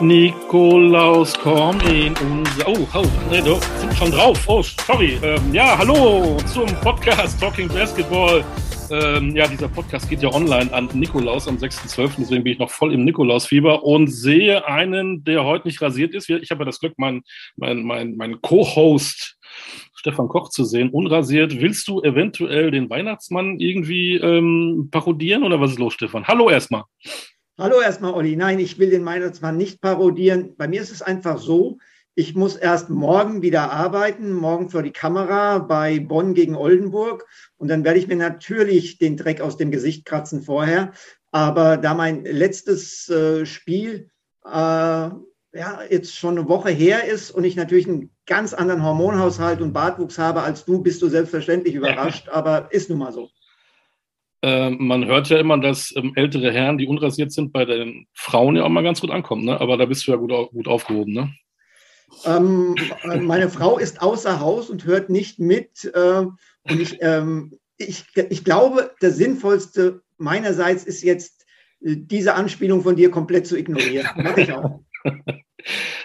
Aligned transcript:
Nikolaus, 0.00 1.32
komm 1.38 1.80
in 1.80 2.14
unser. 2.18 2.68
Oh, 2.68 2.86
oh, 2.94 3.04
nee, 3.30 3.40
du 3.40 3.58
sind 3.80 3.94
schon 3.96 4.10
drauf. 4.10 4.38
Oh, 4.46 4.62
sorry. 4.62 5.18
Ähm, 5.22 5.54
ja, 5.54 5.78
hallo 5.78 6.36
zum 6.52 6.66
Podcast 6.82 7.40
Talking 7.40 7.66
Basketball. 7.68 8.44
Ähm, 8.90 9.34
ja, 9.34 9.48
dieser 9.48 9.68
Podcast 9.68 10.08
geht 10.10 10.22
ja 10.22 10.30
online 10.30 10.70
an 10.72 10.90
Nikolaus 10.92 11.48
am 11.48 11.56
6.12., 11.56 12.10
deswegen 12.18 12.44
bin 12.44 12.52
ich 12.52 12.58
noch 12.58 12.70
voll 12.70 12.92
im 12.92 13.04
Nikolausfieber 13.04 13.84
und 13.84 14.08
sehe 14.08 14.66
einen, 14.66 15.24
der 15.24 15.44
heute 15.44 15.66
nicht 15.66 15.80
rasiert 15.80 16.14
ist. 16.14 16.28
Ich 16.28 16.50
habe 16.50 16.60
ja 16.60 16.66
das 16.66 16.78
Glück, 16.78 16.98
meinen 16.98 17.22
mein, 17.56 17.82
mein, 17.82 18.16
mein 18.16 18.42
Co-Host 18.42 19.38
Stefan 19.94 20.28
Koch 20.28 20.50
zu 20.50 20.64
sehen, 20.64 20.90
unrasiert. 20.90 21.58
Willst 21.58 21.88
du 21.88 22.02
eventuell 22.02 22.70
den 22.70 22.90
Weihnachtsmann 22.90 23.58
irgendwie 23.58 24.16
ähm, 24.16 24.88
parodieren 24.90 25.42
oder 25.42 25.58
was 25.58 25.70
ist 25.70 25.78
los, 25.78 25.94
Stefan? 25.94 26.26
Hallo 26.26 26.50
erstmal. 26.50 26.84
Hallo 27.58 27.80
erstmal, 27.80 28.12
Olli. 28.12 28.36
Nein, 28.36 28.58
ich 28.58 28.78
will 28.78 28.90
den 28.90 29.06
Weihnachtsmann 29.06 29.56
nicht 29.56 29.80
parodieren. 29.80 30.54
Bei 30.58 30.68
mir 30.68 30.82
ist 30.82 30.92
es 30.92 31.00
einfach 31.00 31.38
so, 31.38 31.78
ich 32.14 32.34
muss 32.34 32.54
erst 32.54 32.90
morgen 32.90 33.40
wieder 33.40 33.72
arbeiten, 33.72 34.30
morgen 34.34 34.68
vor 34.68 34.82
die 34.82 34.92
Kamera 34.92 35.60
bei 35.60 35.98
Bonn 35.98 36.34
gegen 36.34 36.54
Oldenburg. 36.54 37.26
Und 37.56 37.68
dann 37.68 37.82
werde 37.82 37.98
ich 37.98 38.08
mir 38.08 38.16
natürlich 38.16 38.98
den 38.98 39.16
Dreck 39.16 39.40
aus 39.40 39.56
dem 39.56 39.70
Gesicht 39.70 40.04
kratzen 40.04 40.42
vorher. 40.42 40.92
Aber 41.30 41.78
da 41.78 41.94
mein 41.94 42.26
letztes 42.26 43.08
äh, 43.08 43.46
Spiel 43.46 44.10
äh, 44.44 44.50
ja, 44.50 45.14
jetzt 45.88 46.14
schon 46.14 46.36
eine 46.36 46.50
Woche 46.50 46.68
her 46.68 47.06
ist 47.06 47.30
und 47.30 47.44
ich 47.44 47.56
natürlich 47.56 47.88
einen 47.88 48.10
ganz 48.26 48.52
anderen 48.52 48.82
Hormonhaushalt 48.82 49.62
und 49.62 49.72
Bartwuchs 49.72 50.18
habe 50.18 50.42
als 50.42 50.66
du, 50.66 50.82
bist 50.82 51.00
du 51.00 51.08
selbstverständlich 51.08 51.74
überrascht. 51.74 52.28
Aber 52.30 52.68
ist 52.70 52.90
nun 52.90 52.98
mal 52.98 53.12
so. 53.12 53.30
Äh, 54.46 54.70
man 54.70 55.06
hört 55.06 55.28
ja 55.28 55.38
immer, 55.38 55.58
dass 55.58 55.92
ähm, 55.96 56.12
ältere 56.14 56.52
Herren, 56.52 56.78
die 56.78 56.86
unrasiert 56.86 57.32
sind, 57.32 57.52
bei 57.52 57.64
den 57.64 58.06
Frauen 58.14 58.54
ja 58.54 58.62
auch 58.62 58.68
mal 58.68 58.84
ganz 58.84 59.00
gut 59.00 59.10
ankommen. 59.10 59.44
Ne? 59.44 59.60
Aber 59.60 59.76
da 59.76 59.86
bist 59.86 60.06
du 60.06 60.12
ja 60.12 60.16
gut, 60.16 60.30
gut 60.52 60.68
aufgehoben. 60.68 61.12
Ne? 61.12 61.34
Ähm, 62.24 62.76
äh, 63.02 63.16
meine 63.16 63.50
Frau 63.50 63.76
ist 63.76 64.00
außer 64.00 64.38
Haus 64.38 64.70
und 64.70 64.84
hört 64.84 65.10
nicht 65.10 65.40
mit. 65.40 65.90
Äh, 65.92 66.20
und 66.20 66.80
ich, 66.80 66.98
ähm, 67.00 67.58
ich, 67.76 68.04
ich 68.30 68.44
glaube, 68.44 68.94
das 69.00 69.16
Sinnvollste 69.16 70.02
meinerseits 70.16 70.84
ist 70.84 71.02
jetzt, 71.02 71.44
äh, 71.84 71.96
diese 71.96 72.34
Anspielung 72.34 72.82
von 72.82 72.94
dir 72.94 73.10
komplett 73.10 73.48
zu 73.48 73.58
ignorieren. 73.58 74.06
Mache 74.14 74.42
ich 74.42 74.52
auch. 74.52 74.78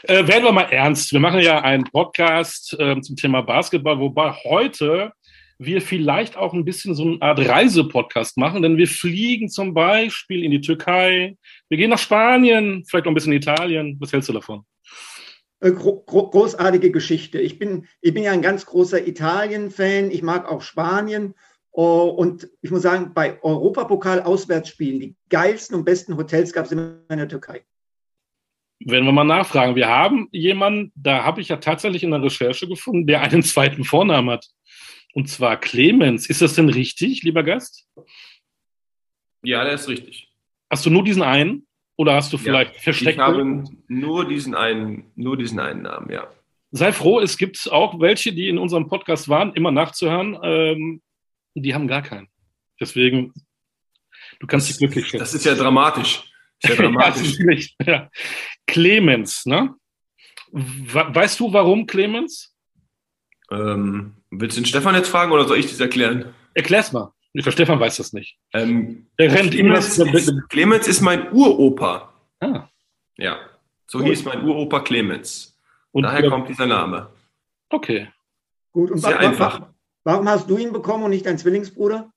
äh, 0.01 0.27
werden 0.27 0.45
wir 0.45 0.51
mal 0.51 0.71
ernst. 0.71 1.11
Wir 1.11 1.19
machen 1.19 1.41
ja 1.41 1.61
einen 1.61 1.83
Podcast 1.83 2.75
äh, 2.79 2.99
zum 3.01 3.15
Thema 3.17 3.41
Basketball, 3.41 3.99
wobei 3.99 4.31
heute 4.45 5.11
wir 5.63 5.81
vielleicht 5.81 6.37
auch 6.37 6.53
ein 6.53 6.65
bisschen 6.65 6.95
so 6.95 7.03
eine 7.03 7.21
Art 7.21 7.39
Reisepodcast 7.39 8.37
machen, 8.37 8.63
denn 8.63 8.77
wir 8.77 8.87
fliegen 8.87 9.47
zum 9.47 9.75
Beispiel 9.75 10.43
in 10.43 10.49
die 10.49 10.61
Türkei, 10.61 11.37
wir 11.69 11.77
gehen 11.77 11.91
nach 11.91 11.99
Spanien, 11.99 12.83
vielleicht 12.87 13.05
auch 13.05 13.11
ein 13.11 13.13
bisschen 13.13 13.33
in 13.33 13.37
Italien. 13.37 13.95
Was 13.99 14.11
hältst 14.11 14.29
du 14.29 14.33
davon? 14.33 14.63
Äh, 15.59 15.71
gro 15.71 16.01
großartige 16.01 16.89
Geschichte. 16.89 17.39
Ich 17.39 17.59
bin, 17.59 17.85
ich 18.01 18.13
bin 18.13 18.23
ja 18.23 18.31
ein 18.31 18.41
ganz 18.41 18.65
großer 18.65 19.07
Italien-Fan. 19.07 20.09
Ich 20.09 20.23
mag 20.23 20.51
auch 20.51 20.61
Spanien. 20.61 21.35
Oh, 21.71 22.13
und 22.17 22.49
ich 22.61 22.71
muss 22.71 22.81
sagen, 22.81 23.13
bei 23.13 23.41
Europapokal-Auswärtsspielen, 23.43 24.99
die 24.99 25.15
geilsten 25.29 25.75
und 25.75 25.85
besten 25.85 26.17
Hotels 26.17 26.53
gab 26.53 26.65
es 26.65 26.71
immer 26.71 26.95
in 27.07 27.17
der 27.19 27.29
Türkei. 27.29 27.61
Werden 28.83 29.05
wir 29.05 29.11
mal 29.11 29.23
nachfragen. 29.23 29.75
Wir 29.75 29.87
haben 29.87 30.27
jemanden, 30.31 30.91
da 30.95 31.23
habe 31.23 31.39
ich 31.39 31.49
ja 31.49 31.57
tatsächlich 31.57 32.03
in 32.03 32.09
der 32.09 32.23
Recherche 32.23 32.67
gefunden, 32.67 33.05
der 33.05 33.21
einen 33.21 33.43
zweiten 33.43 33.83
Vornamen 33.83 34.31
hat. 34.31 34.47
Und 35.13 35.29
zwar 35.29 35.59
Clemens. 35.59 36.29
Ist 36.29 36.41
das 36.41 36.55
denn 36.55 36.69
richtig, 36.69 37.23
lieber 37.23 37.43
Gast? 37.43 37.87
Ja, 39.43 39.63
der 39.63 39.73
ist 39.73 39.87
richtig. 39.89 40.29
Hast 40.69 40.85
du 40.85 40.89
nur 40.89 41.03
diesen 41.03 41.21
einen? 41.21 41.67
Oder 41.97 42.15
hast 42.15 42.31
du 42.33 42.37
vielleicht 42.37 42.75
ja, 42.75 42.81
versteckt? 42.81 43.17
Ich 43.17 43.19
habe 43.19 43.63
nur 43.87 44.27
diesen 44.27 44.55
einen, 44.55 45.11
nur 45.15 45.37
diesen 45.37 45.59
einen 45.59 45.83
Namen, 45.83 46.11
ja. 46.11 46.27
Sei 46.71 46.93
froh, 46.93 47.19
es 47.19 47.37
gibt 47.37 47.69
auch 47.71 47.99
welche, 47.99 48.31
die 48.31 48.47
in 48.47 48.57
unserem 48.57 48.87
Podcast 48.87 49.27
waren, 49.27 49.53
immer 49.53 49.71
nachzuhören. 49.71 50.37
Ähm, 50.41 51.01
die 51.53 51.73
haben 51.73 51.87
gar 51.87 52.01
keinen. 52.01 52.29
Deswegen, 52.79 53.33
du 54.39 54.47
kannst 54.47 54.69
dich 54.69 54.77
glücklich 54.77 55.05
schätzen. 55.05 55.19
Das 55.19 55.33
ist 55.33 55.45
ja 55.45 55.53
dramatisch. 55.53 56.23
ist 56.63 56.69
ja 56.69 56.75
dramatisch. 56.81 57.37
ja, 57.85 57.91
ja. 57.91 58.09
Clemens, 58.65 59.45
ne? 59.45 59.75
Weißt 60.51 61.39
du, 61.39 61.51
warum 61.51 61.85
Clemens? 61.85 62.55
Ähm, 63.51 64.13
willst 64.29 64.57
du 64.57 64.61
den 64.61 64.65
Stefan 64.65 64.95
jetzt 64.95 65.09
fragen 65.09 65.31
oder 65.31 65.45
soll 65.45 65.57
ich 65.57 65.67
das 65.67 65.79
erklären? 65.79 66.33
Erklär's 66.53 66.91
mal. 66.91 67.13
Der 67.33 67.51
Stefan 67.51 67.79
weiß 67.79 67.97
das 67.97 68.13
nicht. 68.13 68.37
Ähm, 68.53 69.07
Der 69.17 69.31
rennt 69.31 69.51
Clemens, 69.51 69.97
immer. 69.97 70.13
Ist, 70.13 70.33
Clemens 70.49 70.87
ist 70.87 71.01
mein 71.01 71.31
Uropa. 71.31 72.13
Ah. 72.39 72.67
Ja. 73.17 73.37
So 73.87 73.99
Gut. 73.99 74.07
hieß 74.07 74.25
mein 74.25 74.43
Uropa 74.43 74.81
Clemens. 74.81 75.57
Und 75.91 76.03
Daher 76.03 76.29
kommt 76.29 76.49
dieser 76.49 76.65
Name. 76.65 77.09
Okay. 77.69 78.09
Gut, 78.71 78.91
und 78.91 78.97
Sehr 78.99 79.11
warum, 79.11 79.25
einfach. 79.25 79.61
Warum 80.03 80.29
hast 80.29 80.49
du 80.49 80.57
ihn 80.57 80.73
bekommen 80.73 81.03
und 81.03 81.11
nicht 81.11 81.25
dein 81.25 81.37
Zwillingsbruder? 81.37 82.11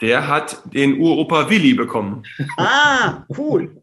Der 0.00 0.28
hat 0.28 0.62
den 0.72 1.00
Uropa 1.00 1.48
Willi 1.48 1.74
bekommen. 1.74 2.24
Ah, 2.56 3.24
cool. 3.36 3.82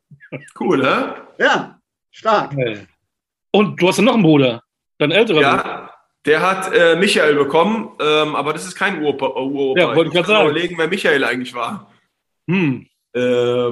cool, 0.59 0.85
hä? 0.85 1.43
Ja, 1.43 1.79
stark. 2.11 2.55
Und 3.51 3.81
du 3.81 3.87
hast 3.87 3.97
ja 3.97 4.03
noch 4.03 4.13
einen 4.13 4.23
Bruder, 4.23 4.63
dein 4.97 5.11
älterer 5.11 5.41
ja, 5.41 5.55
Bruder. 5.57 5.90
Der 6.25 6.41
hat 6.41 6.71
äh, 6.73 6.95
Michael 6.97 7.35
bekommen, 7.35 7.89
ähm, 7.99 8.35
aber 8.35 8.53
das 8.53 8.65
ist 8.65 8.75
kein 8.75 9.01
Uropa. 9.01 9.27
Uropa. 9.27 9.79
Ja, 9.79 9.95
wollte 9.95 10.09
ich 10.09 10.13
gerade 10.13 10.27
sagen. 10.27 10.49
überlegen, 10.49 10.77
wer 10.77 10.87
Michael 10.87 11.23
eigentlich 11.23 11.53
war. 11.53 11.91
Hm. 12.47 12.85
Äh, 13.15 13.71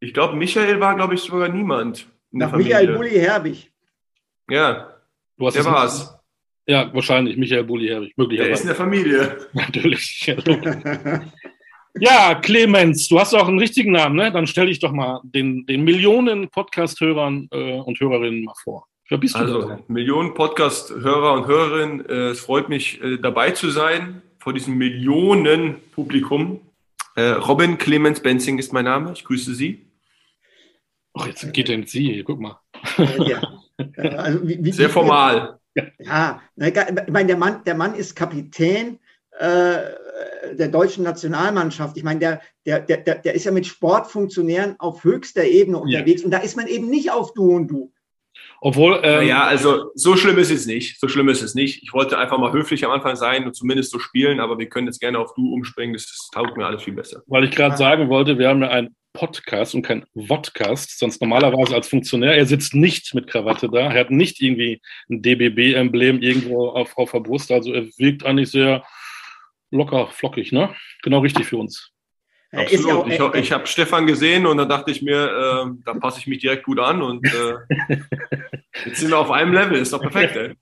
ich 0.00 0.12
glaube, 0.12 0.36
Michael 0.36 0.80
war, 0.80 0.96
glaube 0.96 1.14
ich, 1.14 1.20
sogar 1.20 1.48
niemand. 1.48 2.06
Nach 2.32 2.52
Michael 2.52 2.96
Bulli 2.96 3.10
Herbig. 3.10 3.70
Ja, 4.48 4.96
du 5.36 5.46
hast 5.46 5.54
der 5.54 5.64
war's. 5.64 6.16
Ja, 6.66 6.92
wahrscheinlich 6.92 7.36
Michael 7.36 7.64
Bulli 7.64 7.88
Herbig. 7.88 8.16
Möglicherweise. 8.16 8.48
Der 8.48 8.54
ist 8.54 8.60
in 8.62 8.66
der 8.68 8.76
Familie. 8.76 9.38
Natürlich. 9.52 10.34
ja, 12.00 12.34
Clemens, 12.36 13.08
du 13.08 13.18
hast 13.18 13.34
auch 13.34 13.48
einen 13.48 13.58
richtigen 13.58 13.92
Namen, 13.92 14.16
ne? 14.16 14.32
Dann 14.32 14.46
stell 14.46 14.66
dich 14.66 14.80
doch 14.80 14.92
mal 14.92 15.20
den, 15.22 15.66
den 15.66 15.84
Millionen 15.84 16.48
Podcast-Hörern 16.48 17.48
äh, 17.52 17.78
und 17.78 18.00
Hörerinnen 18.00 18.44
mal 18.44 18.54
vor. 18.62 18.86
Wer 19.10 19.18
bist 19.18 19.34
du 19.34 19.40
also, 19.40 19.62
da? 19.62 19.80
Millionen 19.88 20.34
Podcast-Hörer 20.34 21.32
und 21.32 21.46
Hörerinnen. 21.48 22.08
Äh, 22.08 22.28
es 22.28 22.38
freut 22.38 22.68
mich, 22.68 23.02
äh, 23.02 23.18
dabei 23.18 23.50
zu 23.50 23.68
sein 23.68 24.22
vor 24.38 24.54
diesem 24.54 24.78
Millionen-Publikum. 24.78 26.60
Äh, 27.16 27.30
Robin 27.30 27.76
Clemens 27.76 28.20
Benzing 28.20 28.58
ist 28.58 28.72
mein 28.72 28.84
Name. 28.84 29.12
Ich 29.12 29.24
grüße 29.24 29.52
Sie. 29.52 29.84
Ach, 31.14 31.26
jetzt 31.26 31.52
geht 31.52 31.68
er 31.68 31.74
in 31.74 31.86
Sie. 31.86 32.22
Guck 32.24 32.38
mal. 32.38 32.60
Ja. 33.26 33.42
Also, 33.96 34.46
wie, 34.46 34.62
wie, 34.62 34.72
Sehr 34.72 34.90
formal. 34.90 35.58
Ja, 35.98 36.42
ich 36.54 36.70
meine, 37.08 37.26
der 37.26 37.36
Mann, 37.36 37.64
der 37.64 37.74
Mann 37.74 37.94
ist 37.94 38.14
Kapitän 38.14 38.98
äh, 39.38 39.78
der 40.52 40.68
deutschen 40.68 41.02
Nationalmannschaft. 41.02 41.96
Ich 41.96 42.04
meine, 42.04 42.20
der, 42.20 42.40
der, 42.66 42.80
der, 42.98 43.14
der 43.16 43.34
ist 43.34 43.44
ja 43.44 43.50
mit 43.50 43.66
Sportfunktionären 43.66 44.78
auf 44.78 45.02
höchster 45.02 45.44
Ebene 45.44 45.78
unterwegs 45.78 46.20
ja. 46.20 46.26
und 46.26 46.30
da 46.30 46.38
ist 46.38 46.56
man 46.56 46.66
eben 46.66 46.90
nicht 46.90 47.10
auf 47.10 47.32
Du 47.32 47.56
und 47.56 47.68
Du. 47.68 47.90
Obwohl. 48.60 49.00
Ähm, 49.02 49.26
ja, 49.26 49.44
also 49.44 49.90
so 49.94 50.16
schlimm 50.16 50.38
ist 50.38 50.50
es 50.50 50.66
nicht. 50.66 51.00
So 51.00 51.08
schlimm 51.08 51.28
ist 51.28 51.42
es 51.42 51.54
nicht. 51.54 51.82
Ich 51.82 51.92
wollte 51.92 52.18
einfach 52.18 52.38
mal 52.38 52.52
höflich 52.52 52.84
am 52.84 52.90
Anfang 52.90 53.16
sein 53.16 53.46
und 53.46 53.54
zumindest 53.54 53.90
so 53.90 53.98
spielen, 53.98 54.38
aber 54.38 54.58
wir 54.58 54.68
können 54.68 54.86
jetzt 54.86 55.00
gerne 55.00 55.18
auf 55.18 55.34
du 55.34 55.52
umspringen. 55.52 55.94
Das 55.94 56.28
taugt 56.32 56.56
mir 56.56 56.66
alles 56.66 56.82
viel 56.82 56.94
besser. 56.94 57.22
Weil 57.26 57.44
ich 57.44 57.52
gerade 57.52 57.76
sagen 57.76 58.08
wollte, 58.08 58.38
wir 58.38 58.48
haben 58.48 58.62
ja 58.62 58.68
einen 58.68 58.94
Podcast 59.12 59.74
und 59.74 59.82
kein 59.82 60.04
Vodcast, 60.14 60.98
sonst 60.98 61.20
normalerweise 61.20 61.74
als 61.74 61.88
Funktionär. 61.88 62.36
Er 62.36 62.46
sitzt 62.46 62.74
nicht 62.74 63.14
mit 63.14 63.26
Krawatte 63.26 63.68
da. 63.68 63.92
Er 63.92 64.00
hat 64.00 64.10
nicht 64.10 64.40
irgendwie 64.40 64.80
ein 65.08 65.22
DBB-Emblem 65.22 66.20
irgendwo 66.20 66.68
auf, 66.68 66.96
auf 66.96 67.10
der 67.12 67.20
Brust. 67.20 67.50
Also 67.50 67.72
er 67.72 67.86
wirkt 67.96 68.24
eigentlich 68.24 68.50
sehr 68.50 68.84
locker, 69.70 70.08
flockig, 70.08 70.52
ne? 70.52 70.74
Genau 71.02 71.20
richtig 71.20 71.46
für 71.46 71.56
uns. 71.56 71.90
Absolut. 72.52 73.20
Auch, 73.20 73.34
ich, 73.34 73.42
ich 73.42 73.52
habe 73.52 73.66
Stefan 73.66 74.06
gesehen 74.06 74.44
und 74.44 74.56
da 74.56 74.64
dachte 74.64 74.90
ich 74.90 75.02
mir, 75.02 75.24
äh, 75.24 75.82
da 75.84 75.94
passe 75.94 76.18
ich 76.18 76.26
mich 76.26 76.38
direkt 76.38 76.64
gut 76.64 76.80
an 76.80 77.00
und 77.00 77.24
äh, 77.24 77.96
jetzt 78.86 79.00
sind 79.00 79.10
wir 79.10 79.18
auf 79.18 79.30
einem 79.30 79.52
Level. 79.52 79.78
Ist 79.78 79.92
doch 79.92 80.00
perfekt, 80.00 80.36
ey. 80.36 80.54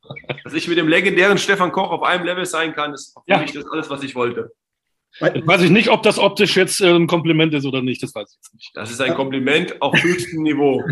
Dass 0.45 0.53
ich 0.53 0.69
mit 0.69 0.77
dem 0.77 0.89
legendären 0.89 1.39
Stefan 1.39 1.73
Koch 1.73 1.91
auf 1.91 2.03
einem 2.03 2.25
Level 2.25 2.45
sein 2.45 2.75
kann, 2.75 2.93
ist 2.93 3.15
für 3.15 3.23
ja. 3.27 3.39
mich 3.39 3.53
das 3.53 3.67
alles, 3.67 3.89
was 3.89 4.03
ich 4.03 4.15
wollte. 4.15 4.53
Weiß 5.21 5.63
ich 5.63 5.71
nicht, 5.71 5.89
ob 5.89 6.03
das 6.03 6.19
optisch 6.19 6.57
jetzt 6.57 6.81
äh, 6.81 6.95
ein 6.95 7.07
Kompliment 7.07 7.55
ist 7.55 7.65
oder 7.65 7.81
nicht. 7.81 8.03
Das 8.03 8.15
weiß 8.15 8.31
ich 8.31 8.37
jetzt 8.37 8.55
nicht. 8.55 8.71
Das 8.75 8.91
ist 8.91 9.01
ein 9.01 9.15
Kompliment 9.15 9.81
auf 9.81 10.01
höchstem 10.01 10.43
Niveau. 10.43 10.85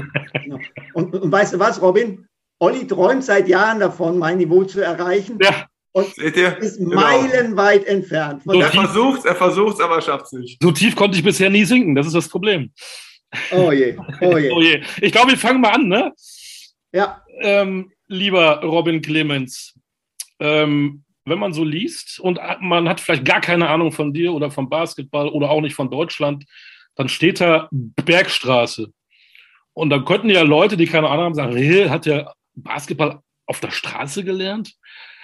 Und, 0.94 1.14
und 1.14 1.30
weißt 1.30 1.54
du 1.54 1.58
was, 1.58 1.82
Robin? 1.82 2.26
Olli 2.58 2.86
träumt 2.86 3.22
seit 3.22 3.48
Jahren 3.48 3.80
davon, 3.80 4.18
mein 4.18 4.38
Niveau 4.38 4.64
zu 4.64 4.80
erreichen. 4.80 5.38
Ja. 5.42 5.66
Und 5.96 6.14
Seht 6.14 6.36
ihr? 6.36 6.58
ist 6.58 6.76
genau. 6.76 6.94
meilenweit 6.94 7.86
entfernt. 7.86 8.42
So 8.44 8.60
er 8.60 8.70
versucht 8.70 9.24
er 9.24 9.34
versucht 9.34 9.80
aber 9.80 10.02
schafft 10.02 10.26
es 10.26 10.32
nicht. 10.32 10.62
So 10.62 10.70
tief 10.70 10.94
konnte 10.94 11.16
ich 11.16 11.24
bisher 11.24 11.48
nie 11.48 11.64
sinken, 11.64 11.94
das 11.94 12.06
ist 12.06 12.14
das 12.14 12.28
Problem. 12.28 12.70
Oh 13.50 13.72
je, 13.72 13.96
oh 14.20 14.36
je. 14.36 14.50
oh 14.54 14.60
je. 14.60 14.82
Ich 15.00 15.10
glaube, 15.10 15.30
wir 15.30 15.38
fangen 15.38 15.62
mal 15.62 15.70
an, 15.70 15.88
ne? 15.88 16.12
Ja. 16.92 17.22
Ähm, 17.40 17.92
lieber 18.08 18.60
Robin 18.60 19.00
Clemens, 19.00 19.72
ähm, 20.38 21.02
wenn 21.24 21.38
man 21.38 21.54
so 21.54 21.64
liest 21.64 22.20
und 22.20 22.40
man 22.60 22.90
hat 22.90 23.00
vielleicht 23.00 23.24
gar 23.24 23.40
keine 23.40 23.66
Ahnung 23.70 23.90
von 23.90 24.12
dir 24.12 24.34
oder 24.34 24.50
vom 24.50 24.68
Basketball 24.68 25.30
oder 25.30 25.48
auch 25.48 25.62
nicht 25.62 25.74
von 25.74 25.90
Deutschland, 25.90 26.44
dann 26.94 27.08
steht 27.08 27.40
da 27.40 27.70
Bergstraße. 27.72 28.92
Und 29.72 29.88
dann 29.88 30.04
könnten 30.04 30.28
ja 30.28 30.42
Leute, 30.42 30.76
die 30.76 30.86
keine 30.86 31.08
Ahnung 31.08 31.24
haben, 31.24 31.34
sagen, 31.34 31.56
hey, 31.56 31.88
hat 31.88 32.04
der 32.04 32.34
Basketball 32.54 33.20
auf 33.46 33.60
der 33.60 33.70
Straße 33.70 34.24
gelernt? 34.24 34.74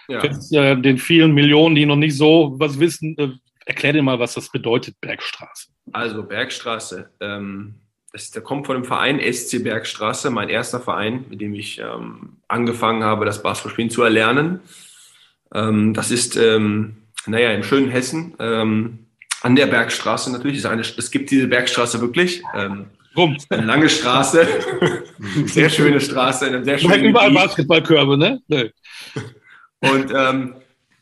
Ja. 0.09 0.23
Jetzt, 0.23 0.53
äh, 0.53 0.77
den 0.77 0.99
vielen 0.99 1.33
Millionen, 1.33 1.75
die 1.75 1.87
noch 1.87 1.97
nicht 1.97 2.17
so 2.17 2.55
was 2.59 2.79
wissen, 2.79 3.17
äh, 3.19 3.29
erklär 3.67 3.93
dir 3.93 4.03
mal, 4.03 4.19
was 4.19 4.35
das 4.35 4.51
bedeutet, 4.51 4.97
Bergstraße. 5.01 5.69
Also 5.93 6.23
Bergstraße, 6.23 7.11
ähm, 7.21 7.75
das, 8.13 8.31
der 8.31 8.43
kommt 8.43 8.67
von 8.67 8.77
dem 8.77 8.85
Verein 8.85 9.21
SC 9.21 9.63
Bergstraße, 9.63 10.31
mein 10.31 10.49
erster 10.49 10.81
Verein, 10.81 11.25
mit 11.31 11.41
dem 11.41 11.55
ich 11.55 11.79
ähm, 11.79 12.37
angefangen 12.49 13.05
habe, 13.05 13.25
das 13.25 13.43
Basketballspielen 13.43 13.91
zu 13.91 14.03
erlernen. 14.03 14.61
Ähm, 15.55 15.95
das 15.95 16.11
ist, 16.11 16.37
ähm, 16.37 16.97
naja, 17.27 17.53
im 17.53 17.63
schönen 17.63 17.91
Hessen, 17.91 18.35
ähm, 18.39 19.07
an 19.41 19.57
der 19.57 19.67
Bergstraße 19.67 20.31
natürlich. 20.31 20.67
Eine, 20.67 20.83
es 20.83 21.11
gibt 21.11 21.31
diese 21.31 21.47
Bergstraße 21.47 22.01
wirklich. 22.01 22.43
Ähm, 22.55 22.87
Rum. 23.17 23.37
Eine 23.51 23.67
lange 23.67 23.89
Straße, 23.89 24.47
sehr 25.47 25.69
schöne 25.69 26.01
Straße, 26.01 26.47
in 26.47 26.55
einem 26.55 26.65
sehr 26.65 26.79
schönen 26.79 27.05
überall. 27.05 27.33
Basketballkörbe, 27.33 28.17
ne? 28.17 28.41
Nee. 28.49 28.71
Und 29.83 30.13
ähm, 30.15 30.55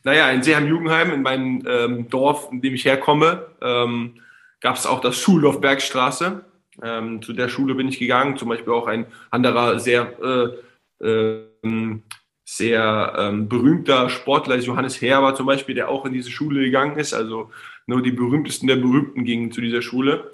naja, 0.03 0.29
in 0.31 0.41
Seeheim-Jugendheim, 0.41 1.11
in 1.11 1.21
meinem 1.21 1.63
ähm, 1.67 2.09
Dorf, 2.09 2.49
in 2.51 2.61
dem 2.61 2.73
ich 2.73 2.85
herkomme, 2.85 3.47
ähm, 3.61 4.15
gab 4.59 4.75
es 4.75 4.87
auch 4.87 4.99
das 4.99 5.17
Schuldorf 5.17 5.61
Bergstraße. 5.61 6.43
Ähm, 6.81 7.21
zu 7.21 7.33
der 7.33 7.49
Schule 7.49 7.75
bin 7.75 7.87
ich 7.87 7.99
gegangen, 7.99 8.37
zum 8.37 8.49
Beispiel 8.49 8.73
auch 8.73 8.87
ein 8.87 9.05
anderer 9.29 9.79
sehr, 9.79 10.59
äh, 11.01 11.05
äh, 11.05 11.99
sehr 12.43 13.15
ähm, 13.17 13.47
berühmter 13.47 14.09
Sportler, 14.09 14.57
Johannes 14.57 15.01
Herber 15.01 15.35
zum 15.35 15.45
Beispiel, 15.45 15.75
der 15.75 15.89
auch 15.89 16.05
in 16.05 16.13
diese 16.13 16.31
Schule 16.31 16.61
gegangen 16.61 16.97
ist. 16.97 17.13
Also 17.13 17.51
nur 17.85 18.01
die 18.01 18.11
berühmtesten 18.11 18.67
der 18.67 18.77
Berühmten 18.77 19.23
gingen 19.23 19.51
zu 19.51 19.61
dieser 19.61 19.81
Schule. 19.81 20.31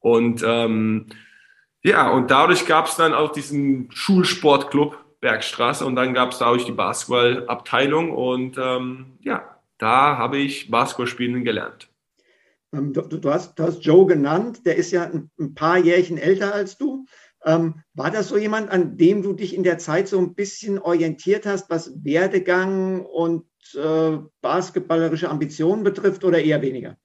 Und 0.00 0.42
ähm, 0.46 1.06
ja, 1.82 2.10
und 2.10 2.30
dadurch 2.30 2.66
gab 2.66 2.86
es 2.86 2.96
dann 2.96 3.14
auch 3.14 3.32
diesen 3.32 3.90
Schulsportclub 3.92 4.98
Bergstraße 5.26 5.84
und 5.84 5.96
dann 5.96 6.14
gab 6.14 6.30
es 6.30 6.38
dadurch 6.38 6.66
die 6.66 6.72
Basketballabteilung 6.72 8.12
und 8.12 8.56
ähm, 8.58 9.18
ja, 9.22 9.58
da 9.76 10.16
habe 10.16 10.38
ich 10.38 10.70
Basketballspielen 10.70 11.42
gelernt. 11.42 11.88
Ähm, 12.72 12.92
du, 12.92 13.00
du, 13.00 13.28
hast, 13.28 13.58
du, 13.58 13.64
hast, 13.64 13.84
Joe 13.84 14.06
genannt, 14.06 14.64
der 14.64 14.76
ist 14.76 14.92
ja 14.92 15.02
ein, 15.02 15.28
ein 15.40 15.52
paar 15.56 15.78
Jährchen 15.78 16.16
älter 16.16 16.54
als 16.54 16.78
du. 16.78 17.06
Ähm, 17.44 17.82
war 17.94 18.12
das 18.12 18.28
so 18.28 18.36
jemand, 18.36 18.70
an 18.70 18.96
dem 18.96 19.22
du 19.22 19.32
dich 19.32 19.52
in 19.52 19.64
der 19.64 19.78
Zeit 19.78 20.06
so 20.06 20.16
ein 20.20 20.36
bisschen 20.36 20.78
orientiert 20.78 21.44
hast, 21.44 21.70
was 21.70 21.92
Werdegang 22.04 23.04
und 23.04 23.46
äh, 23.74 24.18
basketballerische 24.42 25.28
Ambitionen 25.28 25.82
betrifft 25.82 26.22
oder 26.22 26.40
eher 26.40 26.62
weniger? 26.62 26.96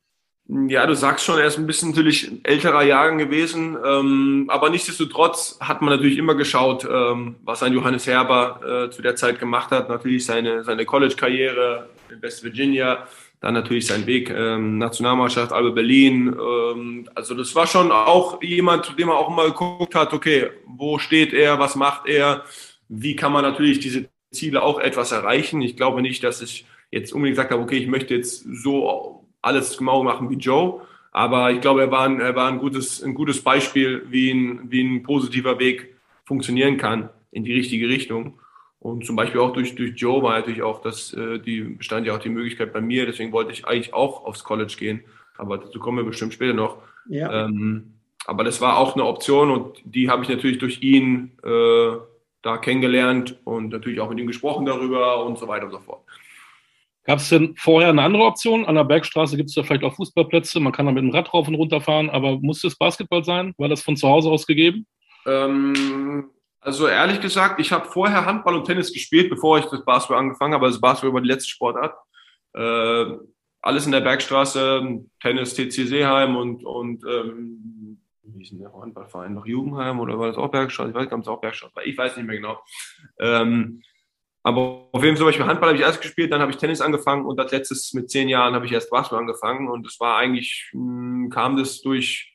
Ja, 0.68 0.86
du 0.86 0.96
sagst 0.96 1.24
schon, 1.24 1.40
er 1.40 1.46
ist 1.46 1.58
ein 1.58 1.66
bisschen 1.66 1.92
natürlich 1.92 2.30
älterer 2.44 2.84
Jahrgang 2.84 3.18
gewesen, 3.18 3.78
ähm, 3.86 4.46
aber 4.50 4.70
nichtsdestotrotz 4.70 5.58
hat 5.62 5.82
man 5.82 5.92
natürlich 5.92 6.18
immer 6.18 6.36
geschaut, 6.36 6.86
ähm, 6.92 7.36
was 7.46 7.64
ein 7.64 7.72
Johannes 7.72 8.06
Herber 8.06 8.88
äh, 8.88 8.92
zu 8.92 9.02
der 9.02 9.16
Zeit 9.16 9.40
gemacht 9.40 9.72
hat. 9.72 9.88
Natürlich 9.88 10.26
seine, 10.26 10.66
seine 10.66 10.86
College-Karriere 10.86 11.88
in 12.12 12.22
West 12.22 12.44
Virginia, 12.44 13.08
dann 13.40 13.54
natürlich 13.54 13.88
sein 13.88 14.06
Weg 14.06 14.30
ähm, 14.30 14.78
Nationalmannschaft, 14.78 15.54
Albe 15.54 15.72
Berlin. 15.72 16.28
Ähm, 16.38 17.10
also 17.16 17.34
das 17.34 17.56
war 17.56 17.66
schon 17.66 17.90
auch 17.94 18.44
jemand, 18.44 18.84
zu 18.84 18.92
dem 18.92 19.08
man 19.08 19.16
auch 19.16 19.30
immer 19.30 19.46
geguckt 19.46 19.96
hat, 19.96 20.12
okay, 20.12 20.50
wo 20.66 21.00
steht 21.00 21.32
er, 21.32 21.60
was 21.60 21.78
macht 21.78 22.10
er, 22.10 22.44
wie 22.90 23.16
kann 23.16 23.32
man 23.32 23.44
natürlich 23.44 23.80
diese 23.80 24.10
Ziele 24.32 24.64
auch 24.64 24.82
etwas 24.82 25.14
erreichen. 25.14 25.62
Ich 25.62 25.78
glaube 25.78 26.02
nicht, 26.02 26.26
dass 26.26 26.42
ich 26.42 26.66
jetzt 26.92 27.14
unbedingt 27.14 27.38
gesagt 27.38 27.52
habe, 27.52 27.64
okay, 27.64 27.78
ich 27.78 27.88
möchte 27.88 28.14
jetzt 28.14 28.46
so 28.52 29.21
alles 29.42 29.78
genau 29.78 30.04
machen 30.04 30.30
wie 30.30 30.36
Joe. 30.36 30.82
Aber 31.12 31.52
ich 31.52 31.62
glaube, 31.62 31.82
er 31.82 31.92
war 31.92 32.06
ein, 32.06 32.22
er 32.22 32.36
war 32.36 32.48
ein, 32.48 32.60
gutes, 32.60 33.04
ein 33.04 33.14
gutes 33.14 33.42
Beispiel, 33.44 34.06
wie 34.10 34.32
ein, 34.32 34.72
wie 34.72 34.82
ein 34.82 35.04
positiver 35.04 35.60
Weg 35.60 35.96
funktionieren 36.24 36.78
kann 36.78 37.10
in 37.32 37.44
die 37.44 37.54
richtige 37.54 37.90
Richtung. 37.90 38.40
Und 38.80 39.06
zum 39.06 39.16
Beispiel 39.16 39.42
auch 39.42 39.54
durch, 39.54 39.76
durch 39.76 39.94
Joe 39.96 40.24
war 40.24 40.38
natürlich 40.40 40.64
auch, 40.64 40.82
dass 40.82 41.14
äh, 41.14 41.40
die 41.40 41.62
bestand 41.62 42.08
ja 42.08 42.16
auch 42.16 42.20
die 42.20 42.30
Möglichkeit 42.30 42.74
bei 42.74 42.82
mir. 42.82 43.06
Deswegen 43.06 43.32
wollte 43.32 43.52
ich 43.52 43.66
eigentlich 43.66 43.94
auch 43.94 44.26
aufs 44.26 44.44
College 44.44 44.74
gehen. 44.78 45.04
Aber 45.38 45.58
dazu 45.58 45.80
kommen 45.80 45.98
wir 45.98 46.06
bestimmt 46.06 46.34
später 46.34 46.54
noch. 46.54 46.78
Ja. 47.08 47.46
Ähm, 47.46 47.94
aber 48.26 48.44
das 48.44 48.62
war 48.62 48.78
auch 48.78 48.96
eine 48.96 49.06
Option 49.06 49.52
und 49.52 49.82
die 49.84 50.10
habe 50.10 50.24
ich 50.24 50.30
natürlich 50.30 50.60
durch 50.60 50.82
ihn 50.82 51.32
äh, 51.44 51.98
da 52.42 52.58
kennengelernt 52.58 53.40
und 53.44 53.70
natürlich 53.70 54.00
auch 54.00 54.10
mit 54.10 54.20
ihm 54.20 54.28
gesprochen 54.28 54.66
darüber 54.66 55.26
und 55.26 55.38
so 55.38 55.48
weiter 55.48 55.66
und 55.66 55.72
so 55.72 55.80
fort. 55.80 56.02
Gab 57.04 57.20
es 57.20 57.30
denn 57.30 57.56
vorher 57.58 57.90
eine 57.90 58.04
andere 58.04 58.24
Option? 58.24 58.66
An 58.66 58.76
der 58.76 58.84
Bergstraße 58.84 59.36
gibt 59.36 59.50
es 59.50 59.56
ja 59.56 59.64
vielleicht 59.64 59.84
auch 59.84 59.96
Fußballplätze, 59.96 60.60
man 60.60 60.72
kann 60.72 60.86
da 60.86 60.92
mit 60.92 61.04
dem 61.04 61.10
Rad 61.10 61.34
rauf 61.34 61.48
und 61.48 61.56
runter 61.56 61.82
fahren, 61.82 62.10
aber 62.10 62.40
musste 62.40 62.68
es 62.68 62.78
Basketball 62.78 63.24
sein? 63.24 63.54
War 63.58 63.70
das 63.70 63.82
von 63.82 63.98
zu 63.98 64.08
Hause 64.08 64.30
aus 64.30 64.46
gegeben? 64.46 64.86
Ähm, 65.26 66.30
also 66.60 66.88
ehrlich 66.88 67.20
gesagt, 67.20 67.60
ich 67.60 67.72
habe 67.72 67.86
vorher 67.86 68.26
Handball 68.26 68.56
und 68.56 68.66
Tennis 68.66 68.94
gespielt, 68.94 69.30
bevor 69.32 69.58
ich 69.58 69.66
das 69.66 69.84
Basketball 69.84 70.20
angefangen 70.20 70.54
habe. 70.54 70.68
Also 70.68 70.80
Basketball 70.80 71.16
war 71.16 71.22
die 71.22 71.30
letzte 71.30 71.50
Sportart. 71.50 71.96
Äh, 72.54 73.18
alles 73.64 73.86
in 73.86 73.92
der 73.92 74.02
Bergstraße, 74.02 75.04
Tennis 75.20 75.56
TC 75.56 75.72
Seeheim 75.88 76.36
und, 76.36 76.64
und 76.64 77.04
ähm, 77.06 78.00
wie 78.24 78.44
ist 78.44 78.52
denn 78.52 78.60
der 78.60 78.74
Handballverein? 78.74 79.34
Noch 79.34 79.46
Jugendheim 79.46 80.00
oder 80.00 80.18
war 80.20 80.28
das 80.28 80.38
auch 80.38 80.50
Bergstraße? 80.50 80.90
Ich 80.90 80.96
weiß 80.96 81.04
nicht, 81.04 81.14
ob 81.14 81.22
es 81.22 81.28
auch 81.28 81.42
Bergstraße 81.42 81.76
war. 81.76 81.86
Ich 81.86 81.98
weiß 81.98 82.18
nicht 82.18 82.26
mehr 82.26 82.38
genau. 82.38 82.60
Ähm, 83.20 83.82
aber 84.44 84.90
auf 84.92 85.04
jeden 85.04 85.16
Fall 85.16 85.18
zum 85.18 85.26
Beispiel 85.28 85.46
Handball 85.46 85.70
habe 85.70 85.78
ich 85.78 85.84
erst 85.84 86.02
gespielt, 86.02 86.32
dann 86.32 86.42
habe 86.42 86.52
ich 86.52 86.58
Tennis 86.58 86.82
angefangen 86.82 87.26
und 87.26 87.40
als 87.40 87.52
letztes 87.52 87.94
mit 87.94 88.10
zehn 88.10 88.28
Jahren 88.28 88.56
habe 88.56 88.66
ich 88.66 88.72
erst 88.72 88.90
Basketball 88.90 89.20
angefangen 89.20 89.70
und 89.70 89.86
es 89.86 90.00
war 90.00 90.18
eigentlich, 90.18 90.70
mh, 90.74 90.82
hm, 90.82 91.30
kam 91.30 91.58
das 91.58 91.82
durch, 91.82 92.34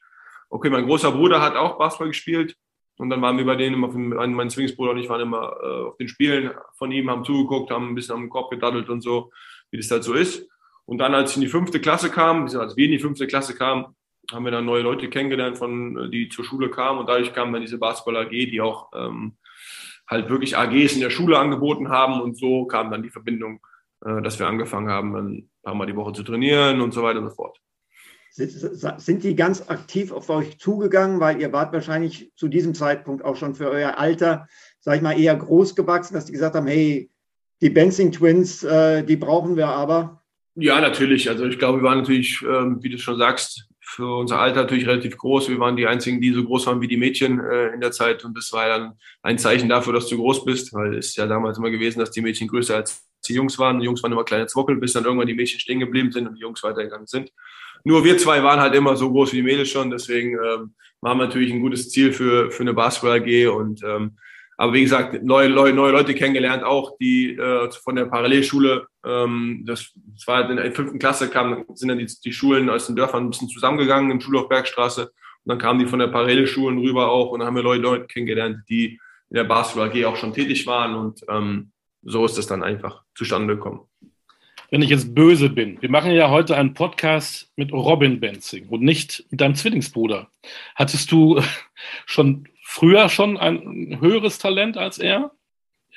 okay, 0.49 0.71
mein 0.71 0.87
großer 0.87 1.13
Bruder 1.13 1.41
hat 1.41 1.57
auch 1.57 1.79
Basketball 1.79 2.09
gespielt 2.09 2.57
und 2.99 3.11
dann 3.11 3.21
waren 3.21 3.37
wir 3.37 3.45
bei 3.45 3.57
denen 3.57 3.75
immer, 3.75 3.89
mein 3.89 4.51
Zwillingsbruder 4.51 4.93
und 4.93 4.99
ich 4.99 5.09
waren 5.09 5.21
immer 5.21 5.57
äh, 5.63 5.87
auf 5.89 5.97
den 5.97 6.09
Spielen 6.09 6.53
von 6.79 6.93
ihm, 6.93 7.11
haben 7.11 7.25
zugeguckt, 7.25 7.71
haben 7.71 7.89
ein 7.89 7.95
bisschen 7.95 8.15
am 8.15 8.31
Kopf 8.31 8.51
gedaddelt 8.51 8.89
und 8.89 9.03
so, 9.03 9.33
wie 9.71 9.77
das 9.77 9.91
halt 9.91 10.05
so 10.05 10.15
ist. 10.15 10.49
Und 10.87 10.99
dann, 10.99 11.15
als 11.15 11.31
ich 11.33 11.37
in 11.37 11.43
die 11.43 11.49
fünfte 11.49 11.81
Klasse 11.81 12.11
kam, 12.11 12.45
als 12.45 12.77
wir 12.77 12.85
in 12.85 12.93
die 12.93 13.01
fünfte 13.01 13.27
Klasse 13.27 13.57
kamen, 13.57 13.97
haben 14.33 14.45
wir 14.45 14.53
dann 14.53 14.65
neue 14.65 14.83
Leute 14.83 15.11
kennengelernt, 15.11 15.59
von, 15.59 16.11
die 16.11 16.29
zur 16.29 16.45
Schule 16.45 16.71
kamen 16.71 17.01
und 17.01 17.09
dadurch 17.09 17.33
kam 17.33 17.53
dann 17.53 17.63
diese 17.63 17.79
Basketball 17.79 18.25
AG, 18.25 18.31
die 18.31 18.61
auch 18.61 18.91
ähm, 18.95 19.37
halt 20.09 20.29
wirklich 20.29 20.57
AGs 20.57 20.95
in 20.95 21.01
der 21.01 21.11
Schule 21.11 21.39
angeboten 21.39 21.89
haben 21.89 22.21
und 22.21 22.39
so 22.39 22.67
kam 22.67 22.91
dann 22.91 23.03
die 23.03 23.11
Verbindung, 23.11 23.61
äh, 24.05 24.23
dass 24.23 24.39
wir 24.39 24.47
angefangen 24.47 24.89
haben, 24.89 25.17
ein 25.17 25.51
paar 25.63 25.75
Mal 25.75 25.87
die 25.87 25.97
Woche 25.97 26.13
zu 26.13 26.23
trainieren 26.23 26.81
und 26.81 26.93
so 26.93 27.03
weiter 27.03 27.21
und 27.21 27.29
so 27.29 27.35
fort. 27.35 27.59
Sind 28.31 29.25
die 29.25 29.35
ganz 29.35 29.71
aktiv 29.71 30.13
auf 30.13 30.29
euch 30.29 30.59
zugegangen, 30.59 31.21
weil 31.21 31.41
ihr 31.41 31.55
wart 31.55 31.73
wahrscheinlich 31.73 32.33
zu 32.37 32.49
diesem 32.49 32.75
Zeitpunkt 32.75 33.25
auch 33.25 33.37
schon 33.37 33.55
für 33.55 33.71
euer 33.71 33.97
Alter, 33.97 34.47
sag 34.79 34.97
ich 34.97 35.03
mal, 35.03 35.19
eher 35.19 35.35
groß 35.35 35.75
gewachsen, 35.75 36.13
dass 36.13 36.27
die 36.27 36.33
gesagt 36.33 36.55
haben, 36.55 36.67
hey, 36.67 37.11
die 37.63 37.71
Benzing 37.71 38.13
Twins, 38.13 38.63
äh, 38.63 39.03
die 39.05 39.17
brauchen 39.17 39.57
wir 39.57 39.69
aber? 39.69 40.23
Ja, 40.55 40.81
natürlich. 40.81 41.31
Also 41.31 41.47
ich 41.47 41.59
glaube, 41.59 41.81
wir 41.81 41.85
waren 41.85 41.99
natürlich, 41.99 42.43
ähm, 42.43 42.83
wie 42.83 42.91
du 42.91 42.99
schon 42.99 43.17
sagst, 43.17 43.66
für 43.89 44.17
unser 44.19 44.41
Alter 44.41 44.63
natürlich 44.63 44.87
relativ 44.89 45.17
groß. 45.17 45.49
Wir 45.49 45.61
waren 45.61 45.77
die 45.77 45.87
einzigen, 45.87 46.21
die 46.21 46.33
so 46.33 46.45
groß 46.45 46.67
waren 46.67 46.81
wie 46.81 46.89
die 46.89 46.97
Mädchen 46.97 47.39
äh, 47.39 47.69
in 47.69 47.81
der 47.81 47.93
Zeit. 47.93 48.25
Und 48.25 48.37
das 48.37 48.53
war 48.53 48.67
dann 48.67 48.95
ein 49.23 49.39
Zeichen 49.39 49.69
dafür, 49.69 49.93
dass 49.93 50.09
du 50.09 50.17
groß 50.17 50.45
bist, 50.45 50.75
weil 50.75 50.97
es 50.97 51.15
ja 51.15 51.27
damals 51.29 51.59
immer 51.59 51.71
gewesen, 51.71 52.01
dass 52.01 52.11
die 52.11 52.21
Mädchen 52.21 52.49
größer 52.49 52.75
als 52.75 53.07
die 53.29 53.35
Jungs 53.35 53.61
waren. 53.61 53.79
Die 53.79 53.85
Jungs 53.85 54.03
waren 54.03 54.11
immer 54.11 54.25
kleine 54.25 54.49
Zwockel, 54.49 54.77
bis 54.77 54.93
dann 54.93 55.05
irgendwann 55.05 55.29
die 55.29 55.35
Mädchen 55.35 55.61
stehen 55.61 55.79
geblieben 55.79 56.11
sind 56.11 56.27
und 56.27 56.35
die 56.35 56.41
Jungs 56.41 56.65
weitergegangen 56.65 57.07
sind. 57.07 57.31
Nur 57.85 58.05
wir 58.05 58.19
zwei 58.19 58.43
waren 58.43 58.59
halt 58.59 58.75
immer 58.75 58.97
so 58.97 59.09
groß 59.09 59.33
wie 59.33 59.37
die 59.37 59.43
Mädels 59.45 59.71
schon. 59.71 59.89
Deswegen 59.93 60.33
ähm, 60.33 60.75
waren 61.01 61.19
wir 61.19 61.27
natürlich 61.27 61.53
ein 61.53 61.61
gutes 61.61 61.89
Ziel 61.89 62.13
für, 62.13 62.51
für 62.51 62.65
eine 62.65 62.75
Basketball 62.75 63.21
AG 63.21 63.47
und 63.47 63.85
ähm, 63.85 64.19
aber 64.57 64.73
wie 64.73 64.83
gesagt, 64.83 65.23
neue, 65.23 65.51
neue, 65.51 65.73
neue 65.73 65.93
Leute 65.93 66.15
kennengelernt, 66.15 66.65
auch 66.65 66.97
die 66.99 67.37
äh, 67.37 67.71
von 67.73 67.97
der 67.97 68.07
Parallelschule. 68.07 68.87
Ähm, 69.05 69.65
das, 69.67 69.93
das 70.15 70.27
war 70.27 70.49
in 70.49 70.57
der 70.57 70.73
fünften 70.73 70.99
Klasse, 70.99 71.29
kamen, 71.29 71.65
sind 71.75 71.89
dann 71.89 71.99
die, 71.99 72.07
die 72.07 72.33
Schulen 72.33 72.71
aus 72.71 72.87
den 72.87 72.97
Dörfern 72.97 73.25
ein 73.25 73.31
bisschen 73.31 73.49
zusammengegangen 73.49 74.11
im 74.11 74.21
Schulhof 74.21 74.49
Bergstraße. 74.49 75.03
Und 75.03 75.11
dann 75.45 75.59
kamen 75.59 75.79
die 75.79 75.87
von 75.87 75.99
der 75.99 76.09
Parallelschulen 76.09 76.79
rüber 76.79 77.11
auch 77.11 77.31
und 77.31 77.41
dann 77.41 77.49
haben 77.49 77.57
wir 77.57 77.63
Leute, 77.63 77.83
Leute 77.83 78.07
kennengelernt, 78.07 78.61
die 78.69 78.99
in 79.29 79.35
der 79.35 79.45
Basketball 79.45 79.91
AG 79.91 80.05
auch 80.07 80.17
schon 80.17 80.33
tätig 80.33 80.67
waren. 80.67 80.95
Und 80.95 81.21
ähm, 81.29 81.71
so 82.03 82.25
ist 82.25 82.39
das 82.39 82.47
dann 82.47 82.63
einfach 82.63 83.03
zustande 83.15 83.57
gekommen. 83.57 83.81
Wenn 84.71 84.83
ich 84.83 84.91
jetzt 84.91 85.15
böse 85.15 85.49
bin, 85.49 85.81
wir 85.81 85.91
machen 85.91 86.11
ja 86.11 86.31
heute 86.31 86.57
einen 86.57 86.75
Podcast 86.75 87.53
mit 87.55 87.73
Robin 87.73 88.19
Benzing 88.19 88.67
und 88.69 88.83
nicht 88.83 89.25
mit 89.31 89.41
deinem 89.41 89.55
Zwillingsbruder. 89.55 90.29
Hattest 90.75 91.13
du 91.13 91.41
schon 92.07 92.49
früher 92.67 93.09
schon 93.09 93.39
ein 93.39 93.99
höheres 94.01 94.39
Talent 94.39 94.77
als 94.77 94.99
er? 94.99 95.31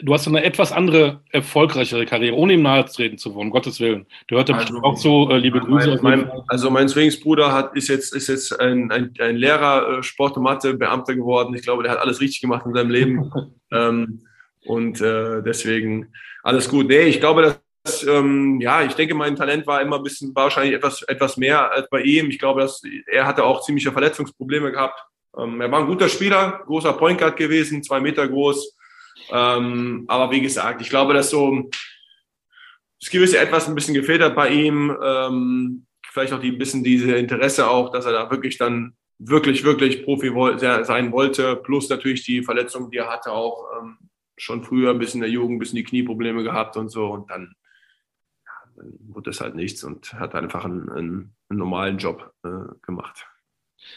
Du 0.01 0.13
hast 0.13 0.27
eine 0.27 0.43
etwas 0.43 0.71
andere, 0.71 1.21
erfolgreichere 1.31 2.05
Karriere, 2.05 2.37
ohne 2.37 2.53
ihm 2.53 2.61
nahe 2.61 2.85
treten 2.85 3.17
zu 3.17 3.33
wollen, 3.35 3.47
um 3.47 3.51
Gottes 3.51 3.81
Willen. 3.81 4.05
Du 4.27 4.37
hörte 4.37 4.55
also, 4.55 4.77
auch 4.81 4.95
so, 4.95 5.29
äh, 5.29 5.37
liebe 5.37 5.59
Grüße. 5.59 5.99
Mein, 6.01 6.19
mein, 6.21 6.31
also 6.47 6.69
mein 6.69 6.87
Zwillingsbruder 6.87 7.51
hat, 7.51 7.75
ist 7.75 7.89
jetzt, 7.89 8.15
ist 8.15 8.29
jetzt 8.29 8.57
ein, 8.61 8.91
ein, 8.91 9.13
ein 9.19 9.35
Lehrer, 9.35 9.97
äh, 9.97 10.03
Sport 10.03 10.37
und 10.37 10.43
Mathe, 10.43 10.75
Beamter 10.75 11.15
geworden. 11.15 11.53
Ich 11.53 11.63
glaube, 11.63 11.83
der 11.83 11.91
hat 11.91 11.99
alles 11.99 12.21
richtig 12.21 12.39
gemacht 12.39 12.65
in 12.65 12.73
seinem 12.73 12.91
Leben. 12.91 13.31
ähm, 13.71 14.21
und 14.65 15.01
äh, 15.01 15.41
deswegen 15.41 16.13
alles 16.43 16.69
gut. 16.69 16.87
Nee, 16.87 17.01
ich 17.01 17.19
glaube, 17.19 17.41
dass 17.83 18.07
ähm, 18.07 18.61
ja, 18.61 18.83
ich 18.83 18.93
denke, 18.93 19.15
mein 19.15 19.35
Talent 19.35 19.67
war 19.67 19.81
immer 19.81 19.97
ein 19.97 20.03
bisschen 20.03 20.33
wahrscheinlich 20.33 20.75
etwas, 20.75 21.01
etwas 21.01 21.35
mehr 21.35 21.71
als 21.71 21.89
bei 21.89 22.01
ihm. 22.01 22.29
Ich 22.29 22.39
glaube, 22.39 22.61
dass 22.61 22.81
er 23.11 23.25
hatte 23.25 23.43
auch 23.43 23.63
ziemliche 23.63 23.91
Verletzungsprobleme 23.91 24.71
gehabt 24.71 25.03
Ähm, 25.41 25.61
er 25.61 25.71
war 25.71 25.79
ein 25.79 25.87
guter 25.87 26.09
Spieler, 26.09 26.63
großer 26.65 26.93
Point 26.93 27.19
Guard 27.19 27.37
gewesen, 27.37 27.83
zwei 27.83 27.99
Meter 27.99 28.27
groß. 28.27 28.75
Ähm, 29.31 30.05
aber 30.07 30.31
wie 30.31 30.41
gesagt, 30.41 30.81
ich 30.81 30.89
glaube, 30.89 31.13
dass 31.13 31.29
so 31.29 31.69
das 32.99 33.09
gewisse 33.09 33.39
etwas 33.39 33.67
ein 33.67 33.75
bisschen 33.75 33.93
gefehlt 33.93 34.21
hat 34.21 34.35
bei 34.35 34.49
ihm. 34.49 34.95
Ähm, 35.01 35.85
vielleicht 36.11 36.33
auch 36.33 36.39
die, 36.39 36.51
ein 36.51 36.57
bisschen 36.57 36.83
diese 36.83 37.15
Interesse 37.15 37.69
auch, 37.69 37.91
dass 37.91 38.05
er 38.05 38.11
da 38.11 38.31
wirklich 38.31 38.57
dann 38.57 38.95
wirklich, 39.19 39.63
wirklich 39.63 40.03
Profi 40.03 40.31
sein 40.57 41.11
wollte. 41.11 41.55
Plus 41.57 41.89
natürlich 41.89 42.23
die 42.23 42.43
Verletzung, 42.43 42.89
die 42.89 42.97
er 42.97 43.09
hatte, 43.09 43.31
auch 43.31 43.65
ähm, 43.79 43.97
schon 44.37 44.63
früher 44.63 44.91
ein 44.91 44.99
bisschen 44.99 45.19
in 45.19 45.23
der 45.23 45.31
Jugend, 45.31 45.55
ein 45.55 45.59
bisschen 45.59 45.77
die 45.77 45.83
Knieprobleme 45.83 46.43
gehabt 46.43 46.77
und 46.77 46.89
so. 46.89 47.07
Und 47.07 47.29
dann, 47.29 47.53
ja, 48.45 48.71
dann 48.75 48.93
wurde 49.07 49.29
es 49.29 49.41
halt 49.41 49.55
nichts 49.55 49.83
und 49.83 50.13
hat 50.13 50.35
einfach 50.35 50.65
einen, 50.65 50.89
einen, 50.89 51.35
einen 51.49 51.59
normalen 51.59 51.97
Job 51.97 52.33
äh, 52.43 52.73
gemacht. 52.81 53.27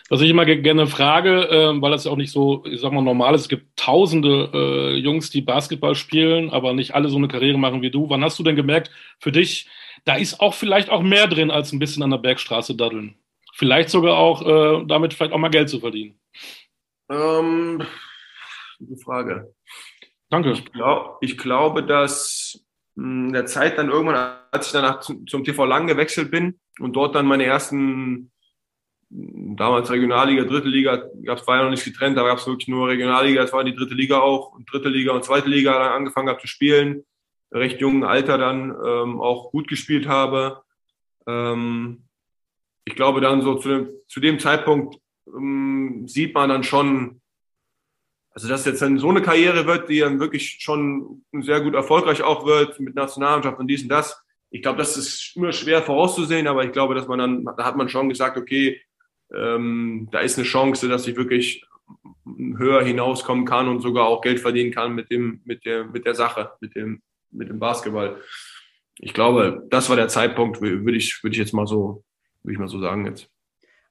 Was 0.09 0.21
ich 0.21 0.31
immer 0.31 0.45
gerne 0.45 0.87
frage, 0.87 1.49
äh, 1.49 1.81
weil 1.81 1.91
das 1.91 2.05
ja 2.05 2.11
auch 2.11 2.17
nicht 2.17 2.33
so, 2.33 2.65
ich 2.67 2.81
sag 2.81 2.93
mal, 2.93 3.03
normal 3.03 3.35
ist, 3.35 3.43
es 3.43 3.49
gibt 3.49 3.77
tausende 3.77 4.51
äh, 4.53 4.97
Jungs, 4.97 5.31
die 5.31 5.41
Basketball 5.41 5.95
spielen, 5.95 6.51
aber 6.51 6.75
nicht 6.75 6.95
alle 6.95 7.09
so 7.09 7.17
eine 7.17 7.29
Karriere 7.29 7.59
machen 7.59 7.83
wie 7.83 7.91
du. 7.91 8.11
Wann 8.11 8.23
hast 8.23 8.39
du 8.39 8.43
denn 8.43 8.57
gemerkt, 8.57 8.91
für 9.19 9.33
dich, 9.33 9.69
da 10.05 10.17
ist 10.17 10.41
auch 10.41 10.55
vielleicht 10.55 10.91
auch 10.91 11.03
mehr 11.03 11.29
drin, 11.29 11.51
als 11.51 11.73
ein 11.73 11.79
bisschen 11.79 12.03
an 12.03 12.11
der 12.11 12.19
Bergstraße 12.19 12.77
daddeln? 12.77 13.17
Vielleicht 13.55 13.91
sogar 13.91 14.17
auch 14.17 14.43
äh, 14.43 14.85
damit 14.87 15.15
vielleicht 15.15 15.33
auch 15.33 15.39
mal 15.39 15.49
Geld 15.49 15.69
zu 15.69 15.81
verdienen. 15.81 16.19
Ähm, 17.11 17.83
gute 18.79 18.97
Frage. 19.03 19.55
Danke. 20.31 20.53
Ich, 20.53 20.65
glaub, 20.73 21.19
ich 21.21 21.37
glaube, 21.37 21.85
dass 21.85 22.65
hm, 22.97 23.29
in 23.29 23.33
der 23.33 23.47
Zeit 23.47 23.79
dann 23.79 23.91
irgendwann, 23.91 24.37
als 24.51 24.67
ich 24.67 24.73
danach 24.73 25.01
zum, 25.01 25.27
zum 25.27 25.45
TV 25.45 25.65
Lang 25.67 25.87
gewechselt 25.87 26.31
bin 26.31 26.59
und 26.81 26.95
dort 26.95 27.15
dann 27.15 27.27
meine 27.27 27.45
ersten 27.45 28.32
damals 29.15 29.91
Regionalliga, 29.91 30.45
dritte 30.45 30.69
Liga, 30.69 30.97
gab 31.25 31.39
es 31.39 31.47
ja 31.47 31.63
noch 31.63 31.71
nicht 31.71 31.85
getrennt, 31.85 32.17
da 32.17 32.25
gab 32.25 32.39
es 32.39 32.47
wirklich 32.47 32.69
nur 32.69 32.89
Regionalliga, 32.89 33.43
es 33.43 33.53
war 33.53 33.63
die 33.63 33.75
dritte 33.75 33.95
Liga 33.95 34.19
auch 34.19 34.53
und 34.53 34.71
dritte 34.73 34.89
Liga 34.89 35.13
und 35.13 35.25
zweite 35.25 35.49
Liga 35.49 35.73
dann 35.73 35.93
angefangen 35.93 36.29
habe 36.29 36.41
zu 36.41 36.47
spielen, 36.47 37.05
recht 37.51 37.81
jungen 37.81 38.05
Alter 38.05 38.39
dann 38.39 38.71
ähm, 38.71 39.21
auch 39.21 39.51
gut 39.51 39.69
gespielt 39.69 40.09
habe. 40.09 40.63
Ähm, 41.27 42.05
ich 42.85 42.95
glaube 42.95 43.21
dann 43.21 43.43
so 43.43 43.57
zu 43.57 43.69
dem, 43.69 43.89
zu 44.09 44.21
dem 44.21 44.39
Zeitpunkt 44.39 44.99
ähm, 45.27 46.05
sieht 46.07 46.35
man 46.35 46.49
dann 46.49 46.65
schon, 46.65 47.21
also 48.31 48.49
dass 48.49 48.65
jetzt 48.65 48.81
dann 48.81 48.99
so 48.99 49.11
eine 49.11 49.21
Karriere 49.21 49.67
wird, 49.67 49.91
die 49.91 50.01
dann 50.01 50.21
wirklich 50.21 50.59
schon 50.61 51.23
sehr 51.33 51.61
gut 51.61 51.75
erfolgreich 51.75 52.23
auch 52.23 52.47
wird 52.47 52.81
mit 52.81 52.95
Nationalmannschaft 52.95 53.59
und 53.59 53.69
dies 53.69 53.83
und 53.83 53.91
das. 53.91 54.23
Ich 54.51 54.63
glaube, 54.63 54.79
das 54.79 54.97
ist 54.97 55.37
immer 55.37 55.53
schwer 55.53 55.83
vorauszusehen, 55.83 56.47
aber 56.47 56.65
ich 56.65 56.73
glaube, 56.73 56.95
dass 56.95 57.09
man 57.09 57.19
dann, 57.19 57.45
da 57.45 57.65
hat 57.65 57.77
man 57.77 57.91
schon 57.91 58.09
gesagt, 58.09 58.39
okay, 58.39 58.81
ähm, 59.35 60.09
da 60.11 60.21
ist 60.21 60.39
eine 60.39 60.47
Chance, 60.47 60.89
dass 60.89 61.07
ich 61.07 61.17
wirklich 61.17 61.65
höher 62.25 62.83
hinauskommen 62.85 63.45
kann 63.45 63.69
und 63.69 63.81
sogar 63.81 64.07
auch 64.07 64.21
Geld 64.21 64.41
verdienen 64.41 64.73
kann 64.73 64.95
mit 64.95 65.11
dem, 65.11 65.41
mit 65.45 65.65
der, 65.65 65.85
mit 65.85 66.07
der 66.07 66.15
Sache, 66.15 66.53
mit 66.61 66.75
dem, 66.75 67.03
mit 67.31 67.49
dem 67.49 67.59
Basketball. 67.59 68.21
Ich 68.99 69.15
glaube, 69.15 69.67
das 69.71 69.89
war 69.89 69.97
der 69.97 70.09
Zeitpunkt, 70.09 70.61
würde 70.61 70.97
ich, 70.97 71.23
würde 71.23 71.35
ich 71.35 71.39
jetzt 71.39 71.55
mal 71.55 71.67
so, 71.67 72.05
würde 72.43 72.53
ich 72.53 72.59
mal 72.59 72.69
so 72.69 72.81
sagen 72.81 73.07
jetzt. 73.07 73.29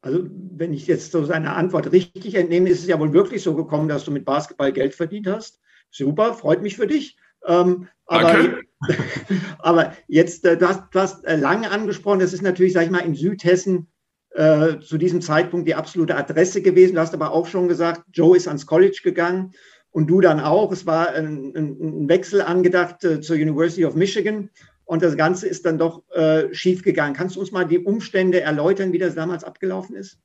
Also, 0.02 0.26
wenn 0.32 0.74
ich 0.74 0.88
jetzt 0.88 1.12
so 1.12 1.24
seine 1.26 1.54
Antwort 1.54 1.92
richtig 1.92 2.34
entnehme, 2.36 2.70
ist 2.70 2.80
es 2.80 2.88
ja 2.88 3.00
wohl 3.00 3.14
wirklich 3.14 3.44
so 3.44 3.56
gekommen, 3.56 3.88
dass 3.88 4.04
du 4.04 4.12
mit 4.12 4.26
Basketball 4.26 4.72
Geld 4.72 4.96
verdient 4.96 5.28
hast. 5.28 5.60
Super, 5.92 6.34
freut 6.34 6.64
mich 6.64 6.76
für 6.76 6.88
dich. 6.88 7.18
Ähm, 7.46 7.88
aber, 8.06 8.60
aber 9.60 9.94
jetzt, 10.08 10.46
äh, 10.46 10.58
du 10.58 10.68
hast, 10.68 10.84
du 10.92 11.00
hast 11.00 11.24
äh, 11.26 11.36
lange 11.36 11.70
angesprochen, 11.70 12.20
das 12.20 12.34
ist 12.34 12.42
natürlich, 12.42 12.74
sag 12.74 12.86
ich 12.86 12.90
mal, 12.90 13.00
in 13.00 13.14
Südhessen 13.14 13.92
äh, 14.34 14.80
zu 14.80 14.98
diesem 14.98 15.22
Zeitpunkt 15.22 15.68
die 15.68 15.76
absolute 15.76 16.16
Adresse 16.16 16.62
gewesen. 16.62 16.96
Du 16.96 17.02
hast 17.02 17.14
aber 17.14 17.32
auch 17.32 17.48
schon 17.48 17.68
gesagt, 17.68 18.04
Joe 18.14 18.38
ist 18.38 18.48
ans 18.48 18.66
College 18.66 19.02
gegangen 19.04 19.54
und 19.92 20.08
du 20.08 20.22
dann 20.22 20.40
auch. 20.40 20.72
Es 20.72 20.86
war 20.86 21.10
ein, 21.10 21.54
ein 21.56 22.10
Wechsel 22.10 22.42
angedacht 22.42 23.04
äh, 23.04 23.22
zur 23.22 23.36
University 23.36 23.86
of 23.86 23.96
Michigan 23.96 24.50
und 24.86 25.02
das 25.02 25.16
Ganze 25.16 25.48
ist 25.48 25.66
dann 25.66 25.78
doch 25.78 26.04
äh, 26.12 26.54
schief 26.54 26.84
gegangen. 26.84 27.14
Kannst 27.14 27.36
du 27.36 27.40
uns 27.40 27.52
mal 27.52 27.66
die 27.66 27.80
Umstände 27.80 28.42
erläutern, 28.42 28.92
wie 28.94 28.98
das 28.98 29.16
damals 29.16 29.44
abgelaufen 29.44 29.96
ist? 29.96 30.20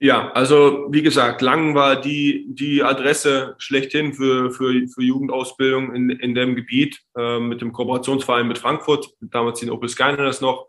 Ja, 0.00 0.32
also 0.32 0.88
wie 0.90 1.02
gesagt, 1.02 1.40
Langen 1.40 1.74
war 1.74 2.00
die, 2.00 2.46
die 2.48 2.82
Adresse 2.82 3.54
schlechthin 3.58 4.12
für, 4.12 4.50
für, 4.50 4.86
für 4.88 5.02
Jugendausbildung 5.02 5.94
in, 5.94 6.10
in 6.10 6.34
dem 6.34 6.56
Gebiet 6.56 7.00
äh, 7.16 7.38
mit 7.38 7.60
dem 7.60 7.72
Kooperationsverein 7.72 8.46
mit 8.46 8.58
Frankfurt, 8.58 9.08
damals 9.20 9.62
in 9.62 9.70
Opel 9.70 9.88
Skyliners 9.88 10.40
noch. 10.40 10.66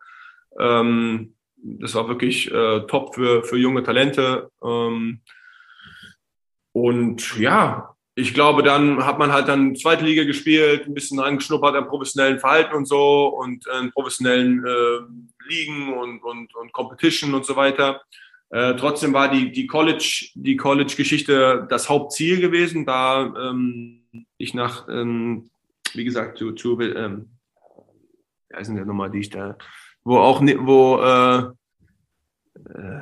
Ähm, 0.60 1.35
das 1.66 1.96
war 1.96 2.08
wirklich 2.08 2.52
äh, 2.52 2.82
top 2.88 3.16
für, 3.16 3.44
für 3.44 3.58
junge 3.58 3.84
Talente. 3.84 4.52
Ähm, 4.64 5.22
und 6.72 7.38
ja, 7.40 7.96
ich 8.14 8.34
glaube, 8.34 8.64
dann 8.64 9.06
hat 9.06 9.18
man 9.18 9.34
halt 9.34 9.48
dann 9.48 9.76
zweite 9.76 10.06
Liga 10.06 10.24
gespielt, 10.24 10.86
ein 10.86 10.94
bisschen 10.94 11.20
angeschnuppert 11.20 11.76
am 11.76 11.88
professionellen 11.88 12.40
Verhalten 12.40 12.76
und 12.76 12.86
so 12.86 13.28
und 13.28 13.66
äh, 13.68 13.90
professionellen 13.92 14.64
äh, 14.66 15.50
Ligen 15.50 15.94
und, 15.94 16.24
und, 16.24 16.56
und 16.56 16.72
Competition 16.72 17.34
und 17.34 17.46
so 17.46 17.56
weiter. 17.56 18.02
Äh, 18.50 18.76
trotzdem 18.76 19.14
war 19.14 19.30
die, 19.30 19.52
die 19.52 19.68
College, 19.68 20.30
die 20.36 20.56
College-Geschichte 20.56 21.66
das 21.70 21.90
Hauptziel 21.90 22.40
gewesen, 22.40 22.86
da 22.86 23.34
ähm, 23.50 24.04
ich 24.38 24.54
nach, 24.54 24.88
ähm, 24.88 25.50
wie 25.94 26.06
gesagt, 26.06 26.38
zu, 26.38 26.54
zu 26.54 26.80
ähm, 26.80 27.32
wie 28.50 28.56
heißen 28.56 28.76
der 28.76 28.86
nochmal, 28.86 29.10
die 29.10 29.20
ich 29.20 29.30
da 29.30 29.58
wo 30.06 30.20
auch, 30.20 30.42
wo, 30.42 31.02
äh, 31.02 31.38
äh, 32.74 33.02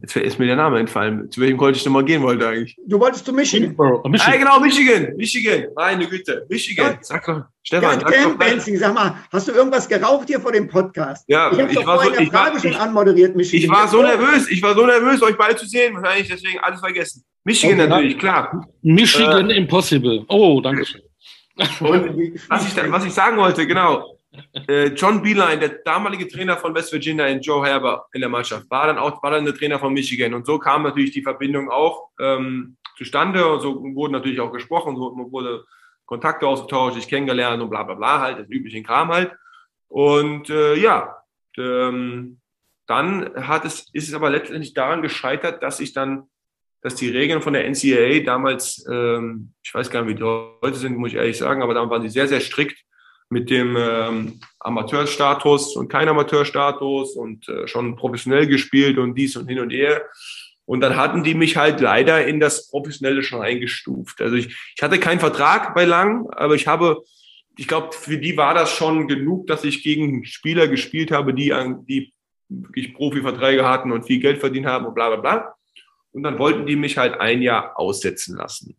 jetzt 0.00 0.16
ist 0.16 0.38
mir 0.38 0.46
der 0.46 0.56
Name 0.56 0.80
entfallen, 0.80 1.30
zu 1.30 1.40
welchem 1.40 1.58
College 1.58 1.78
ich 1.78 1.84
nochmal 1.84 2.04
gehen 2.04 2.22
wollte 2.22 2.48
eigentlich. 2.48 2.76
Du 2.86 2.98
wolltest 2.98 3.26
zu 3.26 3.32
Michigan. 3.32 3.76
Michigan. 4.08 4.34
Ah, 4.34 4.36
genau, 4.36 4.60
Michigan, 4.60 5.14
Michigan, 5.16 5.66
meine 5.76 6.08
Güte, 6.08 6.46
Michigan. 6.48 6.98
Sag 7.02 7.24
doch, 7.26 7.42
Stefan. 7.62 8.00
Ja, 8.00 8.08
sag 8.08 8.38
doch 8.38 8.78
sag 8.78 8.94
mal, 8.94 9.16
hast 9.30 9.48
du 9.48 9.52
irgendwas 9.52 9.86
geraucht 9.88 10.28
hier 10.28 10.40
vor 10.40 10.50
dem 10.50 10.66
Podcast? 10.66 11.24
Ja, 11.28 11.52
ich 11.52 11.60
habe 11.60 11.72
doch 11.72 11.86
war 11.86 12.02
so, 12.02 12.10
Frage 12.10 12.32
war, 12.32 12.60
schon 12.60 12.74
anmoderiert, 12.74 13.36
Michigan. 13.36 13.64
Ich 13.64 13.70
war 13.70 13.86
so 13.86 14.02
nervös, 14.02 14.50
ich 14.50 14.62
war 14.62 14.74
so 14.74 14.86
nervös, 14.86 15.22
euch 15.22 15.36
beide 15.36 15.56
zu 15.56 15.66
sehen, 15.66 15.94
wahrscheinlich 15.94 16.28
deswegen 16.28 16.58
alles 16.60 16.80
vergessen. 16.80 17.22
Michigan 17.44 17.78
okay, 17.78 17.88
natürlich, 17.88 18.18
klar. 18.18 18.66
Michigan 18.80 19.50
äh, 19.50 19.56
Impossible. 19.56 20.24
Oh, 20.28 20.60
danke 20.60 20.86
schön. 20.86 21.02
Und 21.80 22.40
was 22.48 22.66
ich, 22.66 22.90
was 22.90 23.04
ich 23.04 23.12
sagen 23.12 23.36
wollte, 23.36 23.66
genau, 23.66 24.16
John 24.94 25.22
Beeline, 25.22 25.58
der 25.58 25.68
damalige 25.84 26.26
Trainer 26.26 26.56
von 26.56 26.74
West 26.74 26.92
Virginia 26.92 27.26
in 27.26 27.40
Joe 27.40 27.66
Herber 27.66 28.06
in 28.12 28.20
der 28.20 28.30
Mannschaft, 28.30 28.70
war 28.70 28.86
dann 28.86 28.98
auch 28.98 29.22
war 29.22 29.30
dann 29.30 29.44
der 29.44 29.54
Trainer 29.54 29.78
von 29.78 29.92
Michigan. 29.92 30.34
Und 30.34 30.46
so 30.46 30.58
kam 30.58 30.82
natürlich 30.82 31.10
die 31.10 31.22
Verbindung 31.22 31.70
auch 31.70 32.08
ähm, 32.18 32.76
zustande. 32.96 33.46
Und 33.46 33.60
so 33.60 33.82
wurde 33.94 34.12
natürlich 34.12 34.40
auch 34.40 34.52
gesprochen, 34.52 34.96
so 34.96 35.14
wurde 35.30 35.64
Kontakte 36.06 36.46
ausgetauscht, 36.46 36.96
ich 36.96 37.08
kennengelernt 37.08 37.62
und 37.62 37.70
bla 37.70 37.82
bla 37.82 37.94
bla, 37.94 38.20
halt, 38.20 38.38
das 38.38 38.48
übliche 38.48 38.82
Kram 38.82 39.08
halt. 39.08 39.32
Und 39.88 40.48
äh, 40.50 40.74
ja, 40.76 41.18
ähm, 41.58 42.38
dann 42.86 43.30
hat 43.46 43.64
es, 43.64 43.88
ist 43.92 44.08
es 44.08 44.14
aber 44.14 44.30
letztendlich 44.30 44.74
daran 44.74 45.02
gescheitert, 45.02 45.62
dass 45.62 45.80
ich 45.80 45.92
dann, 45.92 46.24
dass 46.80 46.94
die 46.94 47.08
Regeln 47.08 47.42
von 47.42 47.52
der 47.52 47.68
NCAA 47.68 48.24
damals, 48.24 48.84
ähm, 48.90 49.52
ich 49.62 49.72
weiß 49.72 49.90
gar 49.90 50.02
nicht, 50.02 50.14
wie 50.14 50.18
die 50.18 50.24
heute 50.24 50.76
sind, 50.76 50.96
muss 50.96 51.10
ich 51.10 51.16
ehrlich 51.16 51.38
sagen, 51.38 51.62
aber 51.62 51.74
damals 51.74 51.90
waren 51.90 52.02
sie 52.02 52.08
sehr, 52.08 52.28
sehr 52.28 52.40
strikt 52.40 52.82
mit 53.32 53.48
dem 53.48 53.76
ähm, 53.78 54.40
Amateurstatus 54.60 55.74
und 55.76 55.88
kein 55.88 56.08
Amateurstatus 56.08 57.16
und 57.16 57.48
äh, 57.48 57.66
schon 57.66 57.96
professionell 57.96 58.46
gespielt 58.46 58.98
und 58.98 59.14
dies 59.14 59.36
und 59.36 59.48
hin 59.48 59.58
und 59.58 59.70
her. 59.70 60.04
Und 60.66 60.80
dann 60.80 60.96
hatten 60.96 61.24
die 61.24 61.34
mich 61.34 61.56
halt 61.56 61.80
leider 61.80 62.26
in 62.26 62.40
das 62.40 62.68
Professionelle 62.68 63.22
schon 63.22 63.40
eingestuft. 63.40 64.20
Also 64.20 64.36
ich, 64.36 64.54
ich 64.76 64.82
hatte 64.82 65.00
keinen 65.00 65.18
Vertrag 65.18 65.74
bei 65.74 65.84
Lang, 65.84 66.28
aber 66.30 66.54
ich 66.54 66.66
habe, 66.66 67.02
ich 67.56 67.66
glaube, 67.66 67.92
für 67.92 68.18
die 68.18 68.36
war 68.36 68.52
das 68.52 68.70
schon 68.70 69.08
genug, 69.08 69.46
dass 69.46 69.64
ich 69.64 69.82
gegen 69.82 70.24
Spieler 70.24 70.68
gespielt 70.68 71.10
habe, 71.10 71.32
die, 71.32 71.54
die 71.88 72.12
wirklich 72.50 72.94
Profiverträge 72.94 73.66
hatten 73.66 73.92
und 73.92 74.06
viel 74.06 74.20
Geld 74.20 74.40
verdient 74.40 74.66
haben 74.66 74.84
und 74.84 74.94
bla 74.94 75.08
bla 75.08 75.16
bla. 75.16 75.54
Und 76.12 76.22
dann 76.22 76.38
wollten 76.38 76.66
die 76.66 76.76
mich 76.76 76.98
halt 76.98 77.18
ein 77.18 77.40
Jahr 77.40 77.78
aussetzen 77.78 78.36
lassen. 78.36 78.76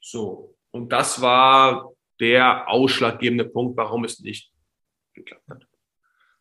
So. 0.00 0.56
Und 0.72 0.92
das 0.92 1.20
war 1.20 1.92
der 2.20 2.68
ausschlaggebende 2.68 3.44
Punkt, 3.44 3.76
warum 3.76 4.04
es 4.04 4.20
nicht 4.20 4.52
geklappt 5.14 5.48
hat. 5.48 5.66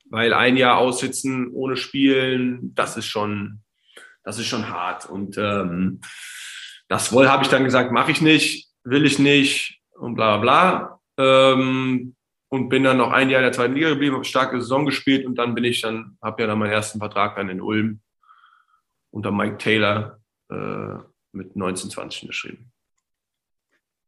Weil 0.06 0.34
ein 0.34 0.58
Jahr 0.58 0.78
aussitzen 0.78 1.50
ohne 1.52 1.78
Spielen, 1.78 2.74
das 2.76 2.98
ist 2.98 3.06
schon, 3.06 3.62
das 4.24 4.40
ist 4.40 4.48
schon 4.48 4.70
hart. 4.70 5.08
Und 5.08 5.38
ähm, 5.38 6.02
das 6.88 7.14
wohl 7.14 7.30
habe 7.30 7.44
ich 7.44 7.50
dann 7.50 7.64
gesagt, 7.64 7.92
mache 7.92 8.12
ich 8.12 8.22
nicht, 8.22 8.70
will 8.84 9.06
ich 9.06 9.20
nicht 9.20 9.82
und 9.92 10.16
bla 10.16 10.38
bla 10.38 11.00
bla. 11.18 11.54
Ähm, 11.54 12.16
und 12.52 12.70
bin 12.70 12.84
dann 12.84 12.98
noch 12.98 13.12
ein 13.12 13.30
Jahr 13.30 13.42
in 13.42 13.46
der 13.46 13.52
zweiten 13.52 13.76
Liga 13.76 13.90
geblieben, 13.90 14.16
habe 14.16 14.26
starke 14.26 14.60
Saison 14.60 14.86
gespielt 14.86 15.26
und 15.26 15.36
dann 15.36 15.54
bin 15.54 15.64
ich 15.64 15.82
dann, 15.82 16.18
habe 16.22 16.42
ja 16.42 16.48
dann 16.48 16.58
meinen 16.58 16.72
ersten 16.72 16.98
Vertrag 16.98 17.36
dann 17.36 17.50
in 17.50 17.62
Ulm 17.62 18.02
unter 19.12 19.32
Mike 19.32 19.58
Taylor 19.60 20.20
äh, 20.50 20.96
mit 21.32 21.56
19, 21.56 21.92
20 21.92 22.28
geschrieben. 22.28 22.72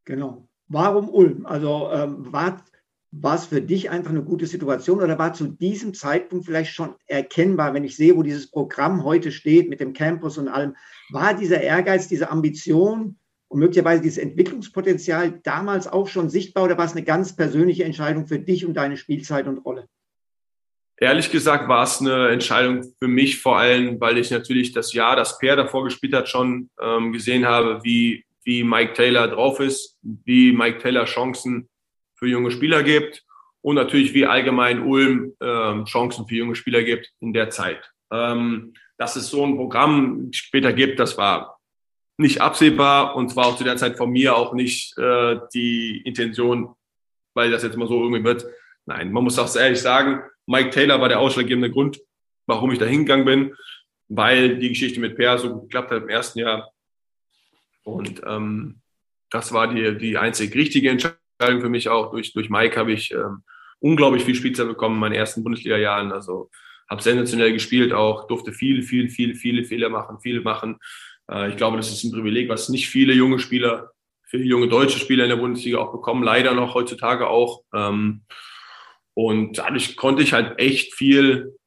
Genau. 0.05 0.49
Warum 0.71 1.09
Ulm? 1.09 1.45
Also 1.45 1.89
ähm, 1.91 2.31
war 2.31 2.63
war 3.11 3.35
es 3.35 3.45
für 3.45 3.61
dich 3.61 3.89
einfach 3.89 4.11
eine 4.11 4.23
gute 4.23 4.47
Situation 4.47 5.01
oder 5.01 5.19
war 5.19 5.33
zu 5.33 5.47
diesem 5.47 5.93
Zeitpunkt 5.93 6.45
vielleicht 6.45 6.73
schon 6.73 6.95
erkennbar, 7.07 7.73
wenn 7.73 7.83
ich 7.83 7.97
sehe, 7.97 8.15
wo 8.15 8.23
dieses 8.23 8.49
Programm 8.49 9.03
heute 9.03 9.33
steht 9.33 9.69
mit 9.69 9.81
dem 9.81 9.93
Campus 9.93 10.37
und 10.37 10.47
allem, 10.47 10.75
war 11.09 11.33
dieser 11.33 11.59
Ehrgeiz, 11.59 12.07
diese 12.07 12.31
Ambition 12.31 13.17
und 13.49 13.59
möglicherweise 13.59 14.01
dieses 14.01 14.17
Entwicklungspotenzial 14.17 15.41
damals 15.43 15.87
auch 15.87 16.07
schon 16.07 16.29
sichtbar 16.29 16.63
oder 16.63 16.77
war 16.77 16.85
es 16.85 16.93
eine 16.93 17.03
ganz 17.03 17.35
persönliche 17.35 17.83
Entscheidung 17.83 18.27
für 18.27 18.39
dich 18.39 18.65
und 18.65 18.75
deine 18.75 18.95
Spielzeit 18.95 19.45
und 19.47 19.57
Rolle? 19.57 19.89
Ehrlich 20.95 21.31
gesagt 21.31 21.67
war 21.67 21.83
es 21.83 21.99
eine 21.99 22.29
Entscheidung 22.29 22.93
für 22.97 23.07
mich 23.09 23.41
vor 23.41 23.57
allem, 23.57 23.99
weil 23.99 24.19
ich 24.19 24.31
natürlich 24.31 24.71
das 24.71 24.93
Jahr, 24.93 25.17
das 25.17 25.37
Per 25.37 25.57
davor 25.57 25.83
gespielt 25.83 26.13
hat, 26.13 26.29
schon 26.29 26.69
ähm, 26.79 27.11
gesehen 27.11 27.45
habe, 27.45 27.81
wie, 27.83 28.23
wie 28.43 28.63
Mike 28.63 28.93
Taylor 28.93 29.27
drauf 29.27 29.59
ist, 29.59 29.97
wie 30.01 30.51
Mike 30.51 30.79
Taylor 30.79 31.05
Chancen 31.05 31.69
für 32.15 32.27
junge 32.27 32.51
Spieler 32.51 32.83
gibt 32.83 33.23
und 33.61 33.75
natürlich 33.75 34.13
wie 34.13 34.25
allgemein 34.25 34.81
Ulm 34.81 35.33
ähm, 35.41 35.85
Chancen 35.85 36.27
für 36.27 36.35
junge 36.35 36.55
Spieler 36.55 36.83
gibt 36.83 37.11
in 37.19 37.33
der 37.33 37.49
Zeit. 37.49 37.91
Ähm, 38.11 38.73
dass 38.97 39.15
es 39.15 39.29
so 39.29 39.45
ein 39.45 39.55
Programm 39.55 40.29
später 40.31 40.73
gibt, 40.73 40.99
das 40.99 41.17
war 41.17 41.59
nicht 42.17 42.41
absehbar 42.41 43.15
und 43.15 43.29
zwar 43.29 43.47
auch 43.47 43.57
zu 43.57 43.63
der 43.63 43.77
Zeit 43.77 43.97
von 43.97 44.11
mir 44.11 44.35
auch 44.35 44.53
nicht 44.53 44.97
äh, 44.97 45.37
die 45.53 46.01
Intention, 46.05 46.75
weil 47.33 47.51
das 47.51 47.63
jetzt 47.63 47.77
mal 47.77 47.87
so 47.87 48.01
irgendwie 48.01 48.23
wird. 48.23 48.45
Nein, 48.85 49.11
man 49.11 49.23
muss 49.23 49.39
auch 49.39 49.53
ehrlich 49.55 49.81
sagen, 49.81 50.21
Mike 50.45 50.69
Taylor 50.69 51.01
war 51.01 51.09
der 51.09 51.19
ausschlaggebende 51.19 51.71
Grund, 51.71 51.99
warum 52.45 52.71
ich 52.71 52.79
da 52.79 52.85
hingegangen 52.85 53.25
bin, 53.25 53.55
weil 54.09 54.57
die 54.57 54.69
Geschichte 54.69 54.99
mit 54.99 55.15
Per 55.15 55.37
so 55.37 55.61
geklappt 55.61 55.91
hat 55.91 56.03
im 56.03 56.09
ersten 56.09 56.39
Jahr. 56.39 56.70
Und 57.83 58.21
ähm, 58.25 58.81
das 59.29 59.53
war 59.53 59.73
die, 59.73 59.97
die 59.97 60.17
einzig 60.17 60.53
richtige 60.55 60.89
Entscheidung 60.89 61.61
für 61.61 61.69
mich 61.69 61.89
auch. 61.89 62.11
Durch, 62.11 62.33
durch 62.33 62.49
Mike 62.49 62.79
habe 62.79 62.91
ich 62.93 63.11
ähm, 63.11 63.43
unglaublich 63.79 64.23
viel 64.23 64.35
Spielzeit 64.35 64.67
bekommen 64.67 64.95
in 64.95 65.01
meinen 65.01 65.15
ersten 65.15 65.43
Bundesliga-Jahren. 65.43 66.11
Also 66.11 66.49
habe 66.89 67.01
sensationell 67.01 67.53
gespielt 67.53 67.93
auch, 67.93 68.27
durfte 68.27 68.51
viel, 68.51 68.83
viel, 68.83 69.09
viel, 69.09 69.33
viele 69.35 69.63
Fehler 69.63 69.89
machen, 69.89 70.19
viele 70.21 70.41
machen. 70.41 70.77
Äh, 71.31 71.49
ich 71.49 71.57
glaube, 71.57 71.77
das 71.77 71.91
ist 71.91 72.03
ein 72.03 72.11
Privileg, 72.11 72.49
was 72.49 72.69
nicht 72.69 72.89
viele 72.89 73.13
junge 73.13 73.39
Spieler, 73.39 73.91
viele 74.25 74.43
junge 74.43 74.67
deutsche 74.67 74.99
Spieler 74.99 75.23
in 75.23 75.29
der 75.29 75.37
Bundesliga 75.37 75.79
auch 75.79 75.91
bekommen, 75.91 76.23
leider 76.23 76.53
noch 76.53 76.75
heutzutage 76.75 77.27
auch. 77.27 77.63
Ähm, 77.73 78.23
und 79.13 79.57
dadurch 79.57 79.95
konnte 79.95 80.23
ich 80.23 80.33
halt 80.33 80.59
echt 80.59 80.93
viel, 80.93 81.57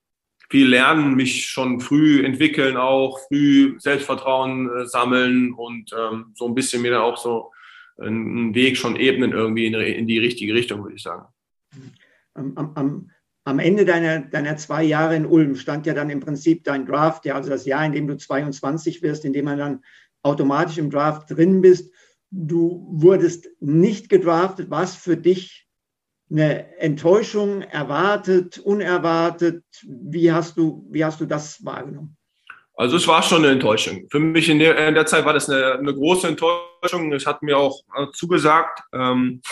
viel 0.54 0.68
lernen, 0.68 1.16
mich 1.16 1.48
schon 1.48 1.80
früh 1.80 2.24
entwickeln, 2.24 2.76
auch 2.76 3.18
früh 3.26 3.74
Selbstvertrauen 3.80 4.70
äh, 4.70 4.86
sammeln 4.86 5.52
und 5.52 5.92
ähm, 5.98 6.26
so 6.36 6.46
ein 6.46 6.54
bisschen 6.54 6.80
mir 6.80 6.92
dann 6.92 7.00
auch 7.00 7.16
so 7.16 7.50
einen 7.98 8.54
Weg 8.54 8.76
schon 8.76 8.94
ebnen 8.94 9.32
irgendwie 9.32 9.66
in, 9.66 9.74
in 9.74 10.06
die 10.06 10.20
richtige 10.20 10.54
Richtung, 10.54 10.84
würde 10.84 10.94
ich 10.94 11.02
sagen. 11.02 11.26
Am, 12.34 12.56
am, 12.56 13.10
am 13.42 13.58
Ende 13.58 13.84
deiner, 13.84 14.20
deiner 14.20 14.56
zwei 14.56 14.84
Jahre 14.84 15.16
in 15.16 15.26
Ulm 15.26 15.56
stand 15.56 15.86
ja 15.86 15.94
dann 15.94 16.08
im 16.08 16.20
Prinzip 16.20 16.62
dein 16.62 16.86
Draft, 16.86 17.24
ja, 17.24 17.34
also 17.34 17.50
das 17.50 17.66
Jahr, 17.66 17.84
in 17.84 17.90
dem 17.90 18.06
du 18.06 18.16
22 18.16 19.02
wirst, 19.02 19.24
in 19.24 19.32
dem 19.32 19.46
man 19.46 19.58
dann 19.58 19.82
automatisch 20.22 20.78
im 20.78 20.88
Draft 20.88 21.32
drin 21.32 21.62
bist. 21.62 21.92
Du 22.30 22.86
wurdest 22.92 23.48
nicht 23.58 24.08
gedraftet. 24.08 24.70
Was 24.70 24.94
für 24.94 25.16
dich 25.16 25.63
eine 26.30 26.78
Enttäuschung, 26.78 27.62
erwartet, 27.62 28.58
unerwartet? 28.58 29.64
Wie 29.82 30.32
hast 30.32 30.56
du, 30.56 30.86
wie 30.90 31.04
hast 31.04 31.20
du 31.20 31.26
das 31.26 31.64
wahrgenommen? 31.64 32.16
Also 32.76 32.96
es 32.96 33.06
war 33.06 33.22
schon 33.22 33.44
eine 33.44 33.52
Enttäuschung. 33.52 34.08
Für 34.10 34.18
mich 34.18 34.48
in 34.48 34.58
der, 34.58 34.88
in 34.88 34.94
der 34.94 35.06
Zeit 35.06 35.24
war 35.24 35.32
das 35.32 35.48
eine, 35.48 35.74
eine 35.74 35.94
große 35.94 36.26
Enttäuschung. 36.26 37.12
Es 37.12 37.24
hat 37.24 37.42
mir 37.42 37.56
auch 37.56 37.80
äh, 37.96 38.06
zugesagt, 38.12 38.80
ähm, 38.92 39.42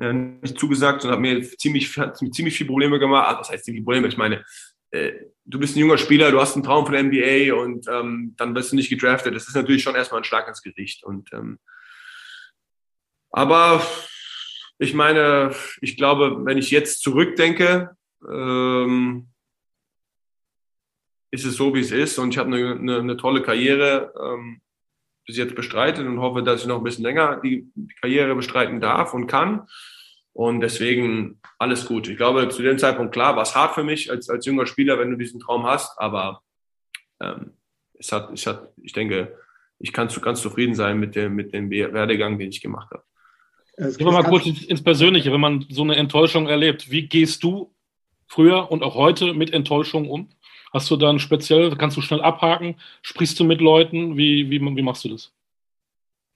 äh, 0.00 0.12
nicht 0.12 0.58
zugesagt, 0.58 1.02
sondern 1.02 1.18
hat 1.18 1.22
mir 1.22 1.42
ziemlich, 1.58 1.96
hat 1.98 2.16
ziemlich 2.16 2.56
viele 2.56 2.68
Probleme 2.68 2.98
gemacht. 2.98 3.28
Also, 3.28 3.40
was 3.40 3.50
heißt 3.50 3.64
ziemlich 3.66 3.84
Probleme? 3.84 4.08
Ich 4.08 4.16
meine, 4.16 4.44
äh, 4.92 5.12
du 5.44 5.58
bist 5.58 5.76
ein 5.76 5.80
junger 5.80 5.98
Spieler, 5.98 6.30
du 6.30 6.40
hast 6.40 6.54
einen 6.54 6.64
Traum 6.64 6.86
von 6.86 6.94
der 6.94 7.02
NBA 7.02 7.54
und 7.54 7.86
ähm, 7.88 8.34
dann 8.38 8.54
wirst 8.54 8.72
du 8.72 8.76
nicht 8.76 8.88
gedraftet. 8.88 9.34
Das 9.34 9.46
ist 9.46 9.54
natürlich 9.56 9.82
schon 9.82 9.94
erstmal 9.94 10.22
ein 10.22 10.24
Schlag 10.24 10.48
ins 10.48 10.62
Gesicht. 10.62 11.04
Und 11.04 11.28
ähm, 11.34 11.58
aber 13.30 13.82
ich 14.80 14.94
meine, 14.94 15.54
ich 15.82 15.98
glaube, 15.98 16.44
wenn 16.46 16.56
ich 16.56 16.70
jetzt 16.70 17.02
zurückdenke, 17.02 17.90
ähm, 18.26 19.28
ist 21.30 21.44
es 21.44 21.56
so, 21.56 21.74
wie 21.74 21.80
es 21.80 21.92
ist. 21.92 22.18
Und 22.18 22.30
ich 22.30 22.38
habe 22.38 22.48
eine, 22.48 22.72
eine, 22.76 22.98
eine 22.98 23.16
tolle 23.18 23.42
Karriere 23.42 24.12
ähm, 24.18 24.62
bis 25.26 25.36
jetzt 25.36 25.54
bestreitet 25.54 26.06
und 26.06 26.18
hoffe, 26.18 26.42
dass 26.42 26.62
ich 26.62 26.66
noch 26.66 26.78
ein 26.78 26.84
bisschen 26.84 27.04
länger 27.04 27.40
die, 27.44 27.70
die 27.74 27.94
Karriere 28.00 28.34
bestreiten 28.34 28.80
darf 28.80 29.12
und 29.12 29.26
kann. 29.26 29.68
Und 30.32 30.60
deswegen 30.60 31.40
alles 31.58 31.84
gut. 31.84 32.08
Ich 32.08 32.16
glaube, 32.16 32.48
zu 32.48 32.62
dem 32.62 32.78
Zeitpunkt, 32.78 33.12
klar, 33.12 33.36
war 33.36 33.42
es 33.42 33.54
hart 33.54 33.74
für 33.74 33.84
mich 33.84 34.10
als, 34.10 34.30
als 34.30 34.46
junger 34.46 34.64
Spieler, 34.64 34.98
wenn 34.98 35.10
du 35.10 35.18
diesen 35.18 35.40
Traum 35.40 35.66
hast, 35.66 35.98
aber 36.00 36.42
ähm, 37.20 37.52
es 37.98 38.12
hat, 38.12 38.32
es 38.32 38.46
hat, 38.46 38.72
ich 38.80 38.94
denke, 38.94 39.36
ich 39.78 39.92
kann 39.92 40.08
zu, 40.08 40.22
ganz 40.22 40.40
zufrieden 40.40 40.74
sein 40.74 40.98
mit 40.98 41.16
dem, 41.16 41.34
mit 41.34 41.52
dem 41.52 41.70
Werdegang, 41.70 42.38
den 42.38 42.48
ich 42.48 42.62
gemacht 42.62 42.90
habe. 42.90 43.04
Gehen 43.80 44.06
wir 44.06 44.12
mal 44.12 44.22
kurz 44.24 44.46
ins 44.46 44.82
Persönliche, 44.82 45.32
wenn 45.32 45.40
man 45.40 45.64
so 45.70 45.82
eine 45.82 45.96
Enttäuschung 45.96 46.48
erlebt. 46.48 46.90
Wie 46.90 47.08
gehst 47.08 47.42
du 47.42 47.72
früher 48.26 48.70
und 48.70 48.82
auch 48.82 48.94
heute 48.94 49.32
mit 49.32 49.54
Enttäuschung 49.54 50.10
um? 50.10 50.28
Hast 50.72 50.90
du 50.90 50.96
dann 50.96 51.18
speziell, 51.18 51.74
kannst 51.76 51.96
du 51.96 52.02
schnell 52.02 52.20
abhaken? 52.20 52.76
Sprichst 53.00 53.40
du 53.40 53.44
mit 53.44 53.62
Leuten? 53.62 54.18
Wie, 54.18 54.50
wie, 54.50 54.60
wie 54.60 54.82
machst 54.82 55.04
du 55.04 55.08
das? 55.08 55.32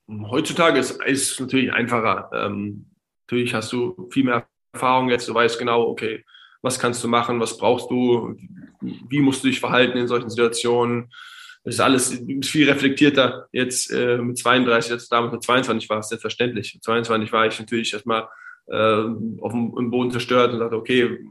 Heutzutage 0.09 0.79
ist 0.79 1.01
es 1.05 1.39
natürlich 1.39 1.71
einfacher. 1.71 2.31
Ähm, 2.33 2.87
natürlich 3.27 3.53
hast 3.53 3.73
du 3.73 4.09
viel 4.11 4.25
mehr 4.25 4.47
Erfahrung 4.73 5.11
jetzt. 5.11 5.29
Du 5.29 5.35
weißt 5.35 5.59
genau, 5.59 5.83
okay, 5.83 6.25
was 6.63 6.79
kannst 6.79 7.05
du 7.05 7.09
machen? 7.09 7.41
Was 7.41 7.59
brauchst 7.59 7.91
du? 7.91 8.37
Wie 8.81 9.21
musst 9.21 9.45
du 9.45 9.49
dich 9.49 9.61
verhalten 9.61 9.99
in 9.99 10.09
solchen 10.09 10.31
Situationen? 10.31 11.13
Das 11.65 11.77
ist 11.77 11.81
alles 11.81 12.23
viel 12.43 12.71
reflektierter 12.71 13.49
jetzt 13.51 13.91
äh, 13.91 14.19
mit 14.19 14.37
32, 14.37 14.93
als 14.93 15.09
damals 15.09 15.33
mit 15.33 15.43
22 15.43 15.89
war 15.89 15.99
es 16.01 16.09
selbstverständlich. 16.09 16.75
Mit 16.75 16.85
22 16.85 17.33
war 17.33 17.47
ich 17.47 17.59
natürlich 17.59 17.93
erstmal 17.95 18.29
äh, 18.67 19.05
auf 19.41 19.53
dem, 19.53 19.91
Boden 19.91 20.11
zerstört 20.11 20.53
und 20.53 20.61
dachte, 20.61 20.77
okay, 20.77 21.27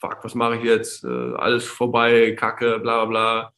fuck, 0.00 0.18
was 0.22 0.36
mache 0.36 0.58
ich 0.58 0.62
jetzt? 0.62 1.04
Äh, 1.04 1.08
alles 1.08 1.64
vorbei, 1.64 2.36
Kacke, 2.38 2.78
bla 2.78 3.04
bla 3.04 3.06
bla. 3.06 3.52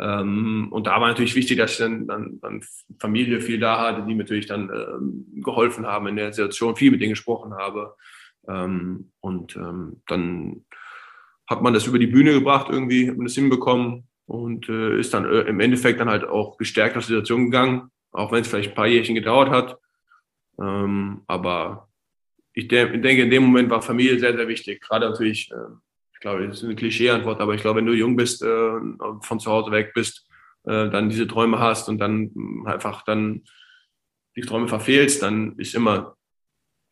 Ähm, 0.00 0.68
und 0.70 0.86
da 0.86 1.00
war 1.00 1.08
natürlich 1.08 1.34
wichtig, 1.34 1.56
dass 1.56 1.72
ich 1.72 1.78
dann, 1.78 2.06
dann, 2.06 2.40
dann 2.42 2.62
Familie 2.98 3.40
viel 3.40 3.58
da 3.58 3.80
hatte, 3.80 4.02
die 4.02 4.14
mir 4.14 4.24
natürlich 4.24 4.46
dann 4.46 4.68
ähm, 4.68 5.42
geholfen 5.42 5.86
haben 5.86 6.08
in 6.08 6.16
der 6.16 6.32
Situation, 6.34 6.76
viel 6.76 6.90
mit 6.90 7.00
denen 7.00 7.12
gesprochen 7.12 7.54
habe. 7.54 7.94
Ähm, 8.48 9.12
und 9.20 9.56
ähm, 9.56 10.02
dann 10.08 10.66
hat 11.48 11.62
man 11.62 11.72
das 11.72 11.86
über 11.86 11.98
die 11.98 12.06
Bühne 12.06 12.32
gebracht, 12.32 12.66
irgendwie, 12.70 13.08
hat 13.08 13.16
man 13.16 13.26
das 13.26 13.34
hinbekommen 13.34 14.08
und 14.26 14.68
äh, 14.68 14.98
ist 14.98 15.14
dann 15.14 15.24
äh, 15.24 15.42
im 15.42 15.60
Endeffekt 15.60 16.00
dann 16.00 16.10
halt 16.10 16.24
auch 16.24 16.56
gestärkt 16.56 16.96
aus 16.96 17.06
der 17.06 17.16
Situation 17.16 17.46
gegangen, 17.46 17.90
auch 18.12 18.32
wenn 18.32 18.42
es 18.42 18.48
vielleicht 18.48 18.70
ein 18.70 18.74
paar 18.74 18.86
Jährchen 18.86 19.14
gedauert 19.14 19.50
hat. 19.50 19.78
Ähm, 20.60 21.22
aber 21.26 21.88
ich 22.52 22.68
de 22.68 22.98
denke, 22.98 23.22
in 23.22 23.30
dem 23.30 23.44
Moment 23.44 23.70
war 23.70 23.82
Familie 23.82 24.18
sehr, 24.18 24.36
sehr 24.36 24.48
wichtig. 24.48 24.80
Gerade 24.80 25.10
natürlich, 25.10 25.50
äh, 25.50 25.74
ich 26.12 26.20
glaube, 26.20 26.46
das 26.46 26.58
ist 26.58 26.64
eine 26.64 26.76
Klischee-Antwort, 26.76 27.40
aber 27.40 27.54
ich 27.54 27.60
glaube, 27.60 27.78
wenn 27.78 27.86
du 27.86 27.92
jung 27.92 28.16
bist, 28.16 28.42
äh, 28.42 28.80
von 29.20 29.40
zu 29.40 29.50
Hause 29.50 29.70
weg 29.72 29.92
bist, 29.94 30.26
äh, 30.64 30.88
dann 30.88 31.10
diese 31.10 31.26
Träume 31.26 31.58
hast 31.58 31.88
und 31.88 31.98
dann 31.98 32.30
einfach 32.64 33.02
dann 33.02 33.42
die 34.36 34.42
Träume 34.42 34.68
verfehlst, 34.68 35.22
dann 35.22 35.58
ist 35.58 35.74
immer 35.74 36.16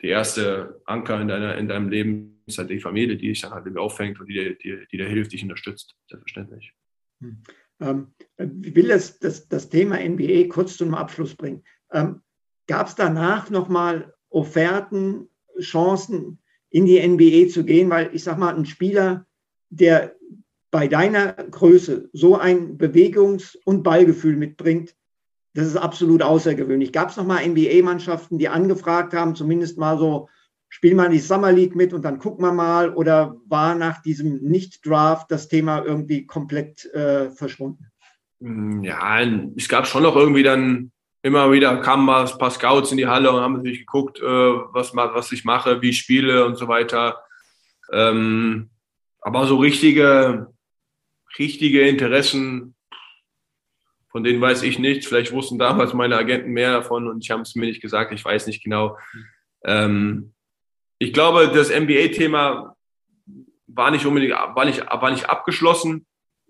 die 0.02 0.08
erste 0.08 0.82
Anker 0.84 1.20
in, 1.20 1.28
deiner, 1.28 1.56
in 1.56 1.68
deinem 1.68 1.88
Leben 1.88 2.42
ist 2.46 2.58
halt 2.58 2.70
die 2.70 2.80
Familie, 2.80 3.16
die 3.16 3.28
dich 3.28 3.40
dann 3.40 3.52
halt 3.52 3.76
auffängt 3.76 4.20
und 4.20 4.26
die 4.26 4.34
dir, 4.34 4.54
die, 4.56 4.86
die 4.90 4.96
dir 4.96 5.08
hilft, 5.08 5.32
dich 5.32 5.42
unterstützt, 5.42 5.94
selbstverständlich. 6.08 6.72
Hm. 7.22 7.38
Ähm, 7.80 8.06
ich 8.62 8.74
will 8.74 8.88
das, 8.88 9.18
das, 9.18 9.48
das 9.48 9.68
Thema 9.68 9.96
NBA 9.96 10.48
kurz 10.48 10.76
zum 10.76 10.94
Abschluss 10.94 11.34
bringen. 11.34 11.62
Ähm, 11.92 12.20
Gab 12.68 12.86
es 12.86 12.94
danach 12.94 13.50
nochmal 13.50 14.14
Offerten 14.30 15.28
Chancen, 15.60 16.38
in 16.70 16.86
die 16.86 17.06
NBA 17.06 17.50
zu 17.50 17.64
gehen, 17.64 17.90
weil 17.90 18.10
ich 18.14 18.24
sage 18.24 18.40
mal, 18.40 18.54
ein 18.54 18.64
Spieler, 18.64 19.26
der 19.68 20.16
bei 20.70 20.88
deiner 20.88 21.34
Größe 21.34 22.08
so 22.14 22.36
ein 22.36 22.78
Bewegungs- 22.78 23.58
und 23.66 23.82
Ballgefühl 23.82 24.36
mitbringt, 24.36 24.96
das 25.54 25.66
ist 25.66 25.76
absolut 25.76 26.22
außergewöhnlich. 26.22 26.92
Gab 26.92 27.10
es 27.10 27.18
noch 27.18 27.26
mal 27.26 27.46
NBA-Mannschaften, 27.46 28.38
die 28.38 28.48
angefragt 28.48 29.12
haben, 29.12 29.34
zumindest 29.34 29.76
mal 29.76 29.98
so, 29.98 30.30
spiel 30.72 30.94
mal 30.94 31.04
in 31.04 31.12
die 31.12 31.18
Summer 31.18 31.52
League 31.52 31.76
mit 31.76 31.92
und 31.92 32.02
dann 32.02 32.18
gucken 32.18 32.42
wir 32.42 32.52
mal, 32.52 32.94
oder 32.94 33.36
war 33.46 33.74
nach 33.74 34.00
diesem 34.00 34.38
Nicht-Draft 34.38 35.30
das 35.30 35.48
Thema 35.48 35.84
irgendwie 35.84 36.26
komplett 36.26 36.86
äh, 36.94 37.30
verschwunden? 37.30 37.90
Ja, 38.40 39.20
es 39.54 39.68
gab 39.68 39.86
schon 39.86 40.02
noch 40.02 40.16
irgendwie 40.16 40.42
dann 40.42 40.90
immer 41.20 41.52
wieder 41.52 41.76
kamen 41.82 42.06
mal 42.06 42.26
ein 42.26 42.38
paar 42.38 42.50
Scouts 42.50 42.90
in 42.90 42.96
die 42.96 43.06
Halle 43.06 43.30
und 43.30 43.42
haben 43.42 43.56
natürlich 43.56 43.80
geguckt, 43.80 44.18
äh, 44.18 44.24
was, 44.24 44.96
was 44.96 45.30
ich 45.30 45.44
mache, 45.44 45.82
wie 45.82 45.90
ich 45.90 45.98
spiele 45.98 46.46
und 46.46 46.56
so 46.56 46.66
weiter. 46.68 47.22
Ähm, 47.92 48.70
aber 49.20 49.46
so 49.46 49.58
richtige, 49.58 50.52
richtige 51.38 51.86
Interessen, 51.86 52.74
von 54.10 54.24
denen 54.24 54.40
weiß 54.40 54.62
ich 54.62 54.78
nichts. 54.78 55.06
Vielleicht 55.06 55.32
wussten 55.32 55.58
damals 55.58 55.92
meine 55.92 56.16
Agenten 56.16 56.50
mehr 56.50 56.72
davon 56.72 57.06
und 57.06 57.22
ich 57.22 57.30
habe 57.30 57.42
es 57.42 57.54
mir 57.54 57.66
nicht 57.66 57.82
gesagt. 57.82 58.10
Ich 58.12 58.24
weiß 58.24 58.46
nicht 58.46 58.64
genau. 58.64 58.96
Ähm, 59.64 60.32
ich 61.02 61.12
glaube, 61.12 61.50
das 61.52 61.68
NBA-Thema 61.68 62.76
war 63.66 63.90
nicht 63.90 64.06
unbedingt, 64.06 64.34
war 64.34 64.64
nicht, 64.64 64.80
war 64.80 65.10
nicht 65.10 65.28
abgeschlossen. 65.28 66.06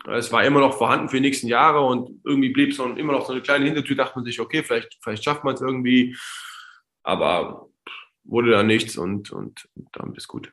Es 0.07 0.31
war 0.31 0.45
immer 0.45 0.61
noch 0.61 0.77
vorhanden 0.77 1.09
für 1.09 1.17
die 1.17 1.23
nächsten 1.23 1.47
Jahre 1.47 1.81
und 1.81 2.21
irgendwie 2.23 2.51
blieb 2.51 2.71
es 2.71 2.79
immer 2.79 3.15
noch 3.15 3.25
so 3.25 3.33
eine 3.33 3.41
kleine 3.41 3.65
Hintertür, 3.65 3.97
dachte 3.97 4.17
man 4.17 4.27
sich, 4.27 4.41
okay, 4.41 4.63
vielleicht, 4.63 4.99
vielleicht 5.01 5.25
schafft 5.25 5.43
man 5.45 5.55
es 5.55 5.63
irgendwie, 5.63 6.17
aber 7.03 7.69
wurde 8.25 8.51
da 8.51 8.63
nichts 8.63 8.99
und, 8.99 9.31
und 9.31 9.69
dann 9.93 10.15
ist 10.17 10.29
gut. 10.29 10.53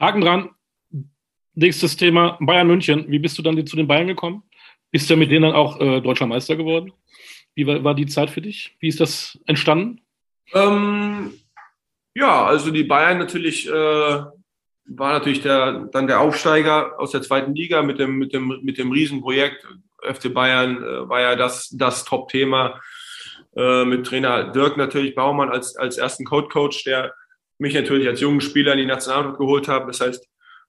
Haken 0.00 0.20
dran. 0.20 0.50
Nächstes 1.54 1.96
Thema, 1.96 2.38
Bayern 2.40 2.66
München. 2.66 3.04
Wie 3.08 3.20
bist 3.20 3.38
du 3.38 3.42
dann 3.42 3.64
zu 3.66 3.76
den 3.76 3.86
Bayern 3.86 4.08
gekommen? 4.08 4.42
Bist 4.90 5.08
du 5.08 5.16
mit 5.16 5.30
denen 5.30 5.42
dann 5.42 5.54
auch 5.54 5.78
äh, 5.80 6.00
deutscher 6.00 6.26
Meister 6.26 6.56
geworden? 6.56 6.92
Wie 7.54 7.68
war, 7.68 7.84
war, 7.84 7.94
die 7.94 8.06
Zeit 8.06 8.30
für 8.30 8.42
dich? 8.42 8.76
Wie 8.80 8.88
ist 8.88 8.98
das 8.98 9.38
entstanden? 9.46 10.00
Ähm, 10.52 11.32
ja, 12.16 12.46
also 12.46 12.70
die 12.70 12.84
Bayern 12.84 13.18
natürlich 13.18 13.68
äh, 13.68 13.70
war 13.70 15.12
natürlich 15.12 15.42
der, 15.42 15.86
dann 15.92 16.06
der 16.06 16.20
Aufsteiger 16.20 16.98
aus 16.98 17.10
der 17.10 17.20
zweiten 17.20 17.54
Liga 17.54 17.82
mit 17.82 17.98
dem, 17.98 18.16
mit 18.16 18.32
dem, 18.32 18.60
mit 18.62 18.78
dem 18.78 18.90
Riesenprojekt. 18.90 19.66
FC 20.02 20.32
Bayern 20.32 20.82
äh, 20.82 21.08
war 21.10 21.20
ja 21.20 21.36
das, 21.36 21.68
das 21.76 22.06
Top-Thema 22.06 22.80
äh, 23.54 23.84
mit 23.84 24.06
Trainer 24.06 24.50
Dirk 24.50 24.78
natürlich 24.78 25.14
Baumann 25.14 25.50
als, 25.50 25.76
als 25.76 25.98
ersten 25.98 26.24
Code-Coach, 26.24 26.84
der 26.84 27.12
mich 27.58 27.74
natürlich 27.74 28.08
als 28.08 28.22
jungen 28.22 28.40
Spieler 28.40 28.72
in 28.72 28.78
die 28.78 28.86
Nationalmannschaft 28.86 29.38
geholt 29.38 29.68
hat. 29.68 29.86
Das 29.86 30.00
heißt, 30.00 30.26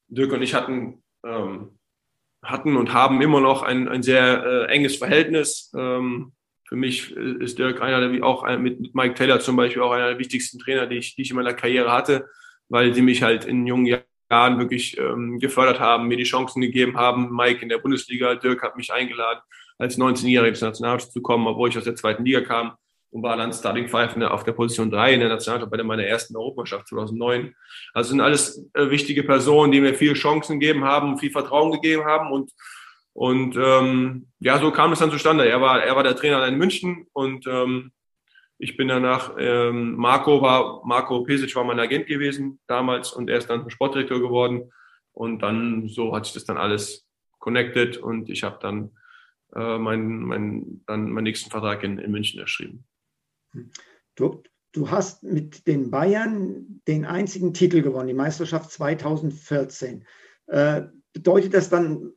Dirk 0.10 0.33
und 0.33 0.41
ich 0.41 0.53
hatten, 0.53 1.01
ähm, 1.25 1.79
hatten 2.43 2.75
und 2.75 2.91
haben 2.91 3.21
immer 3.21 3.39
noch 3.39 3.63
ein, 3.63 3.88
ein 3.88 4.03
sehr 4.03 4.43
äh, 4.43 4.65
enges 4.65 4.97
Verhältnis. 4.97 5.71
Ähm, 5.77 6.33
für 6.67 6.75
mich 6.75 7.12
ist 7.12 7.58
Dirk 7.60 7.82
einer 7.82 8.08
der, 8.08 8.23
auch 8.23 8.45
mit 8.58 8.93
Mike 8.93 9.15
Taylor 9.15 9.39
zum 9.39 9.56
Beispiel, 9.56 9.82
auch 9.82 9.91
einer 9.91 10.10
der 10.10 10.19
wichtigsten 10.19 10.60
Trainer, 10.60 10.86
die 10.86 10.97
ich, 10.97 11.15
die 11.15 11.21
ich 11.21 11.30
in 11.30 11.36
meiner 11.38 11.53
Karriere 11.53 11.91
hatte 11.91 12.27
weil 12.69 12.93
sie 12.93 13.01
mich 13.01 13.23
halt 13.23 13.45
in 13.45 13.65
jungen 13.65 13.86
Jahren 14.30 14.60
wirklich 14.60 14.97
ähm, 14.97 15.39
gefördert 15.39 15.80
haben, 15.80 16.08
mir 16.08 16.17
die 16.17 16.23
Chancen 16.23 16.62
gegeben 16.62 16.97
haben. 16.97 17.34
Mike 17.36 17.62
in 17.62 17.69
der 17.69 17.77
Bundesliga, 17.77 18.36
Dirk 18.36 18.62
hat 18.62 18.75
mich 18.75 18.91
eingeladen, 18.91 19.39
als 19.77 19.97
19-Jähriger 19.97 20.47
ins 20.47 20.62
Nationalmannschaft 20.62 21.13
zu 21.13 21.21
kommen, 21.21 21.47
obwohl 21.47 21.69
ich 21.69 21.77
aus 21.77 21.86
der 21.86 21.95
zweiten 21.95 22.25
Liga 22.25 22.41
kam 22.41 22.73
und 23.10 23.23
war 23.23 23.38
dann 23.38 23.53
Starting 23.53 23.88
Five 23.88 24.17
auf 24.23 24.43
der 24.43 24.51
Position 24.51 24.91
3 24.91 25.13
in 25.13 25.19
der 25.21 25.30
Nationalmannschaft 25.30 25.71
bei 25.71 25.84
meiner 25.84 26.03
ersten 26.03 26.36
Europameisterschaft 26.36 26.89
2009. 26.89 27.56
Also 27.93 28.10
sind 28.10 28.21
alles 28.21 28.65
äh, 28.73 28.89
wichtige 28.89 29.23
Personen, 29.23 29.71
die 29.71 29.80
mir 29.80 29.93
viele 29.93 30.13
Chancen 30.13 30.60
gegeben 30.60 30.84
haben, 30.84 31.17
viel 31.17 31.32
Vertrauen 31.32 31.71
gegeben 31.71 32.03
haben 32.03 32.32
und 32.32 32.51
und 33.17 33.58
ähm, 33.58 34.27
ja, 34.38 34.60
so 34.60 34.69
kam 34.69 34.91
es 34.91 34.99
dann 34.99 35.10
zustande. 35.10 35.49
Er 35.49 35.60
war, 35.60 35.84
er 35.84 35.95
war 35.95 36.03
der 36.03 36.15
Trainer 36.15 36.45
in 36.45 36.56
München 36.56 37.08
und 37.13 37.47
ähm, 37.47 37.91
ich 38.60 38.77
bin 38.77 38.89
danach, 38.89 39.34
ähm, 39.39 39.95
Marco 39.95 40.39
war, 40.43 40.86
Marco 40.86 41.23
Pesic 41.23 41.56
war 41.56 41.63
mein 41.63 41.80
Agent 41.80 42.06
gewesen 42.06 42.60
damals 42.67 43.12
und 43.12 43.27
er 43.27 43.39
ist 43.39 43.49
dann 43.49 43.67
Sportdirektor 43.71 44.19
geworden. 44.19 44.71
Und 45.13 45.41
dann, 45.41 45.88
so 45.88 46.15
hat 46.15 46.25
sich 46.25 46.36
das 46.36 46.45
dann 46.45 46.58
alles 46.58 47.08
connected 47.39 47.97
und 47.97 48.30
ich 48.30 48.43
habe 48.43 48.60
dann 48.62 48.91
äh, 49.56 49.80
meinen 49.80 50.19
mein, 50.19 50.84
dann 50.86 51.10
meinen 51.10 51.23
nächsten 51.23 51.49
Vertrag 51.49 51.82
in, 51.82 51.97
in 51.97 52.12
München 52.12 52.39
erschrieben. 52.39 52.86
Du, 54.13 54.43
du 54.73 54.91
hast 54.91 55.23
mit 55.23 55.65
den 55.65 55.89
Bayern 55.89 56.84
den 56.88 57.03
einzigen 57.03 57.51
Titel 57.51 57.82
gewonnen, 57.82 58.10
die 58.10 58.13
Meisterschaft 58.13 58.69
2014. 58.69 60.06
Äh, 60.45 60.84
bedeutet 61.13 61.56
das 61.56 61.71
dann 61.71 62.13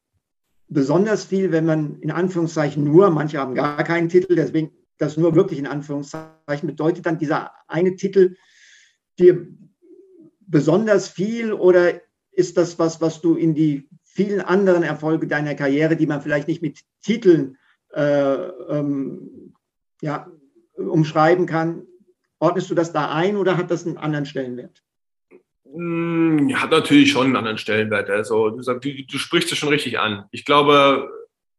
besonders 0.71 1.25
viel, 1.25 1.53
wenn 1.53 1.67
man 1.67 2.01
in 2.01 2.11
Anführungszeichen 2.11 2.83
nur, 2.83 3.11
manche 3.11 3.39
haben 3.39 3.55
gar 3.55 3.83
keinen 3.85 4.09
Titel, 4.09 4.37
deswegen 4.37 4.71
das 4.99 5.17
nur 5.17 5.35
wirklich 5.35 5.59
in 5.59 5.67
Anführungszeichen 5.67 6.67
bedeutet 6.67 7.07
dann 7.07 7.19
dieser 7.19 7.53
eine 7.67 7.97
Titel 7.97 8.37
dir 9.19 9.49
besonders 10.41 11.09
viel 11.09 11.53
oder 11.53 12.01
ist 12.33 12.57
das 12.57 12.79
was, 12.79 13.01
was 13.01 13.21
du 13.21 13.35
in 13.35 13.55
die 13.55 13.89
vielen 14.05 14.41
anderen 14.41 14.83
Erfolge 14.83 15.27
deiner 15.27 15.55
Karriere, 15.55 15.97
die 15.97 16.07
man 16.07 16.23
vielleicht 16.23 16.49
nicht 16.49 16.63
mit 16.63 16.81
Titeln 17.03 17.57
äh, 17.93 18.03
ähm, 18.35 19.55
ja, 20.03 20.31
umschreiben 20.77 21.47
kann, 21.47 21.87
ordnest 22.39 22.71
du 22.71 22.75
das 22.75 22.93
da 22.93 23.13
ein 23.13 23.37
oder 23.37 23.57
hat 23.57 23.71
das 23.71 23.87
einen 23.87 23.99
anderen 23.99 24.27
Stellenwert? 24.27 24.83
Hm, 25.73 26.51
hat 26.55 26.71
natürlich 26.71 27.13
schon 27.13 27.27
einen 27.27 27.37
anderen 27.37 27.59
Stellenwert. 27.59 28.11
Also 28.11 28.51
du, 28.51 28.63
du, 28.63 29.05
du 29.05 29.19
sprichst 29.19 29.53
es 29.53 29.59
schon 29.59 29.69
richtig 29.69 29.99
an. 29.99 30.25
Ich 30.31 30.45
glaube, 30.45 31.09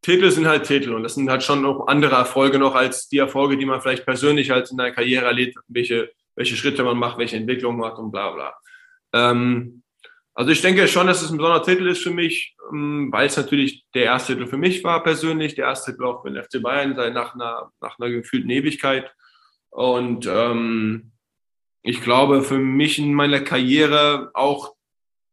Titel 0.02 0.32
sind 0.32 0.48
halt 0.48 0.66
Titel 0.66 0.94
und 0.94 1.04
das 1.04 1.16
sind 1.16 1.30
halt 1.30 1.44
schon 1.44 1.62
noch 1.62 1.88
andere 1.88 2.16
Erfolge 2.16 2.58
noch 2.58 2.76
als 2.76 3.08
die 3.08 3.20
Erfolge, 3.20 3.58
die 3.58 3.66
man 3.66 3.82
vielleicht 3.82 4.06
persönlich 4.06 4.50
halt 4.50 4.70
in 4.72 4.78
der 4.78 4.92
Karriere 4.92 5.26
erlebt, 5.26 5.58
welche, 5.68 6.12
welche 6.36 6.56
Schritte 6.56 6.84
man 6.84 6.98
macht, 6.98 7.18
welche 7.20 7.38
Entwicklung 7.38 7.78
macht 7.78 8.00
und 8.00 8.12
bla 8.12 8.32
bla. 8.32 8.54
Ähm, 9.14 9.84
also 10.34 10.52
ich 10.52 10.62
denke 10.62 10.88
schon, 10.88 11.08
dass 11.08 11.22
es 11.22 11.30
ein 11.30 11.38
besonderer 11.38 11.64
Titel 11.64 11.88
ist 11.88 12.02
für 12.02 12.12
mich, 12.12 12.56
ähm, 12.72 13.10
weil 13.12 13.28
es 13.28 13.38
natürlich 13.38 13.86
der 13.94 14.06
erste 14.06 14.34
Titel 14.34 14.48
für 14.48 14.58
mich 14.58 14.84
war 14.84 15.04
persönlich, 15.04 15.56
der 15.56 15.66
erste 15.66 15.92
Titel 15.92 16.06
auch 16.06 16.24
für 16.24 16.32
den 16.32 16.42
FC 16.42 16.62
Bayern 16.62 16.96
nach 17.14 17.36
einer, 17.36 17.72
nach 17.80 18.00
einer 18.00 18.10
gefühlten 18.10 18.50
Ewigkeit. 18.50 19.14
Und 19.70 20.28
ähm, 20.30 21.12
ich 21.84 22.02
glaube, 22.02 22.44
für 22.44 22.58
mich 22.58 23.00
in 23.00 23.14
meiner 23.14 23.42
Karriere 23.42 24.32
auch 24.34 24.76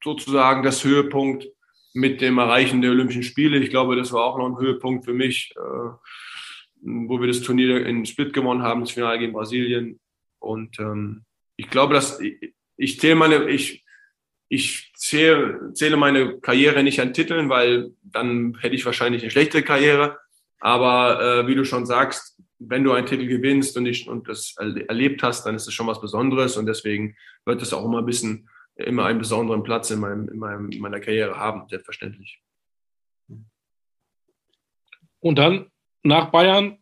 sozusagen 0.03 0.63
das 0.63 0.85
Höhepunkt 0.85 1.47
mit 1.93 2.21
dem 2.21 2.39
Erreichen 2.39 2.81
der 2.81 2.93
Olympischen 2.93 3.23
Spiele. 3.23 3.59
Ich 3.59 3.71
glaube, 3.71 3.97
das 3.97 4.13
war 4.13 4.25
auch 4.25 4.39
noch 4.39 4.47
ein 4.47 4.59
Höhepunkt 4.59 5.05
für 5.05 5.15
mich, 5.15 5.53
äh, 5.57 5.91
wo 6.81 7.21
wir 7.21 7.27
das 7.27 7.43
Turnier 7.43 7.85
in 7.85 8.07
Split 8.07 8.33
gewonnen 8.33 8.63
haben, 8.63 8.81
das 8.81 8.93
Finale 8.93 9.19
gegen 9.19 9.33
Brasilien. 9.33 9.99
Und 10.39 10.79
ähm, 10.79 11.25
ich 11.57 11.69
glaube, 11.69 11.95
dass 11.95 12.21
ich, 12.21 12.55
ich 12.77 13.01
zähle 13.01 13.17
meine, 13.17 13.51
ich, 13.51 13.85
ich 14.49 14.93
zähle, 14.95 15.73
zähle 15.75 15.97
meine 15.97 16.39
Karriere 16.39 16.83
nicht 16.83 17.01
an 17.01 17.13
Titeln, 17.13 17.49
weil 17.49 17.91
dann 18.03 18.57
hätte 18.61 18.77
ich 18.77 18.87
wahrscheinlich 18.87 19.23
eine 19.23 19.31
schlechte 19.31 19.63
Karriere. 19.63 20.19
Aber 20.61 21.21
äh, 21.21 21.47
wie 21.47 21.55
du 21.55 21.65
schon 21.65 21.85
sagst, 21.85 22.41
wenn 22.59 22.85
du 22.85 22.93
einen 22.93 23.07
Titel 23.07 23.27
gewinnst 23.27 23.77
und, 23.77 23.87
ich, 23.87 24.09
und 24.09 24.29
das 24.29 24.57
erlebt 24.57 25.23
hast, 25.23 25.45
dann 25.45 25.55
ist 25.55 25.69
es 25.69 25.75
schon 25.75 25.87
was 25.87 26.01
Besonderes 26.01 26.57
und 26.57 26.67
deswegen 26.67 27.17
wird 27.45 27.63
es 27.63 27.73
auch 27.73 27.85
immer 27.85 27.99
ein 27.99 28.07
bisschen 28.07 28.49
immer 28.79 29.07
einen 29.07 29.19
besonderen 29.19 29.63
Platz 29.63 29.91
in, 29.91 30.01
meinem, 30.01 30.29
in, 30.29 30.39
meinem, 30.39 30.71
in 30.71 30.81
meiner 30.81 31.01
Karriere 31.01 31.37
haben, 31.37 31.69
selbstverständlich. 31.69 32.41
Und 35.21 35.39
dann 35.39 35.71
nach 36.05 36.31
Bayern 36.31 36.79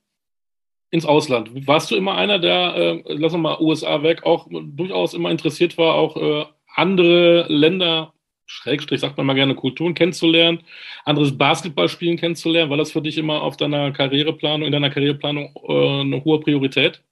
ins 0.90 1.06
Ausland. 1.06 1.66
Warst 1.66 1.90
du 1.90 1.96
immer 1.96 2.14
einer, 2.14 2.38
der, 2.38 2.74
äh, 2.76 3.02
lass 3.06 3.32
mal 3.32 3.60
USA 3.60 4.02
weg, 4.02 4.24
auch 4.24 4.46
durchaus 4.50 5.14
immer 5.14 5.30
interessiert 5.30 5.76
war, 5.78 5.94
auch 5.94 6.16
äh, 6.16 6.46
andere 6.74 7.46
Länder, 7.48 8.12
Schrägstrich 8.46 9.00
sagt 9.00 9.16
man 9.16 9.26
mal 9.26 9.34
gerne, 9.34 9.54
Kulturen 9.54 9.94
kennenzulernen, 9.94 10.60
anderes 11.04 11.36
Basketballspielen 11.36 12.16
kennenzulernen? 12.16 12.70
War 12.70 12.76
das 12.76 12.92
für 12.92 13.02
dich 13.02 13.18
immer 13.18 13.42
auf 13.42 13.56
deiner 13.56 13.92
Karriereplanung, 13.92 14.66
in 14.66 14.72
deiner 14.72 14.90
Karriereplanung 14.90 15.52
äh, 15.68 16.00
eine 16.00 16.24
hohe 16.24 16.40
Priorität? 16.40 17.02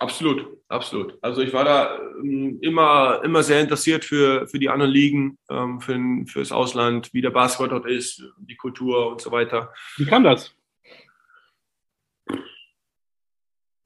Absolut, 0.00 0.46
absolut. 0.68 1.16
Also 1.20 1.42
ich 1.42 1.52
war 1.52 1.64
da 1.64 1.98
ähm, 2.20 2.58
immer, 2.62 3.20
immer 3.22 3.42
sehr 3.42 3.60
interessiert 3.60 4.04
für, 4.04 4.46
für 4.48 4.58
die 4.58 4.68
anderen 4.68 4.90
Ligen, 4.90 5.38
ähm, 5.48 5.80
für, 5.80 5.98
fürs 6.26 6.50
Ausland, 6.50 7.12
wie 7.12 7.20
der 7.20 7.30
Basketball 7.30 7.68
dort 7.68 7.86
ist, 7.86 8.24
die 8.38 8.56
Kultur 8.56 9.08
und 9.08 9.20
so 9.20 9.30
weiter. 9.30 9.72
Wie 9.96 10.04
kam 10.04 10.24
das? 10.24 10.52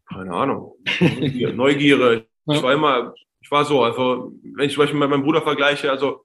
Keine 0.09 0.33
Ahnung. 0.33 0.77
Neugier, 1.01 1.53
Neugierde. 1.53 2.27
Ich 2.51 2.63
war 2.63 2.73
immer, 2.73 3.15
ich 3.41 3.51
war 3.51 3.65
so, 3.67 3.83
also 3.83 4.33
wenn 4.43 4.67
ich 4.67 4.73
zum 4.73 4.83
Beispiel 4.83 4.99
mit 4.99 5.11
meinem 5.11 5.23
Bruder 5.23 5.43
vergleiche, 5.43 5.91
also 5.91 6.25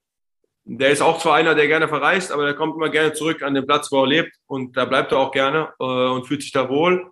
der 0.65 0.91
ist 0.91 1.01
auch 1.01 1.19
zwar 1.19 1.35
einer, 1.35 1.55
der 1.55 1.67
gerne 1.67 1.87
verreist, 1.87 2.31
aber 2.31 2.45
der 2.45 2.53
kommt 2.53 2.75
immer 2.75 2.89
gerne 2.89 3.13
zurück 3.13 3.41
an 3.41 3.53
den 3.53 3.65
Platz, 3.65 3.91
wo 3.91 4.01
er 4.03 4.07
lebt 4.07 4.35
und 4.47 4.77
da 4.77 4.85
bleibt 4.85 5.11
er 5.11 5.19
auch 5.19 5.31
gerne 5.31 5.73
äh, 5.79 5.83
und 5.83 6.25
fühlt 6.25 6.41
sich 6.41 6.51
da 6.51 6.69
wohl. 6.69 7.11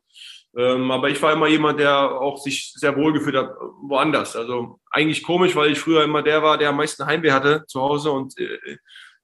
Ähm, 0.57 0.91
aber 0.91 1.09
ich 1.09 1.21
war 1.21 1.33
immer 1.33 1.47
jemand, 1.47 1.79
der 1.79 1.97
auch 1.97 2.37
sich 2.37 2.73
sehr 2.75 2.95
wohl 2.95 3.13
gefühlt 3.13 3.35
hat 3.35 3.51
woanders. 3.81 4.35
Also 4.35 4.79
eigentlich 4.89 5.23
komisch, 5.23 5.55
weil 5.55 5.71
ich 5.71 5.79
früher 5.79 6.03
immer 6.03 6.21
der 6.21 6.43
war, 6.43 6.57
der 6.57 6.69
am 6.69 6.77
meisten 6.77 7.05
Heimweh 7.05 7.31
hatte 7.31 7.63
zu 7.67 7.81
Hause 7.81 8.11
und 8.11 8.37
äh, 8.37 8.57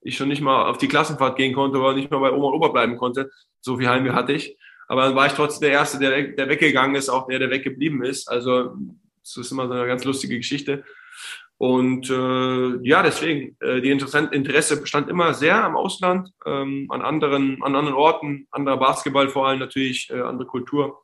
ich 0.01 0.15
schon 0.15 0.29
nicht 0.29 0.41
mal 0.41 0.69
auf 0.69 0.77
die 0.77 0.87
Klassenfahrt 0.87 1.37
gehen 1.37 1.53
konnte 1.53 1.79
oder 1.79 1.93
nicht 1.93 2.11
mal 2.11 2.19
bei 2.19 2.31
Oma 2.31 2.47
und 2.47 2.53
Opa 2.53 2.69
bleiben 2.69 2.97
konnte. 2.97 3.29
So 3.59 3.77
viel 3.77 3.89
Heimweh 3.89 4.11
hatte 4.11 4.33
ich. 4.33 4.57
Aber 4.87 5.03
dann 5.03 5.15
war 5.15 5.27
ich 5.27 5.33
trotzdem 5.33 5.67
der 5.67 5.77
Erste, 5.77 5.99
der, 5.99 6.29
der 6.29 6.47
weggegangen 6.47 6.95
ist, 6.95 7.09
auch 7.09 7.27
der, 7.27 7.39
der 7.39 7.49
weggeblieben 7.49 8.03
ist. 8.03 8.29
Also 8.29 8.75
das 9.21 9.35
ist 9.35 9.51
immer 9.51 9.67
so 9.67 9.73
eine 9.73 9.85
ganz 9.85 10.05
lustige 10.05 10.37
Geschichte. 10.37 10.85
Und 11.59 12.09
äh, 12.09 12.87
ja, 12.87 13.01
deswegen, 13.01 13.57
äh, 13.61 13.81
die 13.81 13.89
interessant, 13.89 14.31
Interesse 14.31 14.79
bestand 14.79 15.09
immer 15.09 15.33
sehr 15.33 15.63
am 15.63 15.75
Ausland, 15.75 16.29
ähm, 16.45 16.87
an 16.89 17.01
anderen, 17.01 17.63
an 17.63 17.75
anderen 17.75 17.97
Orten, 17.97 18.47
anderer 18.51 18.77
Basketball 18.77 19.27
vor 19.29 19.47
allem 19.47 19.59
natürlich, 19.59 20.09
äh, 20.11 20.21
andere 20.21 20.47
Kultur. 20.47 21.03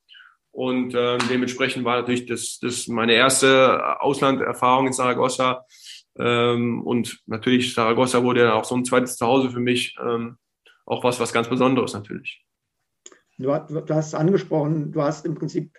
Und 0.52 0.94
äh, 0.94 1.18
dementsprechend 1.32 1.84
war 1.86 1.98
natürlich 1.98 2.28
das, 2.28 2.60
das 2.62 2.88
meine 2.88 3.14
erste 3.14 4.00
Auslanderfahrung 4.02 4.88
in 4.88 4.94
Saragossa. 4.94 5.66
Ähm, 6.20 6.84
und 6.84 7.24
natürlich 7.26 7.74
Saragossa 7.74 8.22
wurde 8.22 8.42
ja 8.42 8.54
auch 8.54 8.66
so 8.66 8.76
ein 8.76 8.86
zweites 8.86 9.18
Zuhause 9.18 9.50
für 9.50 9.60
mich. 9.60 9.96
Ähm, 10.00 10.38
auch 10.86 11.04
was, 11.04 11.20
was 11.20 11.34
ganz 11.34 11.50
Besonderes 11.50 11.94
natürlich. 11.94 12.46
Du, 13.40 13.48
du 13.48 13.96
hast 13.96 14.14
angesprochen, 14.14 14.92
du 14.92 15.02
hast 15.02 15.26
im 15.26 15.34
Prinzip 15.34 15.72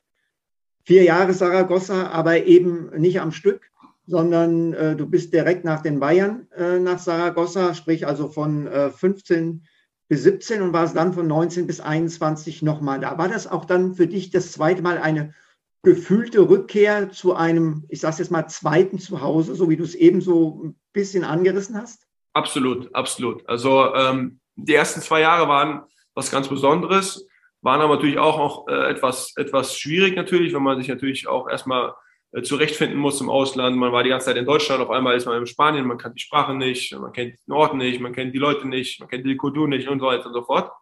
vier 0.85 1.05
Jahre 1.05 1.33
Saragossa, 1.33 2.09
aber 2.09 2.45
eben 2.45 2.91
nicht 2.99 3.21
am 3.21 3.31
Stück. 3.31 3.71
Sondern 4.07 4.73
äh, 4.75 4.97
du 4.97 5.07
bist 5.07 5.33
direkt 5.33 5.65
nach 5.65 5.83
den 5.83 6.01
Bayern 6.01 6.47
äh, 6.57 6.79
nach 6.79 6.99
Saragossa, 6.99 7.75
sprich 7.75 8.07
also 8.07 8.29
von 8.29 8.67
äh, 8.67 8.91
15 8.91 9.67
bis 10.09 10.23
17 10.23 10.63
und 10.63 10.73
warst 10.73 10.97
dann 10.97 11.15
von 11.15 11.27
19 11.27 11.67
bis 11.67 11.81
21 11.81 12.63
nochmal 12.63 13.01
da. 13.01 13.17
War 13.17 13.29
das 13.29 13.47
auch 13.47 13.65
dann 13.65 13.95
für 13.95 14.07
dich 14.07 14.31
das 14.31 14.53
zweite 14.53 14.83
Mal 14.83 14.99
eine 14.99 15.35
gefühlte 15.83 16.49
Rückkehr 16.49 17.11
zu 17.11 17.35
einem, 17.35 17.85
ich 17.89 18.01
sage 18.01 18.17
jetzt 18.19 18.31
mal, 18.31 18.47
zweiten 18.49 18.99
Zuhause, 18.99 19.55
so 19.55 19.69
wie 19.69 19.77
du 19.77 19.85
es 19.85 19.95
eben 19.95 20.21
so 20.21 20.63
ein 20.65 20.77
bisschen 20.93 21.25
angerissen 21.25 21.81
hast? 21.81 22.07
Absolut, 22.33 22.95
absolut. 22.95 23.47
Also 23.49 23.95
ähm, 23.95 24.41
die 24.57 24.75
ersten 24.75 25.01
zwei 25.01 25.21
Jahre 25.21 25.49
waren 25.49 25.83
was 26.15 26.31
ganz 26.31 26.49
Besonderes, 26.49 27.27
waren 27.61 27.81
aber 27.81 27.97
natürlich 27.97 28.19
auch, 28.19 28.39
auch 28.39 28.69
äh, 28.69 28.91
etwas, 28.91 29.33
etwas 29.37 29.79
schwierig 29.79 30.17
natürlich, 30.17 30.53
weil 30.53 30.61
man 30.61 30.79
sich 30.79 30.89
natürlich 30.89 31.27
auch 31.27 31.49
erstmal 31.49 31.95
zurechtfinden 32.43 32.99
muss 32.99 33.21
im 33.21 33.31
Ausland. 33.31 33.77
Man 33.77 33.93
war 33.93 34.03
die 34.03 34.11
ganze 34.11 34.27
Zeit 34.27 34.37
in 34.37 34.47
Deutschland, 34.47 34.83
auf 34.83 34.91
einmal 34.91 35.17
ist 35.17 35.27
man 35.27 35.39
in 35.39 35.47
Spanien, 35.47 35.87
man 35.87 35.99
kann 35.99 36.15
die 36.15 36.21
Sprache 36.21 36.55
nicht, 36.55 36.93
man 36.99 37.13
kennt 37.13 37.37
den 37.47 37.53
Ort 37.53 37.75
nicht, 37.75 38.01
man 38.01 38.13
kennt 38.13 38.35
die 38.35 38.39
Leute 38.39 38.67
nicht, 38.67 39.01
man 39.01 39.09
kennt 39.09 39.25
die 39.25 39.37
Kultur 39.37 39.69
nicht 39.69 39.89
und 39.89 40.01
so 40.01 40.07
weiter 40.07 40.27
und 40.27 40.35
so 40.35 40.43
fort. 40.43 40.73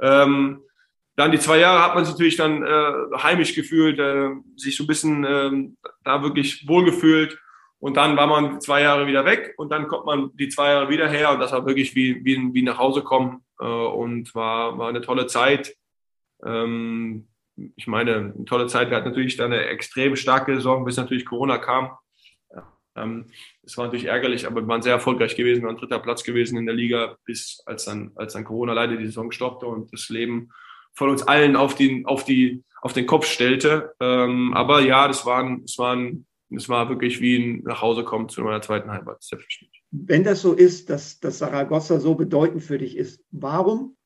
Ähm, 0.00 0.62
dann 1.16 1.32
die 1.32 1.38
zwei 1.38 1.58
Jahre 1.58 1.82
hat 1.82 1.94
man 1.94 2.04
sich 2.04 2.14
natürlich 2.14 2.36
dann 2.36 2.62
äh, 2.62 3.18
heimisch 3.22 3.54
gefühlt, 3.54 3.98
äh, 3.98 4.30
sich 4.56 4.76
so 4.76 4.84
ein 4.84 4.86
bisschen 4.86 5.24
äh, 5.24 5.50
da 6.04 6.22
wirklich 6.22 6.68
wohlgefühlt. 6.68 7.38
Und 7.78 7.96
dann 7.96 8.16
war 8.16 8.26
man 8.26 8.60
zwei 8.60 8.82
Jahre 8.82 9.06
wieder 9.06 9.24
weg 9.24 9.54
und 9.58 9.70
dann 9.70 9.86
kommt 9.86 10.06
man 10.06 10.30
die 10.34 10.48
zwei 10.48 10.70
Jahre 10.70 10.88
wieder 10.88 11.08
her 11.08 11.32
und 11.32 11.40
das 11.40 11.52
war 11.52 11.66
wirklich 11.66 11.94
wie, 11.94 12.24
wie, 12.24 12.54
wie 12.54 12.62
nach 12.62 12.78
Hause 12.78 13.02
kommen 13.02 13.42
äh, 13.60 13.64
und 13.64 14.34
war, 14.34 14.78
war 14.78 14.88
eine 14.88 15.02
tolle 15.02 15.26
Zeit. 15.26 15.76
Ähm, 16.44 17.28
ich 17.76 17.86
meine, 17.86 18.32
eine 18.34 18.44
tolle 18.44 18.66
Zeit. 18.66 18.90
Wir 18.90 18.96
hatten 18.96 19.08
natürlich 19.08 19.36
dann 19.36 19.52
eine 19.52 19.66
extrem 19.66 20.16
starke 20.16 20.54
Saison, 20.54 20.84
bis 20.84 20.96
natürlich 20.96 21.24
Corona 21.24 21.58
kam. 21.58 21.90
Ähm, 22.96 23.26
es 23.62 23.76
war 23.76 23.86
natürlich 23.86 24.06
ärgerlich, 24.06 24.46
aber 24.46 24.62
wir 24.62 24.68
waren 24.68 24.82
sehr 24.82 24.94
erfolgreich 24.94 25.36
gewesen. 25.36 25.62
Wir 25.62 25.68
waren 25.68 25.76
dritter 25.76 25.98
Platz 25.98 26.24
gewesen 26.24 26.56
in 26.56 26.66
der 26.66 26.74
Liga, 26.74 27.16
bis 27.24 27.62
als 27.66 27.84
dann, 27.84 28.12
als 28.14 28.32
dann 28.32 28.44
Corona 28.44 28.72
leider 28.72 28.96
die 28.96 29.06
Saison 29.06 29.30
stoppte 29.30 29.66
und 29.66 29.92
das 29.92 30.08
Leben 30.08 30.50
von 30.94 31.10
uns 31.10 31.22
allen 31.22 31.56
auf 31.56 31.74
den, 31.74 32.06
auf 32.06 32.24
die, 32.24 32.64
auf 32.80 32.92
den 32.92 33.06
Kopf 33.06 33.26
stellte. 33.26 33.94
Ähm, 34.00 34.54
aber 34.54 34.80
ja, 34.80 35.06
das 35.06 35.26
waren, 35.26 35.62
das 35.62 35.76
waren, 35.78 36.26
das 36.48 36.68
war 36.68 36.88
wirklich 36.88 37.20
wie 37.20 37.36
ein 37.36 37.62
nach 37.64 37.82
Hause 37.82 38.04
kommen 38.04 38.28
zu 38.28 38.40
meiner 38.42 38.62
zweiten 38.62 38.90
Heimat. 38.90 39.22
Wenn 39.90 40.24
das 40.24 40.40
so 40.40 40.54
ist, 40.54 40.88
dass, 40.88 41.20
dass 41.20 41.38
Saragossa 41.38 42.00
so 42.00 42.14
bedeutend 42.14 42.62
für 42.62 42.78
dich 42.78 42.96
ist, 42.96 43.22
warum 43.30 43.96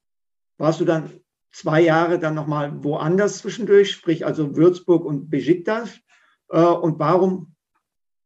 warst 0.58 0.80
du 0.80 0.84
dann 0.84 1.10
zwei 1.52 1.80
Jahre 1.80 2.18
dann 2.18 2.34
nochmal 2.34 2.84
woanders 2.84 3.38
zwischendurch, 3.38 3.90
sprich 3.90 4.24
also 4.24 4.56
Würzburg 4.56 5.04
und 5.04 5.30
Besiktas? 5.30 6.00
Äh, 6.48 6.60
und 6.60 6.98
warum 6.98 7.54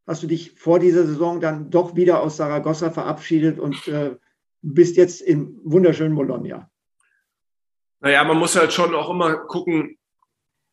hast 0.07 0.23
du 0.23 0.27
dich 0.27 0.53
vor 0.53 0.79
dieser 0.79 1.07
Saison 1.07 1.41
dann 1.41 1.71
doch 1.71 1.97
wieder 1.97 2.23
aus 2.23 2.37
Saragossa 2.37 2.91
verabschiedet 2.91 3.59
und 3.59 3.89
äh, 3.89 4.17
bist 4.63 4.97
jetzt 4.97 5.21
im 5.23 5.61
wunderschönen 5.65 6.15
Bologna? 6.15 6.71
Naja, 8.01 8.25
man 8.25 8.39
muss 8.39 8.57
halt 8.57 8.73
schon 8.73 8.95
auch 8.95 9.11
immer 9.11 9.37
gucken, 9.37 9.97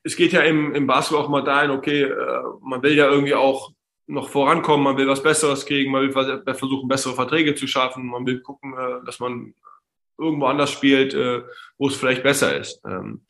es 0.04 0.16
geht 0.16 0.34
ja 0.34 0.42
im, 0.42 0.74
im 0.74 0.88
Basketball 0.88 1.26
auch 1.26 1.30
mal 1.30 1.44
dahin, 1.44 1.72
okay, 1.72 2.04
äh, 2.04 2.44
man 2.62 2.82
will 2.84 2.96
ja 2.96 3.08
irgendwie 3.08 3.36
auch 3.36 3.72
noch 4.08 4.30
vorankommen, 4.30 4.84
man 4.84 4.98
will 4.98 5.08
was 5.08 5.24
Besseres 5.24 5.66
kriegen, 5.66 5.92
man 5.92 6.02
will 6.02 6.12
versuchen, 6.12 6.90
bessere 6.90 7.14
Verträge 7.14 7.56
zu 7.56 7.66
schaffen, 7.66 8.08
man 8.08 8.26
will 8.26 8.42
gucken, 8.42 8.74
dass 9.06 9.22
man 9.22 9.54
irgendwo 10.18 10.46
anders 10.46 10.72
spielt, 10.72 11.14
äh, 11.14 11.42
wo 11.78 11.88
es 11.88 11.96
vielleicht 11.96 12.24
besser 12.24 12.58
ist. 12.58 12.82
Ähm, 12.86 13.26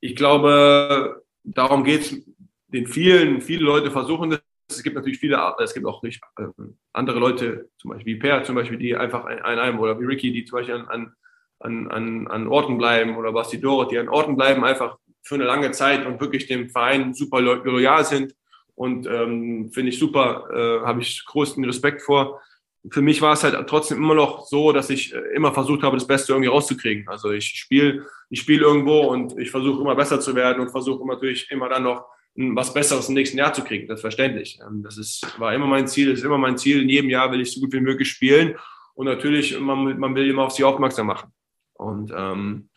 ich 0.00 0.16
glaube, 0.16 1.22
darum 1.44 1.84
geht 1.84 2.00
es 2.00 2.22
den 2.68 2.86
vielen, 2.86 3.40
viele 3.40 3.64
Leute 3.64 3.90
versuchen 3.90 4.30
das. 4.30 4.40
Es 4.68 4.82
gibt 4.84 4.94
natürlich 4.94 5.18
viele, 5.18 5.36
es 5.58 5.74
gibt 5.74 5.86
auch 5.86 6.02
nicht 6.02 6.22
äh, 6.38 6.46
andere 6.92 7.18
Leute, 7.18 7.68
zum 7.78 7.90
Beispiel 7.90 8.14
wie 8.14 8.18
Per 8.18 8.44
zum 8.44 8.54
Beispiel, 8.54 8.78
die 8.78 8.96
einfach 8.96 9.24
an 9.24 9.58
einem 9.58 9.80
oder 9.80 9.98
wie 10.00 10.04
Ricky, 10.04 10.32
die 10.32 10.44
zum 10.44 10.58
Beispiel 10.58 10.76
an, 10.76 11.12
an, 11.58 11.88
an, 11.88 12.28
an 12.28 12.46
Orten 12.46 12.78
bleiben 12.78 13.16
oder 13.16 13.32
Basti 13.32 13.60
Dorot, 13.60 13.90
die 13.90 13.98
an 13.98 14.08
Orten 14.08 14.36
bleiben, 14.36 14.64
einfach 14.64 14.98
für 15.22 15.34
eine 15.34 15.44
lange 15.44 15.72
Zeit 15.72 16.06
und 16.06 16.20
wirklich 16.20 16.46
dem 16.46 16.70
Verein 16.70 17.14
super 17.14 17.40
loyal 17.40 18.04
sind. 18.04 18.34
Und 18.76 19.06
ähm, 19.06 19.70
finde 19.72 19.90
ich 19.90 19.98
super, 19.98 20.48
äh, 20.52 20.86
habe 20.86 21.02
ich 21.02 21.24
größten 21.26 21.64
Respekt 21.64 22.00
vor 22.00 22.40
für 22.88 23.02
mich 23.02 23.20
war 23.20 23.34
es 23.34 23.44
halt 23.44 23.68
trotzdem 23.68 23.98
immer 23.98 24.14
noch 24.14 24.46
so, 24.46 24.72
dass 24.72 24.88
ich 24.90 25.14
äh, 25.14 25.18
immer 25.34 25.52
versucht 25.52 25.82
habe, 25.82 25.96
das 25.96 26.06
Beste 26.06 26.32
irgendwie 26.32 26.48
rauszukriegen. 26.48 27.08
Also 27.08 27.30
ich 27.30 27.46
spiele 27.46 28.06
ich 28.30 28.40
spiel 28.40 28.60
irgendwo 28.62 29.00
und 29.00 29.36
ich 29.38 29.50
versuche 29.50 29.82
immer 29.82 29.96
besser 29.96 30.20
zu 30.20 30.34
werden 30.34 30.60
und 30.60 30.70
versuche 30.70 31.06
natürlich 31.06 31.50
immer 31.50 31.68
dann 31.68 31.82
noch 31.82 32.06
was 32.36 32.72
Besseres 32.72 33.08
im 33.08 33.14
nächsten 33.14 33.38
Jahr 33.38 33.52
zu 33.52 33.64
kriegen. 33.64 33.88
Das 33.88 33.98
ist 33.98 34.02
verständlich. 34.02 34.58
Ähm, 34.64 34.82
das 34.82 34.96
ist, 34.98 35.38
war 35.38 35.52
immer 35.54 35.66
mein 35.66 35.88
Ziel, 35.88 36.10
ist 36.10 36.24
immer 36.24 36.38
mein 36.38 36.56
Ziel. 36.56 36.82
In 36.82 36.88
jedem 36.88 37.10
Jahr 37.10 37.30
will 37.32 37.40
ich 37.40 37.52
so 37.52 37.60
gut 37.60 37.72
wie 37.72 37.80
möglich 37.80 38.08
spielen. 38.08 38.56
Und 38.94 39.06
natürlich, 39.06 39.58
man, 39.58 39.98
man 39.98 40.14
will 40.14 40.28
immer 40.28 40.44
auf 40.44 40.52
sie 40.52 40.64
aufmerksam 40.64 41.08
machen. 41.08 41.32
Und 41.74 42.12
ähm, 42.16 42.70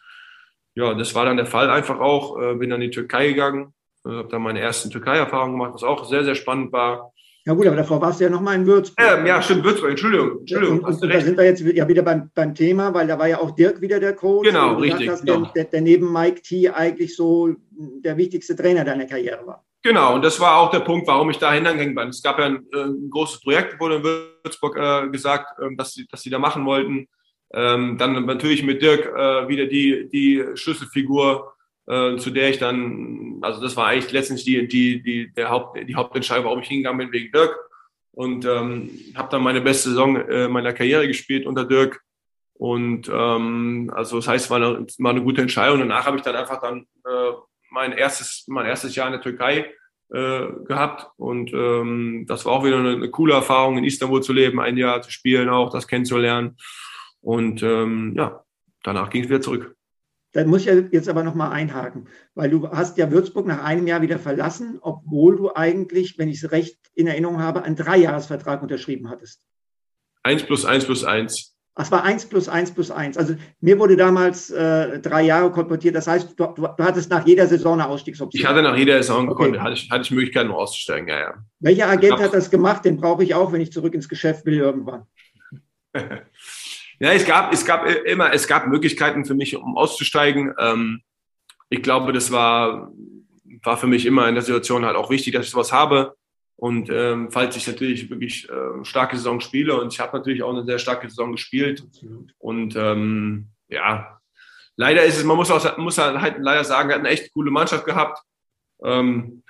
ja, 0.75 0.93
das 0.95 1.13
war 1.13 1.25
dann 1.25 1.37
der 1.37 1.45
Fall 1.45 1.69
einfach 1.69 1.99
auch. 1.99 2.41
Äh, 2.41 2.55
bin 2.55 2.71
dann 2.71 2.81
in 2.81 2.89
die 2.89 2.95
Türkei 2.95 3.27
gegangen, 3.27 3.73
äh, 4.05 4.09
habe 4.09 4.29
dann 4.29 4.41
meine 4.41 4.59
ersten 4.59 4.89
Türkei-Erfahrungen 4.89 5.53
gemacht, 5.53 5.75
was 5.75 5.83
auch 5.83 6.05
sehr, 6.05 6.23
sehr 6.23 6.35
spannend 6.35 6.71
war. 6.71 7.12
Ja 7.45 7.53
gut, 7.53 7.67
aber 7.67 7.75
davor 7.75 7.99
warst 7.99 8.19
du 8.19 8.23
ja 8.23 8.29
noch 8.29 8.39
mal 8.39 8.55
in 8.55 8.65
Würzburg. 8.65 9.05
Ähm, 9.05 9.25
ja, 9.25 9.41
stimmt, 9.41 9.65
Würzburg, 9.65 9.89
Entschuldigung. 9.89 10.39
Entschuldigung 10.39 10.79
und, 10.79 11.01
und 11.01 11.09
da 11.13 11.19
sind 11.19 11.37
wir 11.37 11.43
jetzt 11.43 11.61
ja 11.61 11.87
wieder 11.87 12.01
beim, 12.01 12.31
beim 12.33 12.55
Thema, 12.55 12.93
weil 12.93 13.05
da 13.05 13.19
war 13.19 13.27
ja 13.27 13.39
auch 13.39 13.51
Dirk 13.51 13.81
wieder 13.81 13.99
der 13.99 14.13
Coach. 14.13 14.47
Genau, 14.47 14.75
richtig. 14.75 15.09
Hast, 15.09 15.25
genau. 15.25 15.51
Der, 15.53 15.65
der, 15.65 15.81
neben 15.81 16.11
Mike 16.11 16.41
T 16.41 16.69
eigentlich 16.69 17.15
so 17.17 17.53
der 17.71 18.15
wichtigste 18.15 18.55
Trainer 18.55 18.85
deiner 18.85 19.05
Karriere 19.05 19.45
war. 19.45 19.65
Genau, 19.81 20.15
und 20.15 20.23
das 20.23 20.39
war 20.39 20.55
auch 20.55 20.71
der 20.71 20.79
Punkt, 20.79 21.05
warum 21.07 21.29
ich 21.29 21.37
da 21.37 21.51
hingegangen 21.51 21.93
bin. 21.93 22.07
Es 22.07 22.23
gab 22.23 22.39
ja 22.39 22.45
ein, 22.45 22.65
äh, 22.71 22.83
ein 22.83 23.09
großes 23.09 23.41
Projekt, 23.41 23.77
wurde 23.81 23.95
in 23.95 24.03
Würzburg 24.03 24.77
äh, 24.77 25.09
gesagt, 25.09 25.59
äh, 25.59 25.75
dass, 25.75 25.93
sie, 25.93 26.07
dass 26.07 26.21
sie 26.21 26.29
da 26.29 26.39
machen 26.39 26.65
wollten. 26.65 27.09
Ähm, 27.53 27.97
dann 27.97 28.25
natürlich 28.25 28.63
mit 28.63 28.81
Dirk 28.81 29.05
äh, 29.05 29.47
wieder 29.49 29.65
die, 29.65 30.07
die 30.07 30.45
Schlüsselfigur, 30.55 31.53
äh, 31.87 32.17
zu 32.17 32.31
der 32.31 32.49
ich 32.49 32.59
dann, 32.59 33.39
also 33.41 33.61
das 33.61 33.75
war 33.75 33.87
eigentlich 33.87 34.11
letztendlich 34.11 34.45
die, 34.45 34.67
die, 34.67 35.03
die, 35.03 35.33
der 35.33 35.49
Haupt, 35.49 35.77
die 35.87 35.95
Hauptentscheidung, 35.95 36.45
warum 36.45 36.61
ich 36.61 36.67
hingegangen 36.67 36.99
bin, 36.99 37.11
wegen 37.11 37.31
Dirk 37.31 37.57
und 38.13 38.45
ähm, 38.45 38.89
habe 39.15 39.29
dann 39.29 39.43
meine 39.43 39.61
beste 39.61 39.89
Saison 39.89 40.15
äh, 40.15 40.47
meiner 40.47 40.73
Karriere 40.73 41.07
gespielt 41.07 41.45
unter 41.45 41.65
Dirk. 41.65 42.01
Und 42.53 43.09
ähm, 43.11 43.91
also 43.93 44.17
das 44.17 44.27
heißt, 44.27 44.45
es 44.45 44.51
war 44.51 44.57
eine, 44.57 44.85
war 44.99 45.11
eine 45.11 45.23
gute 45.23 45.41
Entscheidung. 45.41 45.79
Danach 45.79 46.05
habe 46.05 46.17
ich 46.17 46.23
dann 46.23 46.35
einfach 46.35 46.61
dann 46.61 46.85
äh, 47.05 47.31
mein 47.71 47.91
erstes 47.91 48.45
mein 48.47 48.67
erstes 48.67 48.95
Jahr 48.95 49.07
in 49.07 49.13
der 49.13 49.21
Türkei 49.21 49.73
äh, 50.13 50.47
gehabt 50.65 51.07
und 51.17 51.51
ähm, 51.53 52.25
das 52.27 52.45
war 52.45 52.53
auch 52.53 52.63
wieder 52.63 52.77
eine, 52.77 52.91
eine 52.91 53.09
coole 53.09 53.33
Erfahrung, 53.33 53.79
in 53.79 53.83
Istanbul 53.83 54.21
zu 54.21 54.31
leben, 54.31 54.59
ein 54.59 54.77
Jahr 54.77 55.01
zu 55.01 55.11
spielen, 55.11 55.49
auch 55.49 55.71
das 55.71 55.87
kennenzulernen. 55.87 56.57
Und 57.19 57.63
ähm, 57.63 58.13
ja, 58.15 58.43
danach 58.83 59.09
ging 59.09 59.23
es 59.23 59.29
wieder 59.29 59.41
zurück. 59.41 59.75
Dann 60.33 60.47
muss 60.47 60.65
ich 60.65 60.85
jetzt 60.91 61.07
aber 61.07 61.23
noch 61.23 61.35
mal 61.35 61.51
einhaken, 61.51 62.07
weil 62.33 62.49
du 62.49 62.69
hast 62.69 62.97
ja 62.97 63.11
Würzburg 63.11 63.45
nach 63.45 63.63
einem 63.63 63.85
Jahr 63.87 64.01
wieder 64.01 64.17
verlassen, 64.17 64.79
obwohl 64.81 65.37
du 65.37 65.53
eigentlich, 65.53 66.17
wenn 66.17 66.27
ich 66.27 66.43
es 66.43 66.51
recht 66.51 66.77
in 66.95 67.07
Erinnerung 67.07 67.39
habe, 67.39 67.63
einen 67.63 67.75
Dreijahresvertrag 67.75 68.61
unterschrieben 68.61 69.09
hattest. 69.09 69.41
Eins 70.23 70.43
plus 70.43 70.65
eins 70.65 70.85
plus 70.85 71.03
eins. 71.03 71.55
Es 71.75 71.91
war 71.91 72.03
eins 72.03 72.25
plus 72.25 72.49
eins 72.49 72.71
plus 72.71 72.91
eins. 72.91 73.17
Also 73.17 73.35
mir 73.59 73.79
wurde 73.79 73.95
damals 73.95 74.49
äh, 74.51 74.99
drei 74.99 75.23
Jahre 75.23 75.51
kolportiert. 75.51 75.95
Das 75.95 76.07
heißt, 76.07 76.39
du, 76.39 76.45
du, 76.45 76.67
hattest 76.67 77.09
nach 77.09 77.25
jeder 77.25 77.47
Saison 77.47 77.79
eine 77.79 77.87
Ausstiegsoption. 77.87 78.39
Ich 78.39 78.47
hatte 78.47 78.61
nach 78.61 78.77
jeder 78.77 78.97
Saison 78.97 79.27
okay. 79.27 79.45
gekonnt, 79.45 79.63
hatte 79.63 79.73
ich, 79.73 79.89
hatte 79.89 80.01
ich 80.01 80.11
Möglichkeiten, 80.11 80.49
um 80.49 80.55
auszusteigen. 80.55 81.07
Ja, 81.07 81.19
ja. 81.19 81.33
Welcher 81.59 81.89
Agent 81.89 82.19
hat 82.19 82.33
das 82.33 82.49
gemacht? 82.49 82.85
Den 82.85 82.97
brauche 82.97 83.23
ich 83.23 83.33
auch, 83.33 83.51
wenn 83.51 83.61
ich 83.61 83.71
zurück 83.71 83.93
ins 83.95 84.07
Geschäft 84.07 84.45
will 84.45 84.57
irgendwann. 84.57 85.05
Ja, 86.99 87.11
es 87.11 87.25
gab, 87.25 87.53
es 87.53 87.65
gab 87.65 87.85
immer, 88.05 88.33
es 88.33 88.47
gab 88.47 88.67
Möglichkeiten 88.67 89.25
für 89.25 89.35
mich, 89.35 89.55
um 89.55 89.77
auszusteigen. 89.77 90.53
Ähm, 90.59 91.01
ich 91.69 91.81
glaube, 91.81 92.13
das 92.13 92.31
war, 92.31 92.91
war 93.63 93.77
für 93.77 93.87
mich 93.87 94.05
immer 94.05 94.27
in 94.27 94.35
der 94.35 94.43
Situation 94.43 94.85
halt 94.85 94.95
auch 94.95 95.09
wichtig, 95.09 95.33
dass 95.33 95.45
ich 95.45 95.51
sowas 95.51 95.71
habe. 95.71 96.15
Und 96.55 96.89
ähm, 96.89 97.29
falls 97.31 97.55
ich 97.55 97.67
natürlich 97.67 98.09
wirklich 98.09 98.47
äh, 98.49 98.85
starke 98.85 99.17
Saison 99.17 99.41
spiele 99.41 99.79
und 99.79 99.91
ich 99.91 99.99
habe 99.99 100.17
natürlich 100.17 100.43
auch 100.43 100.51
eine 100.53 100.63
sehr 100.63 100.79
starke 100.79 101.09
Saison 101.09 101.31
gespielt. 101.31 101.83
Und 102.37 102.75
ähm, 102.75 103.47
ja, 103.67 104.19
leider 104.77 105.03
ist 105.03 105.17
es, 105.17 105.23
man 105.23 105.35
muss 105.35 105.51
auch 105.51 105.77
muss 105.77 105.97
halt 105.97 106.37
leider 106.39 106.63
sagen, 106.63 106.89
wir 106.89 106.95
hatten 106.95 107.05
eine 107.05 107.13
echt 107.13 107.33
coole 107.33 107.51
Mannschaft 107.51 107.85
gehabt. 107.85 108.19
Ähm, 108.83 109.42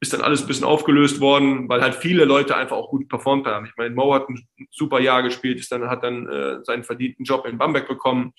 ist 0.00 0.14
dann 0.14 0.22
alles 0.22 0.40
ein 0.40 0.46
bisschen 0.46 0.64
aufgelöst 0.64 1.20
worden, 1.20 1.68
weil 1.68 1.82
halt 1.82 1.94
viele 1.94 2.24
Leute 2.24 2.56
einfach 2.56 2.76
auch 2.76 2.88
gut 2.88 3.08
performt 3.08 3.46
haben. 3.46 3.66
Ich 3.66 3.76
meine, 3.76 3.94
Mo 3.94 4.14
hat 4.14 4.28
ein 4.30 4.48
super 4.70 4.98
Jahr 4.98 5.22
gespielt, 5.22 5.60
ist 5.60 5.70
dann, 5.70 5.88
hat 5.88 6.02
dann 6.02 6.26
äh, 6.26 6.64
seinen 6.64 6.84
verdienten 6.84 7.24
Job 7.24 7.46
in 7.46 7.58
Bamberg 7.58 7.86
bekommen. 7.86 8.32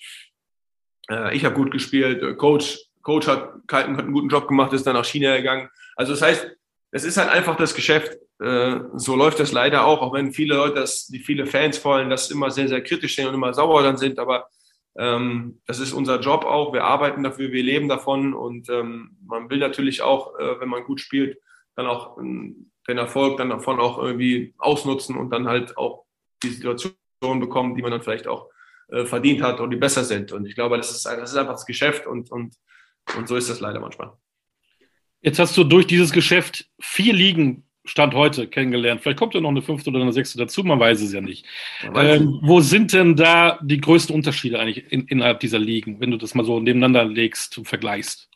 Äh, 1.08 1.36
ich 1.36 1.44
habe 1.44 1.54
gut 1.54 1.70
gespielt. 1.70 2.20
Äh, 2.20 2.34
Coach, 2.34 2.80
Coach 3.02 3.28
hat, 3.28 3.54
hat 3.70 3.86
einen 3.86 4.12
guten 4.12 4.28
Job 4.28 4.48
gemacht, 4.48 4.72
ist 4.72 4.86
dann 4.86 4.94
nach 4.94 5.04
China 5.04 5.36
gegangen. 5.36 5.68
Also 5.94 6.12
das 6.12 6.22
heißt, 6.22 6.50
es 6.90 7.04
ist 7.04 7.16
halt 7.16 7.30
einfach 7.30 7.54
das 7.56 7.74
Geschäft. 7.74 8.18
Äh, 8.40 8.80
so 8.94 9.14
läuft 9.14 9.38
das 9.38 9.52
leider 9.52 9.86
auch, 9.86 10.02
auch 10.02 10.12
wenn 10.14 10.32
viele 10.32 10.56
Leute, 10.56 10.80
das, 10.80 11.06
die 11.06 11.20
viele 11.20 11.46
Fans 11.46 11.84
wollen, 11.84 12.10
das 12.10 12.32
immer 12.32 12.50
sehr, 12.50 12.66
sehr 12.66 12.82
kritisch 12.82 13.14
sehen 13.14 13.28
und 13.28 13.34
immer 13.34 13.54
sauer 13.54 13.84
dann 13.84 13.98
sind. 13.98 14.18
Aber 14.18 14.48
ähm, 14.96 15.60
das 15.66 15.78
ist 15.78 15.92
unser 15.92 16.18
Job 16.18 16.44
auch. 16.44 16.72
Wir 16.72 16.82
arbeiten 16.82 17.22
dafür, 17.22 17.52
wir 17.52 17.62
leben 17.62 17.88
davon 17.88 18.34
und 18.34 18.68
ähm, 18.68 19.16
man 19.24 19.48
will 19.48 19.58
natürlich 19.58 20.02
auch, 20.02 20.36
äh, 20.40 20.58
wenn 20.58 20.68
man 20.68 20.82
gut 20.82 21.00
spielt, 21.00 21.38
dann 21.76 21.86
auch 21.86 22.18
ähm, 22.18 22.70
den 22.88 22.98
Erfolg 22.98 23.38
dann 23.38 23.50
davon 23.50 23.80
auch 23.80 23.98
irgendwie 23.98 24.54
ausnutzen 24.58 25.16
und 25.16 25.30
dann 25.30 25.46
halt 25.46 25.76
auch 25.76 26.04
die 26.42 26.48
Situation 26.48 26.94
bekommen, 27.20 27.76
die 27.76 27.82
man 27.82 27.92
dann 27.92 28.02
vielleicht 28.02 28.26
auch 28.26 28.48
äh, 28.88 29.04
verdient 29.04 29.42
hat 29.42 29.60
und 29.60 29.70
die 29.70 29.76
besser 29.76 30.04
sind. 30.04 30.32
Und 30.32 30.46
ich 30.46 30.54
glaube, 30.54 30.76
das 30.76 30.90
ist, 30.90 31.06
das 31.06 31.30
ist 31.30 31.36
einfach 31.36 31.54
das 31.54 31.66
Geschäft 31.66 32.06
und, 32.06 32.30
und, 32.30 32.54
und 33.16 33.28
so 33.28 33.36
ist 33.36 33.48
das 33.48 33.60
leider 33.60 33.80
manchmal. 33.80 34.12
Jetzt 35.20 35.38
hast 35.38 35.56
du 35.56 35.64
durch 35.64 35.86
dieses 35.86 36.12
Geschäft 36.12 36.68
vier 36.80 37.12
Ligen 37.12 37.64
Stand 37.84 38.14
heute 38.14 38.46
kennengelernt. 38.46 39.00
Vielleicht 39.00 39.18
kommt 39.18 39.34
ja 39.34 39.40
noch 39.40 39.48
eine 39.48 39.62
fünfte 39.62 39.90
oder 39.90 40.00
eine 40.00 40.12
sechste 40.12 40.38
dazu, 40.38 40.62
man 40.62 40.78
weiß 40.78 41.00
es 41.00 41.12
ja 41.12 41.20
nicht. 41.20 41.46
Ähm, 41.94 42.38
wo 42.42 42.60
sind 42.60 42.92
denn 42.92 43.16
da 43.16 43.58
die 43.60 43.80
größten 43.80 44.14
Unterschiede 44.14 44.60
eigentlich 44.60 44.92
in, 44.92 45.06
innerhalb 45.06 45.40
dieser 45.40 45.58
Ligen, 45.58 46.00
wenn 46.00 46.12
du 46.12 46.16
das 46.16 46.34
mal 46.34 46.44
so 46.44 46.60
nebeneinander 46.60 47.04
legst 47.04 47.58
und 47.58 47.66
vergleichst? 47.66 48.28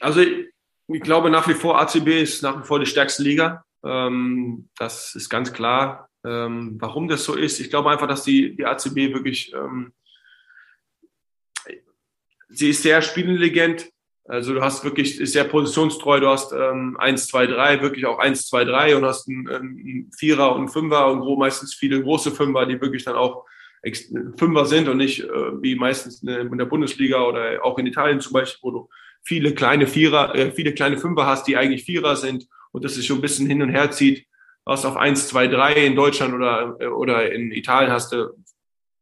Also 0.00 0.22
ich, 0.92 1.02
glaube 1.02 1.30
nach 1.30 1.48
wie 1.48 1.54
vor 1.54 1.80
ACB 1.80 2.22
ist 2.22 2.42
nach 2.42 2.60
wie 2.60 2.66
vor 2.66 2.78
die 2.78 2.86
stärkste 2.86 3.22
Liga. 3.22 3.64
Ähm, 3.84 4.68
das 4.78 5.14
ist 5.14 5.28
ganz 5.28 5.52
klar. 5.52 6.08
Ähm, 6.24 6.76
warum 6.78 7.08
das 7.08 7.24
so 7.24 7.34
ist, 7.34 7.60
ich 7.60 7.70
glaube 7.70 7.90
einfach, 7.90 8.06
dass 8.06 8.24
die, 8.24 8.54
die 8.54 8.66
ACB 8.66 9.14
wirklich, 9.14 9.54
ähm, 9.54 9.92
sie 12.50 12.70
ist 12.70 12.82
sehr 12.82 13.00
spielintelligent, 13.00 13.90
also 14.24 14.52
du 14.52 14.60
hast 14.60 14.84
wirklich, 14.84 15.18
ist 15.18 15.32
sehr 15.32 15.44
positionstreu, 15.44 16.20
du 16.20 16.28
hast 16.28 16.52
ähm, 16.52 16.96
1, 17.00 17.26
2, 17.28 17.46
3, 17.46 17.80
wirklich 17.80 18.04
auch 18.04 18.18
1, 18.18 18.48
2, 18.48 18.64
3 18.64 18.96
und 18.96 19.04
hast 19.04 19.28
einen, 19.28 19.48
einen 19.48 20.10
Vierer 20.12 20.52
und 20.52 20.58
einen 20.58 20.68
Fünfer 20.68 21.10
und 21.10 21.38
meistens 21.38 21.74
viele 21.74 22.02
große 22.02 22.32
Fünfer, 22.32 22.66
die 22.66 22.80
wirklich 22.80 23.04
dann 23.04 23.16
auch 23.16 23.46
Fünfer 24.36 24.66
sind 24.66 24.88
und 24.88 24.98
nicht 24.98 25.24
äh, 25.24 25.62
wie 25.62 25.74
meistens 25.74 26.22
in 26.22 26.58
der 26.58 26.66
Bundesliga 26.66 27.22
oder 27.22 27.64
auch 27.64 27.78
in 27.78 27.86
Italien 27.86 28.20
zum 28.20 28.34
Beispiel, 28.34 28.60
wo 28.62 28.70
du 28.70 28.88
viele 29.22 29.54
kleine 29.54 29.86
Vierer, 29.86 30.34
äh, 30.34 30.52
viele 30.52 30.74
kleine 30.74 30.98
Fünfer 30.98 31.26
hast, 31.26 31.46
die 31.46 31.56
eigentlich 31.56 31.84
Vierer 31.84 32.16
sind 32.16 32.46
und 32.72 32.84
das 32.84 32.94
sich 32.94 33.06
schon 33.06 33.18
ein 33.18 33.22
bisschen 33.22 33.46
hin 33.46 33.62
und 33.62 33.70
her 33.70 33.90
zieht. 33.90 34.26
Was 34.64 34.84
auf 34.84 34.96
1, 34.96 35.28
2, 35.28 35.48
3 35.48 35.86
in 35.86 35.96
Deutschland 35.96 36.34
oder, 36.34 36.76
oder 36.96 37.32
in 37.32 37.50
Italien 37.50 37.90
hast 37.90 38.12
du 38.12 38.36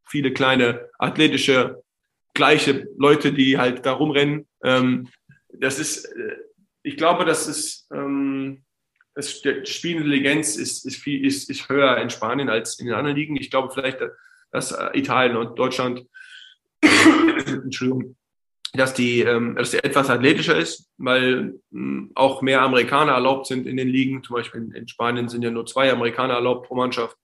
viele 0.07 0.33
kleine 0.33 0.88
athletische 0.98 1.83
gleiche 2.38 2.88
Leute, 2.96 3.33
die 3.33 3.59
halt 3.59 3.85
da 3.85 3.92
rumrennen. 3.92 4.46
Ähm, 4.62 5.09
das 5.52 5.78
ist, 5.78 6.04
äh, 6.04 6.37
ich 6.83 6.96
glaube, 6.96 7.24
das 7.24 7.48
ist, 7.48 7.88
ähm, 7.92 8.62
das, 9.14 9.42
Spielintelligenz 9.64 10.57
ist, 10.57 10.87
ist, 10.87 10.96
viel, 10.96 11.26
ist, 11.26 11.50
ist 11.50 11.68
höher 11.68 11.98
in 11.98 12.11
Spanien 12.11 12.48
als 12.48 12.78
in 12.78 12.87
den 12.87 12.94
anderen 12.94 13.16
Ligen. 13.16 13.37
Ich 13.37 13.50
glaube 13.50 13.72
vielleicht, 13.74 13.98
dass 14.52 14.70
äh, 14.70 14.96
Italien 14.96 15.37
und 15.37 15.59
Deutschland, 15.59 16.07
Entschuldigung, 16.81 18.16
dass 18.74 18.94
die, 18.94 19.20
ähm, 19.20 19.54
dass 19.57 19.70
die 19.70 19.78
etwas 19.78 20.11
athletischer 20.11 20.57
ist, 20.57 20.90
weil 20.98 21.54
ähm, 21.72 22.11
auch 22.14 22.42
mehr 22.42 22.62
Amerikaner 22.62 23.12
erlaubt 23.12 23.46
sind 23.46 23.66
in 23.66 23.76
den 23.76 23.88
Ligen. 23.88 24.22
Zum 24.22 24.35
Beispiel 24.35 24.70
in, 24.74 24.88
Spanien 24.88 25.28
sind 25.28 25.42
ja 25.42 25.50
nur 25.50 25.66
zwei 25.66 25.92
Amerikaner 25.92 26.35
erlaubt 26.35 26.66
pro 26.66 26.74
Mannschaft. 26.74 27.16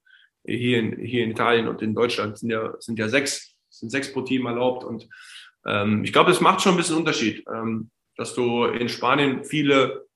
Hier 0.46 0.78
in, 0.78 0.98
hier 0.98 1.24
in 1.24 1.30
Italien 1.30 1.68
und 1.68 1.80
in 1.80 1.94
Deutschland 1.94 2.38
sind 2.38 2.50
ja, 2.50 2.74
sind 2.78 2.98
ja 2.98 3.09
sechs 3.09 3.54
sind 3.78 3.90
sechs 3.90 4.12
pro 4.12 4.22
Team 4.22 4.46
erlaubt. 4.46 4.85
Und 4.85 5.09
ähm, 5.66 6.04
ich 6.04 6.12
glaube, 6.12 6.30
es 6.30 6.40
macht 6.40 6.62
schon 6.62 6.74
ein 6.74 6.76
bisschen 6.76 6.96
Unterschied, 6.96 7.44
ähm, 7.52 7.90
dass 8.16 8.35
du 8.35 8.64
in 8.64 8.88
Spanien 8.88 9.44
viele, 9.44 10.07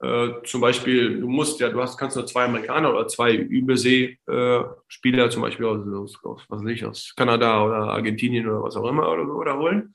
äh, 0.00 0.28
zum 0.44 0.60
Beispiel, 0.60 1.20
du 1.20 1.28
musst 1.28 1.60
ja, 1.60 1.70
du 1.70 1.80
hast, 1.80 1.96
kannst 1.96 2.16
nur 2.16 2.26
zwei 2.26 2.44
Amerikaner 2.44 2.90
oder 2.90 3.08
zwei 3.08 3.34
Übersee-Spieler, 3.34 5.26
äh, 5.26 5.30
zum 5.30 5.42
Beispiel 5.42 5.66
aus, 5.66 5.86
aus, 5.86 6.24
aus, 6.24 6.42
was 6.48 6.62
weiß 6.62 6.70
ich, 6.70 6.84
aus 6.84 7.14
Kanada 7.16 7.64
oder 7.64 7.76
Argentinien 7.76 8.48
oder 8.48 8.62
was 8.62 8.76
auch 8.76 8.88
immer 8.88 9.10
oder, 9.10 9.26
oder 9.34 9.58
holen. 9.58 9.94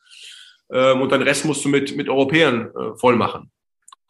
Ähm, 0.72 1.02
und 1.02 1.12
den 1.12 1.22
Rest 1.22 1.46
musst 1.46 1.64
du 1.66 1.70
mit, 1.70 1.96
mit 1.96 2.10
Europäern 2.10 2.72
äh, 2.76 2.98
voll 2.98 3.16
machen. 3.16 3.52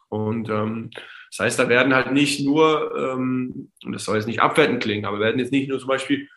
Und 0.08 0.48
ähm, 0.48 0.90
das 1.30 1.40
heißt, 1.40 1.58
da 1.58 1.68
werden 1.68 1.94
halt 1.94 2.12
nicht 2.12 2.44
nur, 2.44 2.94
ähm, 2.96 3.70
das 3.90 4.04
soll 4.04 4.16
jetzt 4.16 4.26
nicht 4.26 4.40
abwertend 4.40 4.82
klingen, 4.82 5.04
aber 5.04 5.20
werden 5.20 5.38
jetzt 5.38 5.52
nicht 5.52 5.68
nur 5.68 5.78
zum 5.78 5.88
Beispiel 5.88 6.28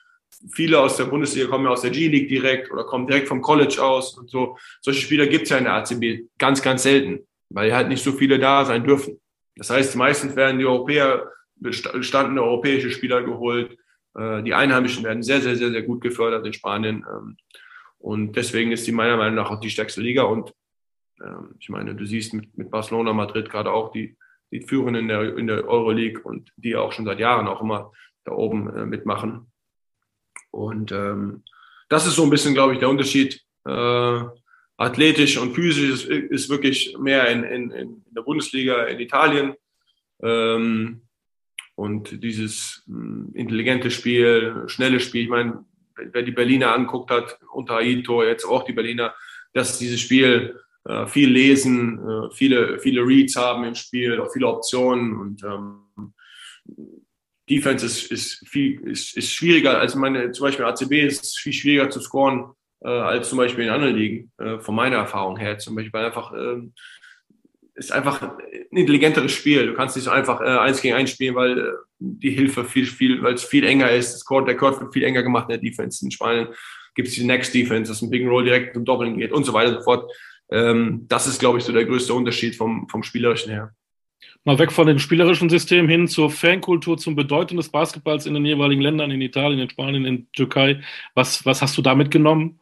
viele 0.53 0.79
aus 0.79 0.97
der 0.97 1.05
Bundesliga 1.05 1.47
kommen 1.47 1.65
ja 1.65 1.71
aus 1.71 1.81
der 1.81 1.91
G-League 1.91 2.29
direkt 2.29 2.71
oder 2.71 2.84
kommen 2.84 3.07
direkt 3.07 3.27
vom 3.27 3.41
College 3.41 3.81
aus 3.81 4.17
und 4.17 4.29
so. 4.29 4.57
Solche 4.81 5.01
Spieler 5.01 5.27
gibt 5.27 5.43
es 5.43 5.49
ja 5.49 5.57
in 5.57 5.65
der 5.65 5.73
ACB 5.73 6.27
ganz, 6.38 6.62
ganz 6.62 6.84
selten, 6.84 7.27
weil 7.49 7.73
halt 7.73 7.89
nicht 7.89 8.03
so 8.03 8.12
viele 8.12 8.39
da 8.39 8.65
sein 8.65 8.84
dürfen. 8.84 9.19
Das 9.55 9.69
heißt, 9.69 9.95
meistens 9.95 10.36
werden 10.36 10.60
die 10.60 10.65
Europäer, 10.65 11.27
bestandene 11.55 12.41
europäische 12.41 12.89
Spieler 12.89 13.21
geholt. 13.21 13.77
Äh, 14.15 14.41
die 14.43 14.53
Einheimischen 14.53 15.03
werden 15.03 15.21
sehr, 15.21 15.41
sehr, 15.41 15.55
sehr, 15.55 15.69
sehr 15.69 15.84
gut 15.84 16.01
gefördert 16.01 16.45
in 16.45 16.53
Spanien. 16.53 17.05
Ähm, 17.07 17.38
und 18.01 18.35
deswegen 18.35 18.71
ist 18.71 18.87
die 18.87 18.91
meiner 18.91 19.15
Meinung 19.15 19.35
nach 19.35 19.51
auch 19.51 19.59
die 19.59 19.69
stärkste 19.69 20.01
Liga. 20.01 20.23
Und 20.23 20.53
ähm, 21.23 21.55
ich 21.59 21.69
meine, 21.69 21.95
du 21.95 22.05
siehst 22.05 22.33
mit, 22.33 22.57
mit 22.57 22.71
Barcelona, 22.71 23.13
Madrid 23.13 23.49
gerade 23.49 23.71
auch 23.71 23.91
die, 23.91 24.17
die 24.51 24.61
führen 24.61 24.95
in 24.95 25.07
der, 25.07 25.37
in 25.37 25.47
der 25.47 25.67
Euroleague 25.67 26.21
und 26.23 26.51
die 26.57 26.75
auch 26.75 26.91
schon 26.91 27.05
seit 27.05 27.19
Jahren 27.19 27.47
auch 27.47 27.61
immer 27.61 27.91
da 28.23 28.31
oben 28.31 28.75
äh, 28.75 28.85
mitmachen. 28.85 29.51
Und 30.49 30.91
ähm, 30.91 31.43
das 31.89 32.07
ist 32.07 32.15
so 32.15 32.23
ein 32.23 32.31
bisschen, 32.31 32.55
glaube 32.55 32.73
ich, 32.73 32.79
der 32.79 32.89
Unterschied. 32.89 33.41
Äh, 33.65 34.23
athletisch 34.77 35.37
und 35.37 35.53
physisch 35.53 36.05
ist, 36.05 36.09
ist 36.09 36.49
wirklich 36.49 36.97
mehr 36.97 37.27
in, 37.27 37.43
in, 37.43 37.71
in 37.71 38.05
der 38.09 38.23
Bundesliga 38.23 38.85
in 38.85 38.99
Italien. 38.99 39.53
Ähm, 40.23 41.01
und 41.75 42.23
dieses 42.23 42.83
hm, 42.87 43.29
intelligente 43.35 43.91
Spiel, 43.91 44.63
schnelle 44.65 44.99
Spiel, 44.99 45.23
ich 45.23 45.29
meine, 45.29 45.63
wer 46.11 46.23
die 46.23 46.31
Berliner 46.31 46.73
anguckt 46.73 47.11
hat, 47.11 47.39
unter 47.53 47.77
Aito, 47.77 48.23
jetzt 48.23 48.45
auch 48.45 48.63
die 48.63 48.73
Berliner, 48.73 49.13
dass 49.53 49.77
dieses 49.77 49.99
Spiel 49.99 50.59
äh, 50.85 51.05
viel 51.07 51.29
lesen, 51.29 51.99
äh, 51.99 52.33
viele, 52.33 52.79
viele 52.79 53.01
Reads 53.01 53.35
haben 53.35 53.63
im 53.63 53.75
Spiel, 53.75 54.19
auch 54.19 54.31
viele 54.31 54.47
Optionen 54.47 55.17
und 55.17 55.43
ähm, 55.43 56.13
Defense 57.49 57.85
ist, 57.85 58.11
ist, 58.11 58.47
viel, 58.47 58.79
ist, 58.87 59.17
ist 59.17 59.31
schwieriger. 59.31 59.79
Also 59.79 59.99
meine, 59.99 60.31
zum 60.31 60.45
Beispiel 60.45 60.65
ACB 60.65 60.93
ist 61.05 61.37
viel 61.37 61.53
schwieriger 61.53 61.89
zu 61.89 61.99
scoren 61.99 62.53
äh, 62.79 62.89
als 62.89 63.29
zum 63.29 63.37
Beispiel 63.37 63.65
in 63.65 63.69
anderen 63.71 63.95
Ligen, 63.95 64.31
äh, 64.37 64.59
von 64.59 64.73
meiner 64.73 64.97
Erfahrung 64.97 65.37
her. 65.37 65.57
Zum 65.57 65.75
Beispiel 65.75 65.93
weil 65.93 66.05
einfach 66.05 66.31
ähm, 66.33 66.73
ist 67.75 67.91
einfach 67.91 68.21
ein 68.21 68.31
intelligenteres 68.71 69.31
Spiel. 69.31 69.67
Du 69.67 69.73
kannst 69.73 69.95
nicht 69.95 70.05
so 70.05 70.12
einfach 70.12 70.41
äh, 70.41 70.45
eins 70.45 70.81
gegen 70.81 70.95
eins 70.95 71.12
spielen, 71.12 71.36
weil 71.36 71.57
äh, 71.57 71.71
die 71.99 72.31
Hilfe 72.31 72.65
viel, 72.65 72.86
viel, 72.86 73.21
weil 73.23 73.36
es 73.36 73.43
viel 73.43 73.65
enger 73.65 73.91
ist. 73.91 74.13
Das 74.13 74.25
Court, 74.25 74.47
der 74.47 74.57
Court 74.57 74.79
wird 74.79 74.93
viel 74.93 75.03
enger 75.03 75.23
gemacht 75.23 75.45
in 75.49 75.60
der 75.60 75.69
Defense. 75.69 76.03
In 76.03 76.12
Spanien 76.12 76.47
gibt 76.95 77.07
es 77.07 77.15
die 77.15 77.23
Next 77.23 77.53
Defense, 77.53 77.91
dass 77.91 78.01
ein 78.01 78.10
Big 78.10 78.27
Roll 78.27 78.43
direkt 78.43 78.73
zum 78.73 78.86
Doppeln 78.86 79.17
geht 79.17 79.31
und 79.31 79.45
so 79.45 79.53
weiter 79.53 79.71
und 79.71 79.77
so 79.77 79.84
fort. 79.84 80.12
Ähm, 80.51 81.05
das 81.07 81.27
ist, 81.27 81.39
glaube 81.39 81.57
ich, 81.57 81.63
so 81.63 81.71
der 81.71 81.86
größte 81.86 82.13
Unterschied 82.13 82.55
vom, 82.55 82.88
vom 82.89 83.03
Spielerischen 83.03 83.51
her. 83.51 83.73
Mal 84.43 84.57
weg 84.60 84.71
von 84.71 84.88
dem 84.88 84.99
spielerischen 84.99 85.49
System 85.49 85.88
hin 85.88 86.07
zur 86.07 86.31
Fankultur, 86.31 86.97
zum 86.97 87.15
Bedeuten 87.15 87.57
des 87.57 87.69
Basketballs 87.69 88.25
in 88.25 88.34
den 88.34 88.45
jeweiligen 88.45 88.81
Ländern, 88.81 89.12
in 89.12 89.21
Italien, 89.21 89.60
in 89.60 89.69
Spanien, 89.69 90.05
in 90.05 90.31
Türkei. 90.31 90.81
Was, 91.13 91.45
was 91.45 91.62
hast 91.62 91.77
du 91.77 91.81
da 91.81 91.93
mitgenommen? 91.95 92.60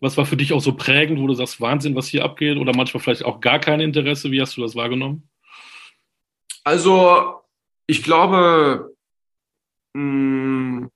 Was 0.00 0.16
war 0.16 0.26
für 0.26 0.36
dich 0.36 0.52
auch 0.52 0.60
so 0.60 0.74
prägend, 0.74 1.20
wo 1.20 1.26
du 1.26 1.34
sagst, 1.34 1.60
Wahnsinn, 1.60 1.94
was 1.94 2.06
hier 2.06 2.24
abgeht? 2.24 2.56
Oder 2.56 2.74
manchmal 2.74 3.02
vielleicht 3.02 3.24
auch 3.24 3.40
gar 3.40 3.58
kein 3.58 3.80
Interesse? 3.80 4.30
Wie 4.30 4.40
hast 4.40 4.56
du 4.56 4.60
das 4.60 4.76
wahrgenommen? 4.76 5.28
Also, 6.64 7.40
ich 7.86 8.02
glaube, 8.02 8.94
hm, 9.94 10.90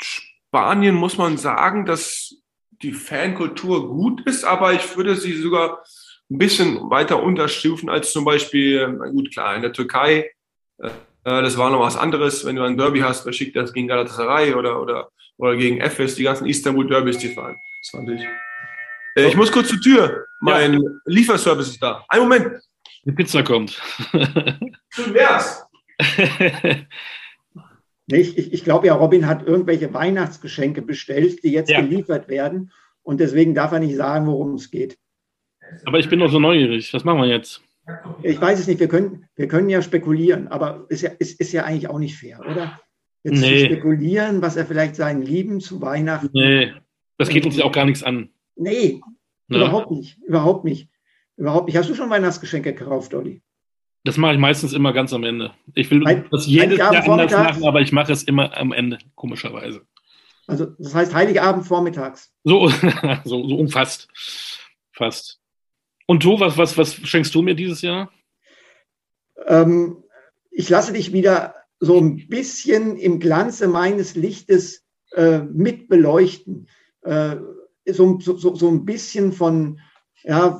Spanien 0.00 0.94
muss 0.94 1.16
man 1.16 1.38
sagen, 1.38 1.86
dass 1.86 2.36
die 2.82 2.92
Fankultur 2.92 3.88
gut 3.88 4.26
ist, 4.26 4.44
aber 4.44 4.72
ich 4.74 4.96
würde 4.96 5.16
sie 5.16 5.32
sogar 5.32 5.82
ein 6.30 6.38
bisschen 6.38 6.90
weiter 6.90 7.22
unterstufen 7.22 7.88
als 7.88 8.12
zum 8.12 8.24
Beispiel, 8.24 8.98
gut, 9.12 9.32
klar, 9.32 9.56
in 9.56 9.62
der 9.62 9.72
Türkei. 9.72 10.30
Äh, 10.78 10.90
das 11.24 11.56
war 11.56 11.70
noch 11.70 11.80
was 11.80 11.96
anderes, 11.96 12.44
wenn 12.44 12.56
du 12.56 12.62
ein 12.62 12.76
Derby 12.76 13.00
hast, 13.00 13.24
wer 13.24 13.32
schickt 13.32 13.56
das 13.56 13.72
gegen 13.72 13.88
Galatasaray 13.88 14.54
oder, 14.54 14.80
oder, 14.80 15.10
oder 15.36 15.56
gegen 15.56 15.80
Efes, 15.80 16.16
die 16.16 16.24
ganzen 16.24 16.46
Istanbul-Derbys, 16.46 17.18
die 17.18 17.28
fahren. 17.28 17.56
Das 17.82 17.90
fand 17.90 18.10
ich. 18.10 18.22
Äh, 19.16 19.28
ich 19.28 19.36
muss 19.36 19.50
kurz 19.50 19.68
zur 19.68 19.80
Tür. 19.80 20.26
Mein 20.40 20.74
ja. 20.74 20.90
Lieferservice 21.06 21.70
ist 21.70 21.82
da. 21.82 22.04
Ein 22.08 22.20
Moment. 22.20 22.62
Die 23.04 23.12
Pizza 23.12 23.42
kommt. 23.42 23.72
Schön 24.90 25.12
wär's. 25.14 25.66
ich, 28.06 28.38
ich, 28.38 28.52
ich 28.52 28.64
glaube 28.64 28.86
ja, 28.86 28.94
Robin 28.94 29.26
hat 29.26 29.46
irgendwelche 29.46 29.92
Weihnachtsgeschenke 29.92 30.82
bestellt, 30.82 31.42
die 31.42 31.50
jetzt 31.50 31.70
ja. 31.70 31.80
geliefert 31.80 32.28
werden. 32.28 32.70
Und 33.02 33.18
deswegen 33.18 33.54
darf 33.54 33.72
er 33.72 33.80
nicht 33.80 33.96
sagen, 33.96 34.28
worum 34.28 34.54
es 34.54 34.70
geht. 34.70 34.96
Aber 35.84 35.98
ich 35.98 36.08
bin 36.08 36.20
noch 36.20 36.30
so 36.30 36.38
neugierig. 36.38 36.94
Was 36.94 37.02
machen 37.02 37.18
wir 37.18 37.26
jetzt? 37.26 37.62
Ich 38.22 38.40
weiß 38.40 38.60
es 38.60 38.68
nicht. 38.68 38.78
Wir 38.78 38.86
können, 38.86 39.26
wir 39.34 39.48
können 39.48 39.68
ja 39.68 39.82
spekulieren, 39.82 40.46
aber 40.46 40.86
es 40.88 40.96
ist 40.96 41.02
ja, 41.02 41.10
ist, 41.18 41.40
ist 41.40 41.52
ja 41.52 41.64
eigentlich 41.64 41.88
auch 41.88 41.98
nicht 41.98 42.16
fair, 42.16 42.38
oder? 42.48 42.80
Jetzt 43.24 43.40
nee. 43.40 43.58
zu 43.58 43.66
spekulieren, 43.66 44.40
was 44.40 44.54
er 44.54 44.66
vielleicht 44.66 44.94
seinen 44.94 45.22
Lieben 45.22 45.60
zu 45.60 45.80
Weihnachten. 45.80 46.30
Nee, 46.32 46.72
das 47.22 47.28
geht 47.32 47.46
uns 47.46 47.56
ja 47.56 47.64
auch 47.64 47.72
gar 47.72 47.84
nichts 47.84 48.02
an. 48.02 48.30
Nee, 48.56 49.00
ne? 49.48 49.56
überhaupt 49.56 49.90
nicht. 49.90 50.18
Überhaupt 50.26 50.64
nicht. 50.64 50.88
Überhaupt 51.36 51.66
nicht. 51.66 51.76
Hast 51.76 51.88
du 51.88 51.94
schon 51.94 52.10
Weihnachtsgeschenke 52.10 52.74
gekauft, 52.74 53.14
Olli? 53.14 53.42
Das 54.04 54.16
mache 54.16 54.34
ich 54.34 54.38
meistens 54.38 54.72
immer 54.72 54.92
ganz 54.92 55.12
am 55.12 55.24
Ende. 55.24 55.52
Ich 55.74 55.90
will 55.90 56.04
Heil 56.04 56.26
das 56.30 56.46
jedes 56.46 56.78
Jahr 56.78 56.94
anders 56.94 57.30
machen, 57.30 57.64
aber 57.64 57.80
ich 57.80 57.92
mache 57.92 58.12
es 58.12 58.24
immer 58.24 58.56
am 58.56 58.72
Ende, 58.72 58.98
komischerweise. 59.14 59.82
Also 60.46 60.66
das 60.78 60.94
heißt 60.94 61.14
Heiligabend 61.14 61.66
vormittags. 61.66 62.32
So, 62.42 62.68
so, 63.24 63.48
so 63.48 63.56
umfasst. 63.56 64.08
Fast. 64.92 65.40
Und 66.06 66.24
du, 66.24 66.40
was, 66.40 66.58
was, 66.58 66.76
was 66.76 66.94
schenkst 66.94 67.34
du 67.34 67.42
mir 67.42 67.54
dieses 67.54 67.80
Jahr? 67.80 68.10
ähm, 69.46 70.04
ich 70.50 70.68
lasse 70.68 70.92
dich 70.92 71.12
wieder 71.12 71.54
so 71.80 71.98
ein 71.98 72.28
bisschen 72.28 72.96
im 72.96 73.18
Glanze 73.18 73.68
meines 73.68 74.14
Lichtes 74.14 74.84
äh, 75.12 75.38
mit 75.38 75.88
beleuchten. 75.88 76.68
Äh, 77.02 77.36
so, 77.86 78.18
so, 78.20 78.54
so 78.54 78.68
ein 78.68 78.84
bisschen 78.84 79.32
von, 79.32 79.80
ja, 80.22 80.58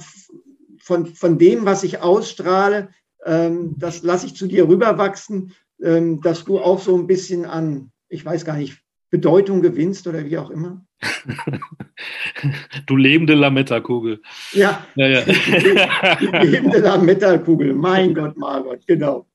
von, 0.78 1.07
von 1.07 1.38
dem, 1.38 1.64
was 1.64 1.84
ich 1.84 2.01
ausstrahle, 2.01 2.88
ähm, 3.24 3.74
das 3.78 4.03
lasse 4.03 4.26
ich 4.26 4.34
zu 4.34 4.47
dir 4.47 4.68
rüberwachsen, 4.68 5.53
ähm, 5.82 6.20
dass 6.20 6.45
du 6.45 6.59
auch 6.59 6.80
so 6.80 6.97
ein 6.97 7.07
bisschen 7.07 7.45
an, 7.45 7.93
ich 8.09 8.24
weiß 8.24 8.45
gar 8.45 8.57
nicht, 8.57 8.82
Bedeutung 9.11 9.61
gewinnst 9.61 10.07
oder 10.07 10.24
wie 10.24 10.38
auch 10.38 10.51
immer. 10.51 10.84
du 12.86 12.97
lebende 12.97 13.34
Lametta-Kugel. 13.34 14.22
Ja, 14.53 14.84
ja, 14.95 15.07
ja. 15.07 15.20
die 16.43 16.47
lebende 16.47 16.78
Lametta-Kugel. 16.78 17.74
Mein 17.74 18.14
Gott, 18.14 18.36
Margot, 18.36 18.86
genau. 18.86 19.26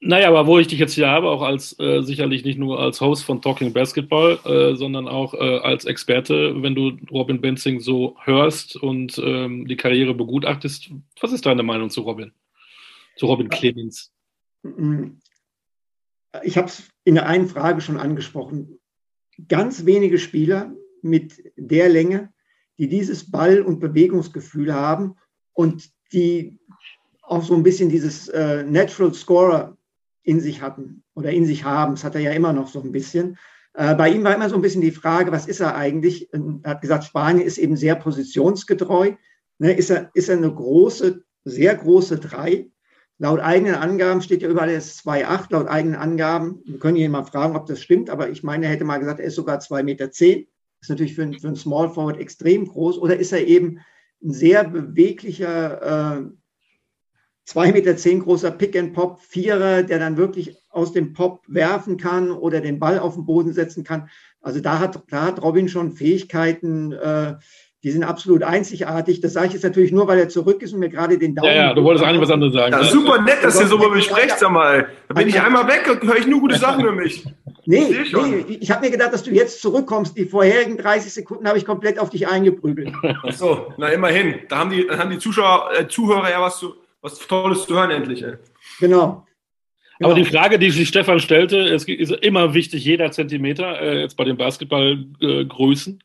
Naja, 0.00 0.28
aber 0.28 0.46
wo 0.46 0.58
ich 0.58 0.66
dich 0.66 0.78
jetzt 0.78 0.92
hier 0.92 1.08
habe, 1.08 1.30
auch 1.30 1.40
als 1.40 1.78
äh, 1.80 2.02
sicherlich 2.02 2.44
nicht 2.44 2.58
nur 2.58 2.78
als 2.80 3.00
Host 3.00 3.24
von 3.24 3.40
Talking 3.40 3.72
Basketball, 3.72 4.38
äh, 4.44 4.76
sondern 4.76 5.08
auch 5.08 5.32
äh, 5.32 5.58
als 5.58 5.86
Experte, 5.86 6.62
wenn 6.62 6.74
du 6.74 6.98
Robin 7.10 7.40
Benzing 7.40 7.80
so 7.80 8.14
hörst 8.22 8.76
und 8.76 9.18
ähm, 9.18 9.66
die 9.66 9.76
Karriere 9.76 10.12
begutachtest, 10.12 10.90
was 11.20 11.32
ist 11.32 11.46
deine 11.46 11.62
Meinung 11.62 11.88
zu 11.88 12.02
Robin? 12.02 12.32
Zu 13.16 13.26
Robin 13.26 13.48
Clemens? 13.48 14.12
Ich 16.42 16.58
habe 16.58 16.68
es 16.68 16.90
in 17.04 17.14
der 17.14 17.26
einen 17.26 17.48
Frage 17.48 17.80
schon 17.80 17.96
angesprochen. 17.96 18.78
Ganz 19.48 19.86
wenige 19.86 20.18
Spieler 20.18 20.74
mit 21.00 21.42
der 21.56 21.88
Länge, 21.88 22.32
die 22.78 22.88
dieses 22.88 23.30
Ball- 23.30 23.62
und 23.62 23.80
Bewegungsgefühl 23.80 24.74
haben 24.74 25.16
und 25.54 25.90
die 26.12 26.58
auch 27.22 27.42
so 27.42 27.54
ein 27.54 27.62
bisschen 27.62 27.88
dieses 27.88 28.28
äh, 28.28 28.62
Natural 28.62 29.14
Scorer 29.14 29.76
in 30.26 30.40
sich 30.40 30.60
hatten 30.60 31.02
oder 31.14 31.30
in 31.30 31.46
sich 31.46 31.64
haben. 31.64 31.94
Das 31.94 32.04
hat 32.04 32.14
er 32.14 32.20
ja 32.20 32.32
immer 32.32 32.52
noch 32.52 32.68
so 32.68 32.82
ein 32.82 32.92
bisschen. 32.92 33.38
Äh, 33.74 33.94
bei 33.94 34.10
ihm 34.10 34.24
war 34.24 34.34
immer 34.34 34.50
so 34.50 34.56
ein 34.56 34.62
bisschen 34.62 34.80
die 34.80 34.90
Frage, 34.90 35.32
was 35.32 35.46
ist 35.46 35.60
er 35.60 35.76
eigentlich? 35.76 36.28
Er 36.32 36.70
hat 36.70 36.82
gesagt, 36.82 37.04
Spanien 37.04 37.46
ist 37.46 37.58
eben 37.58 37.76
sehr 37.76 37.94
positionsgetreu. 37.94 39.12
Ne, 39.58 39.72
ist, 39.72 39.90
er, 39.90 40.10
ist 40.14 40.28
er 40.28 40.36
eine 40.36 40.52
große, 40.52 41.22
sehr 41.44 41.74
große 41.76 42.18
Drei? 42.18 42.68
Laut 43.18 43.40
eigenen 43.40 43.76
Angaben 43.76 44.20
steht 44.20 44.42
ja 44.42 44.48
überall, 44.50 44.68
er 44.68 44.78
ist 44.78 45.06
2,8. 45.06 45.46
Laut 45.50 45.68
eigenen 45.68 45.96
Angaben, 45.96 46.60
wir 46.66 46.78
können 46.78 46.96
ihn 46.96 47.10
mal 47.10 47.22
fragen, 47.22 47.56
ob 47.56 47.66
das 47.66 47.80
stimmt, 47.80 48.10
aber 48.10 48.28
ich 48.28 48.42
meine, 48.42 48.66
er 48.66 48.72
hätte 48.72 48.84
mal 48.84 48.98
gesagt, 48.98 49.20
er 49.20 49.26
ist 49.26 49.36
sogar 49.36 49.58
2,10 49.58 49.82
Meter. 49.84 50.08
Das 50.08 50.20
ist 50.20 50.90
natürlich 50.90 51.14
für, 51.14 51.22
einen, 51.22 51.56
Small 51.56 51.88
Forward 51.88 52.18
extrem 52.18 52.66
groß. 52.66 52.98
Oder 52.98 53.16
ist 53.16 53.32
er 53.32 53.46
eben 53.46 53.78
ein 54.22 54.32
sehr 54.32 54.64
beweglicher, 54.64 56.26
äh, 57.46 57.50
zwei 57.50 57.72
Meter 57.72 57.96
zehn 57.96 58.20
großer 58.20 58.50
Pick-and-Pop, 58.50 59.20
Vierer, 59.20 59.82
der 59.82 59.98
dann 59.98 60.16
wirklich 60.16 60.56
aus 60.70 60.92
dem 60.92 61.12
Pop 61.12 61.42
werfen 61.46 61.96
kann 61.96 62.30
oder 62.30 62.60
den 62.60 62.78
Ball 62.78 62.98
auf 62.98 63.14
den 63.14 63.24
Boden 63.24 63.52
setzen 63.52 63.84
kann. 63.84 64.08
Also 64.40 64.60
da 64.60 64.78
hat, 64.78 65.02
da 65.10 65.22
hat 65.22 65.42
Robin 65.42 65.68
schon 65.68 65.92
Fähigkeiten, 65.92 66.92
äh, 66.92 67.34
die 67.82 67.92
sind 67.92 68.02
absolut 68.02 68.42
einzigartig. 68.42 69.20
Das 69.20 69.32
sage 69.32 69.46
ich 69.46 69.52
jetzt 69.52 69.62
natürlich 69.62 69.92
nur, 69.92 70.08
weil 70.08 70.18
er 70.18 70.28
zurück 70.28 70.60
ist 70.62 70.72
und 70.72 70.80
mir 70.80 70.88
gerade 70.88 71.18
den 71.18 71.36
Daumen. 71.36 71.48
Ja, 71.48 71.54
ja, 71.54 71.74
du 71.74 71.84
wolltest 71.84 72.04
eigentlich 72.04 72.22
was 72.22 72.30
anderes 72.30 72.52
sagen. 72.52 72.72
Ja, 72.72 72.82
super 72.82 73.22
nett, 73.22 73.38
dass 73.42 73.60
ihr 73.60 73.68
so 73.68 73.76
über 73.76 73.90
mich 73.90 74.06
sprecht, 74.06 74.38
sag 74.38 74.50
mal. 74.50 74.88
Da 75.08 75.14
bin 75.14 75.28
ich 75.28 75.40
einmal 75.40 75.68
weg 75.68 75.88
und 75.88 76.02
höre 76.02 76.18
ich 76.18 76.26
nur 76.26 76.40
gute 76.40 76.58
Sachen 76.58 76.80
über 76.84 76.92
mich. 76.92 77.24
Nee, 77.64 77.84
ich, 77.84 78.12
nee, 78.12 78.58
ich 78.60 78.70
habe 78.70 78.84
mir 78.84 78.90
gedacht, 78.90 79.12
dass 79.12 79.22
du 79.22 79.30
jetzt 79.30 79.60
zurückkommst. 79.60 80.16
Die 80.16 80.24
vorherigen 80.24 80.76
30 80.76 81.12
Sekunden 81.12 81.46
habe 81.46 81.58
ich 81.58 81.64
komplett 81.64 81.98
auf 81.98 82.10
dich 82.10 82.26
eingeprügelt. 82.26 82.92
Ach 83.02 83.32
so, 83.32 83.72
na 83.76 83.88
immerhin. 83.88 84.34
Da 84.48 84.58
haben 84.58 84.70
die, 84.70 84.88
haben 84.88 85.10
die 85.10 85.18
Zuschauer, 85.18 85.70
äh, 85.78 85.86
Zuhörer 85.86 86.30
ja 86.30 86.40
was 86.40 86.58
zu 86.58 86.74
was 87.00 87.18
Tolles 87.18 87.66
zu 87.66 87.74
hören 87.74 87.90
endlich. 87.90 88.22
Ey. 88.22 88.34
Genau. 88.80 89.26
Aber 90.02 90.14
die 90.14 90.24
Frage, 90.24 90.58
die 90.58 90.70
sich 90.70 90.88
Stefan 90.88 91.20
stellte, 91.20 91.58
es 91.58 91.84
ist 91.84 92.12
immer 92.12 92.54
wichtig, 92.54 92.84
jeder 92.84 93.10
Zentimeter, 93.12 93.80
äh, 93.80 94.00
jetzt 94.00 94.16
bei 94.16 94.24
den 94.24 94.36
Basketballgrößen. 94.36 95.94
Äh, 95.94 96.02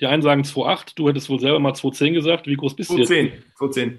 die 0.00 0.06
einen 0.06 0.22
sagen 0.22 0.42
2,8, 0.42 0.92
du 0.96 1.08
hättest 1.08 1.28
wohl 1.28 1.40
selber 1.40 1.60
mal 1.60 1.72
2,10 1.72 2.14
gesagt. 2.14 2.46
Wie 2.46 2.56
groß 2.56 2.74
bist 2.74 2.90
2, 2.90 2.94
du 2.94 3.00
jetzt? 3.00 3.10
2,10. 3.10 3.32
2,10. 3.58 3.98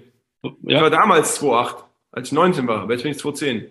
Ja? 0.62 0.76
Ich 0.76 0.82
war 0.82 0.90
damals 0.90 1.40
2,8, 1.40 1.84
als 2.12 2.28
ich 2.28 2.32
19 2.32 2.66
war, 2.66 2.82
aber 2.82 2.92
jetzt 2.92 3.02
bin 3.02 3.12
ich 3.12 3.18
2,10. 3.18 3.70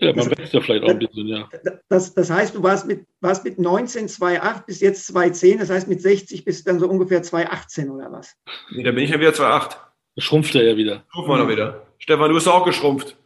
Ja, 0.00 0.12
man 0.12 0.30
wächst 0.30 0.52
ja 0.52 0.60
vielleicht 0.60 0.84
auch 0.84 0.88
ein 0.88 0.98
bisschen, 0.98 1.28
ja. 1.28 1.48
Das, 1.88 2.14
das 2.14 2.28
heißt, 2.28 2.54
du 2.56 2.62
warst 2.62 2.86
mit, 2.86 3.06
warst 3.20 3.44
mit 3.44 3.58
19 3.58 4.08
2,8 4.08 4.66
bis 4.66 4.80
jetzt 4.80 5.08
2,10, 5.14 5.58
das 5.58 5.70
heißt 5.70 5.88
mit 5.88 6.02
60 6.02 6.44
bist 6.44 6.66
du 6.66 6.70
dann 6.70 6.80
so 6.80 6.88
ungefähr 6.88 7.22
2,18 7.22 7.90
oder 7.90 8.10
was? 8.10 8.34
Nee, 8.72 8.82
da 8.82 8.90
bin 8.90 9.04
ich 9.04 9.10
ja 9.10 9.20
wieder 9.20 9.30
2,8. 9.30 9.76
Schrumpft 10.18 10.54
er 10.54 10.64
ja 10.64 10.76
wieder. 10.76 11.04
Schrumpft 11.12 11.28
man 11.28 11.40
doch 11.40 11.48
wieder. 11.48 11.86
Stefan, 11.98 12.28
du 12.28 12.34
bist 12.34 12.48
auch 12.48 12.64
geschrumpft. 12.64 13.16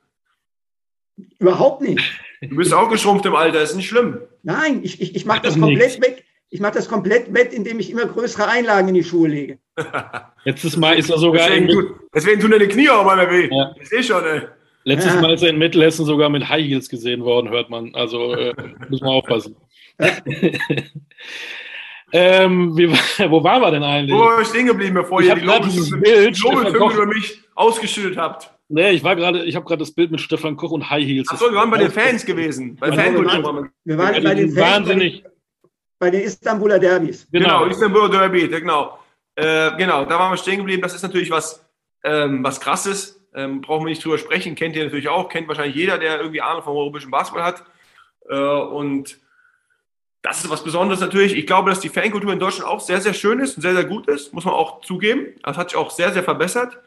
Überhaupt 1.38 1.82
nicht. 1.82 2.00
Du 2.40 2.56
bist 2.56 2.72
auch 2.72 2.88
geschrumpft 2.88 3.26
im 3.26 3.34
Alter, 3.34 3.60
ist 3.60 3.74
nicht 3.74 3.88
schlimm. 3.88 4.20
Nein, 4.42 4.80
ich, 4.84 5.00
ich, 5.00 5.16
ich 5.16 5.26
mache 5.26 5.42
das 5.42 5.58
komplett 5.58 6.00
weg. 6.00 6.24
Ich 6.50 6.60
mache 6.60 6.74
das 6.74 6.88
komplett 6.88 7.34
wett, 7.34 7.52
indem 7.52 7.78
ich 7.78 7.90
immer 7.90 8.06
größere 8.06 8.48
Einlagen 8.48 8.88
in 8.88 8.94
die 8.94 9.04
Schuhe 9.04 9.28
lege. 9.28 9.58
Letztes 10.44 10.76
Mal 10.76 10.98
ist 10.98 11.10
er 11.10 11.18
sogar. 11.18 11.46
Deswegen, 11.48 11.68
tun, 11.68 11.94
deswegen 12.14 12.40
tun 12.40 12.50
deine 12.52 12.68
Knie 12.68 12.88
auch 12.88 13.04
mal 13.04 13.16
mehr 13.16 13.30
weh. 13.30 13.50
Ja. 13.52 13.74
Ich 13.78 13.88
sehe 13.88 14.02
schon, 14.02 14.24
ey. 14.24 14.42
Letztes 14.84 15.14
ja. 15.14 15.20
Mal 15.20 15.34
ist 15.34 15.42
er 15.42 15.50
in 15.50 15.58
Mittelhessen 15.58 16.06
sogar 16.06 16.30
mit 16.30 16.48
High 16.48 16.64
Heels 16.64 16.88
gesehen 16.88 17.22
worden, 17.22 17.50
hört 17.50 17.68
man. 17.68 17.94
Also 17.94 18.32
äh, 18.32 18.54
muss 18.88 19.02
man 19.02 19.10
aufpassen. 19.10 19.56
Ähm, 22.12 22.76
wie, 22.76 22.88
wo 23.30 23.42
waren 23.44 23.60
wir 23.60 23.70
denn 23.70 23.82
eigentlich? 23.82 24.16
Wo 24.16 24.20
war 24.20 24.40
ich 24.40 24.48
stehen 24.48 24.66
geblieben, 24.66 24.94
bevor 24.94 25.20
ich 25.20 25.28
ihr 25.28 25.34
die 25.34 25.42
Lobeshymne 25.42 26.68
über 26.70 27.06
mich 27.06 27.42
ausgeschüttet 27.54 28.16
habt? 28.16 28.50
Nee, 28.70 28.90
ich 28.90 29.02
war 29.02 29.16
gerade, 29.16 29.44
ich 29.44 29.56
habe 29.56 29.64
gerade 29.64 29.80
das 29.80 29.92
Bild 29.92 30.10
mit 30.10 30.20
Stefan 30.20 30.56
Koch 30.56 30.72
und 30.72 30.90
High 30.90 31.04
Heels. 31.04 31.28
Achso, 31.30 31.50
wir 31.50 31.56
waren 31.56 31.70
bei 31.70 31.78
den 31.78 31.90
Fans 31.90 32.24
gewesen. 32.24 32.76
Bei 32.76 32.92
Fankultur. 32.92 33.70
Wir 33.84 33.98
waren 33.98 34.22
bei 34.22 34.34
den 34.34 34.52
Fans. 34.52 34.70
Wahnsinnig. 34.70 35.24
Bei 35.98 36.10
den 36.10 36.22
Istanbuler 36.22 36.78
Derbys. 36.78 37.26
Genau, 37.32 37.60
genau 37.60 37.70
Istanbuler 37.70 38.08
Derby, 38.08 38.48
genau. 38.48 38.98
Äh, 39.34 39.76
genau, 39.76 40.04
da 40.04 40.18
waren 40.18 40.32
wir 40.32 40.36
stehen 40.36 40.58
geblieben. 40.58 40.82
Das 40.82 40.94
ist 40.94 41.02
natürlich 41.02 41.30
was, 41.30 41.64
ähm, 42.04 42.44
was 42.44 42.60
krasses. 42.60 43.26
Ähm, 43.34 43.62
brauchen 43.62 43.86
wir 43.86 43.90
nicht 43.90 44.04
drüber 44.04 44.18
sprechen. 44.18 44.54
Kennt 44.54 44.76
ihr 44.76 44.84
natürlich 44.84 45.08
auch. 45.08 45.28
Kennt 45.28 45.48
wahrscheinlich 45.48 45.76
jeder, 45.76 45.98
der 45.98 46.18
irgendwie 46.18 46.40
Ahnung 46.40 46.62
vom 46.62 46.76
europäischen 46.76 47.10
Basketball 47.10 47.44
hat. 47.44 47.64
Äh, 48.28 48.36
und 48.36 49.18
das 50.28 50.44
ist 50.44 50.50
was 50.50 50.62
Besonderes 50.62 51.00
natürlich. 51.00 51.34
Ich 51.34 51.46
glaube, 51.46 51.70
dass 51.70 51.80
die 51.80 51.88
Fankultur 51.88 52.30
in 52.30 52.38
Deutschland 52.38 52.68
auch 52.68 52.80
sehr, 52.80 53.00
sehr 53.00 53.14
schön 53.14 53.40
ist 53.40 53.56
und 53.56 53.62
sehr, 53.62 53.72
sehr 53.72 53.84
gut 53.84 54.06
ist, 54.08 54.34
muss 54.34 54.44
man 54.44 54.52
auch 54.52 54.82
zugeben. 54.82 55.28
Das 55.42 55.56
hat 55.56 55.70
sich 55.70 55.78
auch 55.78 55.90
sehr, 55.90 56.12
sehr 56.12 56.22
verbessert. 56.22 56.78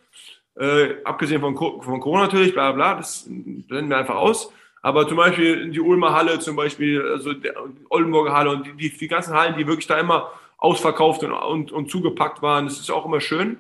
Äh, 0.59 0.95
abgesehen 1.05 1.41
von, 1.41 1.57
von 1.57 1.99
Corona 1.99 2.23
natürlich, 2.23 2.53
bla 2.53 2.71
bla, 2.71 2.95
das 2.95 3.25
blenden 3.27 3.89
wir 3.89 3.97
einfach 3.97 4.15
aus. 4.15 4.53
Aber 4.83 5.07
zum 5.07 5.17
Beispiel 5.17 5.71
die 5.71 5.79
Ulmer 5.79 6.13
Halle, 6.13 6.37
zum 6.37 6.55
Beispiel, 6.55 7.01
also 7.01 7.33
die 7.33 7.49
Oldenburger 7.89 8.33
Halle 8.33 8.51
und 8.51 8.67
die, 8.67 8.73
die, 8.73 8.95
die 8.95 9.07
ganzen 9.07 9.33
Hallen, 9.33 9.55
die 9.57 9.65
wirklich 9.65 9.87
da 9.87 9.97
immer 9.97 10.31
ausverkauft 10.57 11.23
und, 11.23 11.33
und, 11.33 11.71
und 11.71 11.89
zugepackt 11.89 12.43
waren, 12.43 12.65
das 12.65 12.79
ist 12.79 12.91
auch 12.91 13.05
immer 13.05 13.21
schön. 13.21 13.57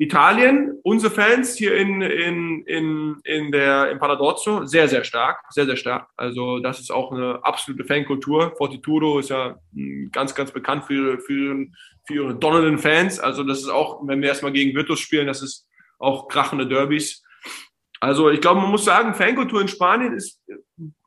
Italien, 0.00 0.78
unsere 0.82 1.12
Fans 1.12 1.56
hier 1.56 1.76
in, 1.76 2.00
in, 2.00 2.64
in, 2.64 3.20
in 3.22 3.52
der, 3.52 3.90
in 3.90 3.98
Paladozzo, 3.98 4.64
sehr, 4.64 4.88
sehr 4.88 5.04
stark, 5.04 5.44
sehr, 5.50 5.66
sehr 5.66 5.76
stark. 5.76 6.08
Also 6.16 6.58
das 6.58 6.80
ist 6.80 6.90
auch 6.90 7.12
eine 7.12 7.38
absolute 7.44 7.84
Fankultur. 7.84 8.54
Fortitudo 8.56 9.18
ist 9.18 9.28
ja 9.28 9.58
hm, 9.74 10.08
ganz, 10.10 10.34
ganz 10.34 10.52
bekannt 10.52 10.84
für, 10.86 11.18
für, 11.18 11.66
für 12.06 12.14
ihre 12.14 12.34
donnernden 12.34 12.78
Fans. 12.78 13.20
Also 13.20 13.44
das 13.44 13.58
ist 13.58 13.68
auch, 13.68 14.00
wenn 14.06 14.22
wir 14.22 14.30
erstmal 14.30 14.52
gegen 14.52 14.74
Virtus 14.74 15.00
spielen, 15.00 15.26
das 15.26 15.42
ist 15.42 15.68
auch 15.98 16.28
krachende 16.28 16.66
Derbys. 16.66 17.22
Also 18.00 18.30
ich 18.30 18.40
glaube, 18.40 18.62
man 18.62 18.70
muss 18.70 18.86
sagen, 18.86 19.12
Fankultur 19.12 19.60
in 19.60 19.68
Spanien 19.68 20.14
ist 20.14 20.40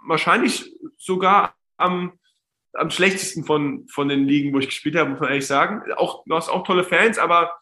wahrscheinlich 0.06 0.72
sogar 1.00 1.56
am, 1.78 2.20
am 2.74 2.92
schlechtesten 2.92 3.44
von, 3.44 3.88
von 3.88 4.08
den 4.08 4.28
Ligen, 4.28 4.54
wo 4.54 4.60
ich 4.60 4.68
gespielt 4.68 4.96
habe, 4.98 5.10
muss 5.10 5.20
man 5.20 5.30
ehrlich 5.30 5.48
sagen. 5.48 5.82
Auch, 5.96 6.24
du 6.28 6.36
hast 6.36 6.50
auch 6.50 6.64
tolle 6.64 6.84
Fans, 6.84 7.18
aber 7.18 7.56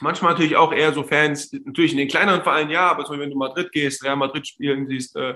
Manchmal 0.00 0.32
natürlich 0.32 0.56
auch 0.56 0.72
eher 0.72 0.92
so 0.92 1.02
Fans, 1.04 1.52
natürlich 1.52 1.92
in 1.92 1.98
den 1.98 2.08
kleineren 2.08 2.42
Vereinen 2.42 2.70
ja, 2.70 2.90
aber 2.90 3.04
zum 3.04 3.12
Beispiel, 3.12 3.24
wenn 3.24 3.30
du 3.30 3.38
Madrid 3.38 3.70
gehst, 3.70 4.04
Real 4.04 4.16
Madrid 4.16 4.46
spielen 4.46 4.88
siehst, 4.88 5.16
äh, 5.16 5.34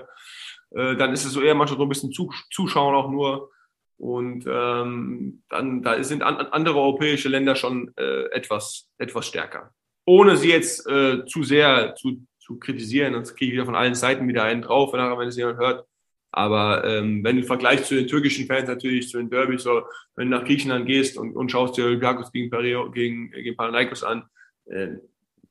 äh, 0.71 0.95
dann 0.95 1.13
ist 1.13 1.25
es 1.25 1.31
so 1.31 1.41
eher 1.41 1.55
manchmal 1.55 1.77
so 1.77 1.85
ein 1.85 1.89
bisschen 1.89 2.11
Zuschauen 2.11 2.95
auch 2.95 3.09
nur. 3.09 3.51
Und 3.97 4.45
ähm, 4.47 5.43
dann 5.49 5.81
da 5.81 6.01
sind 6.03 6.23
an, 6.23 6.37
andere 6.37 6.79
europäische 6.79 7.27
Länder 7.27 7.55
schon 7.55 7.91
äh, 7.97 8.25
etwas, 8.31 8.89
etwas 8.97 9.27
stärker. 9.27 9.73
Ohne 10.05 10.37
sie 10.37 10.49
jetzt 10.49 10.87
äh, 10.87 11.25
zu 11.25 11.43
sehr 11.43 11.95
zu, 11.95 12.25
zu 12.39 12.57
kritisieren, 12.59 13.13
sonst 13.13 13.35
kriege 13.35 13.47
ich 13.47 13.53
wieder 13.53 13.65
von 13.65 13.75
allen 13.75 13.95
Seiten 13.95 14.27
wieder 14.27 14.43
einen 14.43 14.61
drauf, 14.61 14.93
wenn, 14.93 15.27
es 15.27 15.35
jemand 15.35 15.57
hört. 15.57 15.85
Aber 16.31 16.85
ähm, 16.85 17.23
wenn 17.23 17.37
du 17.37 17.43
Vergleich 17.43 17.83
zu 17.83 17.95
den 17.95 18.07
türkischen 18.07 18.45
Fans 18.45 18.69
natürlich, 18.69 19.09
zu 19.09 19.17
den 19.17 19.29
Derbys, 19.29 19.63
so, 19.63 19.83
wenn 20.15 20.29
du 20.29 20.37
nach 20.37 20.45
Griechenland 20.45 20.85
gehst 20.85 21.17
und, 21.17 21.35
und 21.35 21.51
schaust 21.51 21.75
dir 21.75 21.85
Olympiakos 21.85 22.31
gegen, 22.31 22.49
Pereo, 22.49 22.89
gegen, 22.91 23.31
gegen 23.31 23.57
Panathinaikos 23.57 24.03
an, 24.03 24.23
äh, 24.69 24.97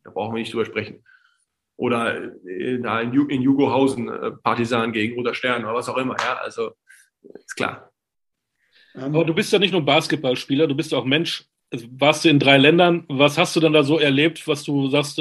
da 0.05 0.11
brauchen 0.11 0.35
wir 0.35 0.41
nicht 0.41 0.53
drüber 0.53 0.64
sprechen. 0.64 1.05
Oder 1.77 2.33
äh, 2.45 2.75
in, 2.75 2.85
in 2.85 3.43
Jugohausen 3.43 4.09
äh, 4.09 4.31
Partisan 4.43 4.93
gegen 4.93 5.14
Roter 5.14 5.35
Stern 5.35 5.64
oder 5.64 5.75
was 5.75 5.89
auch 5.89 5.97
immer. 5.97 6.16
Ja, 6.21 6.39
also 6.43 6.73
ist 7.23 7.57
klar. 7.57 7.93
Aber 8.95 9.25
du 9.25 9.35
bist 9.35 9.53
ja 9.53 9.59
nicht 9.59 9.73
nur 9.73 9.85
Basketballspieler, 9.85 10.66
du 10.66 10.75
bist 10.75 10.93
auch 10.93 11.05
Mensch. 11.05 11.45
Also 11.71 11.87
warst 11.93 12.25
du 12.25 12.31
in 12.31 12.41
drei 12.41 12.57
Ländern. 12.57 13.05
Was 13.09 13.39
hast 13.39 13.55
du 13.55 13.61
denn 13.61 13.73
da 13.75 13.83
so 13.83 13.99
erlebt, 13.99 14.49
was 14.49 14.64
du 14.64 14.89
sagst, 14.89 15.21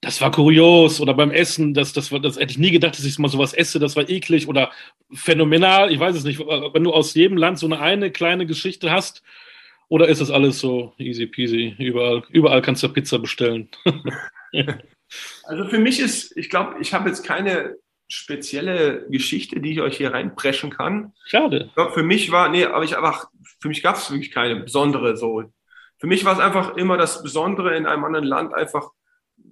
das 0.00 0.20
war 0.20 0.30
kurios 0.30 1.00
oder 1.00 1.14
beim 1.14 1.30
Essen, 1.30 1.74
das, 1.74 1.92
das, 1.92 2.10
war, 2.10 2.20
das 2.20 2.38
hätte 2.38 2.52
ich 2.52 2.58
nie 2.58 2.70
gedacht, 2.70 2.98
dass 2.98 3.04
ich 3.04 3.18
mal 3.18 3.28
sowas 3.28 3.52
esse, 3.52 3.78
das 3.78 3.96
war 3.96 4.08
eklig 4.08 4.48
oder 4.48 4.70
phänomenal, 5.12 5.92
ich 5.92 6.00
weiß 6.00 6.16
es 6.16 6.24
nicht. 6.24 6.40
Wenn 6.40 6.84
du 6.84 6.92
aus 6.92 7.14
jedem 7.14 7.36
Land 7.36 7.58
so 7.58 7.66
eine, 7.66 7.80
eine 7.80 8.10
kleine 8.10 8.46
Geschichte 8.46 8.90
hast, 8.90 9.22
oder 9.90 10.08
ist 10.08 10.20
das 10.20 10.30
alles 10.30 10.60
so 10.60 10.94
easy 10.98 11.26
peasy? 11.26 11.74
Überall, 11.78 12.22
überall 12.30 12.62
kannst 12.62 12.82
du 12.82 12.88
Pizza 12.88 13.18
bestellen. 13.18 13.68
also 15.44 15.68
für 15.68 15.78
mich 15.78 16.00
ist, 16.00 16.36
ich 16.36 16.48
glaube, 16.48 16.76
ich 16.80 16.94
habe 16.94 17.08
jetzt 17.08 17.24
keine 17.24 17.76
spezielle 18.08 19.06
Geschichte, 19.10 19.60
die 19.60 19.72
ich 19.72 19.80
euch 19.80 19.96
hier 19.96 20.12
reinpreschen 20.12 20.70
kann. 20.70 21.12
Schade. 21.26 21.66
Ich 21.66 21.74
glaub, 21.74 21.92
für 21.92 22.04
mich 22.04 22.30
war, 22.30 22.48
nee, 22.48 22.64
aber 22.64 22.84
ich 22.84 22.96
einfach, 22.96 23.28
für 23.60 23.68
mich 23.68 23.82
gab 23.82 23.96
es 23.96 24.10
wirklich 24.10 24.30
keine 24.30 24.56
besondere 24.60 25.16
so. 25.16 25.42
Für 25.98 26.06
mich 26.06 26.24
war 26.24 26.34
es 26.34 26.38
einfach 26.38 26.76
immer 26.76 26.96
das 26.96 27.22
Besondere 27.22 27.76
in 27.76 27.86
einem 27.86 28.04
anderen 28.04 28.26
Land 28.26 28.54
einfach 28.54 28.90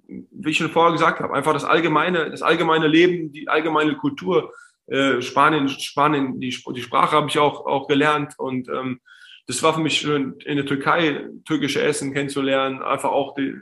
wie 0.09 0.51
ich 0.51 0.57
schon 0.57 0.69
vorher 0.69 0.93
gesagt 0.93 1.19
habe, 1.19 1.33
einfach 1.33 1.53
das 1.53 1.65
allgemeine, 1.65 2.31
das 2.31 2.41
allgemeine 2.41 2.87
Leben, 2.87 3.31
die 3.31 3.47
allgemeine 3.47 3.95
Kultur. 3.95 4.53
Äh, 4.87 5.21
Spanien, 5.21 5.69
Spanien, 5.69 6.39
die, 6.39 6.49
die 6.49 6.81
Sprache 6.81 7.15
habe 7.15 7.29
ich 7.29 7.37
auch, 7.37 7.67
auch 7.67 7.87
gelernt 7.87 8.33
und 8.39 8.67
ähm, 8.69 8.99
das 9.49 9.63
war 9.63 9.73
für 9.73 9.81
mich 9.81 9.97
schön, 9.97 10.35
in 10.45 10.57
der 10.57 10.65
Türkei 10.65 11.27
türkische 11.45 11.81
Essen 11.81 12.13
kennenzulernen, 12.13 12.81
einfach 12.81 13.09
auch 13.09 13.35
die, 13.35 13.55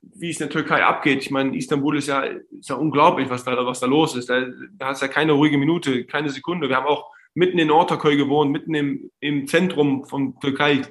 wie 0.00 0.30
es 0.30 0.40
in 0.40 0.48
der 0.48 0.52
Türkei 0.52 0.84
abgeht. 0.84 1.22
Ich 1.22 1.30
meine, 1.30 1.56
Istanbul 1.56 1.98
ist 1.98 2.08
ja, 2.08 2.22
ist 2.22 2.70
ja 2.70 2.74
unglaublich, 2.74 3.30
was 3.30 3.44
da, 3.44 3.54
was 3.64 3.80
da 3.80 3.86
los 3.86 4.16
ist. 4.16 4.28
Da, 4.28 4.44
da 4.72 4.86
hast 4.86 5.02
ja 5.02 5.08
keine 5.08 5.32
ruhige 5.32 5.58
Minute, 5.58 6.04
keine 6.04 6.30
Sekunde. 6.30 6.68
Wir 6.68 6.76
haben 6.76 6.86
auch 6.86 7.10
mitten 7.34 7.58
in 7.58 7.70
Ortaköy 7.70 8.16
gewohnt, 8.16 8.50
mitten 8.50 8.74
im, 8.74 9.10
im 9.20 9.46
Zentrum 9.46 10.04
von 10.04 10.40
Türkei. 10.40 10.82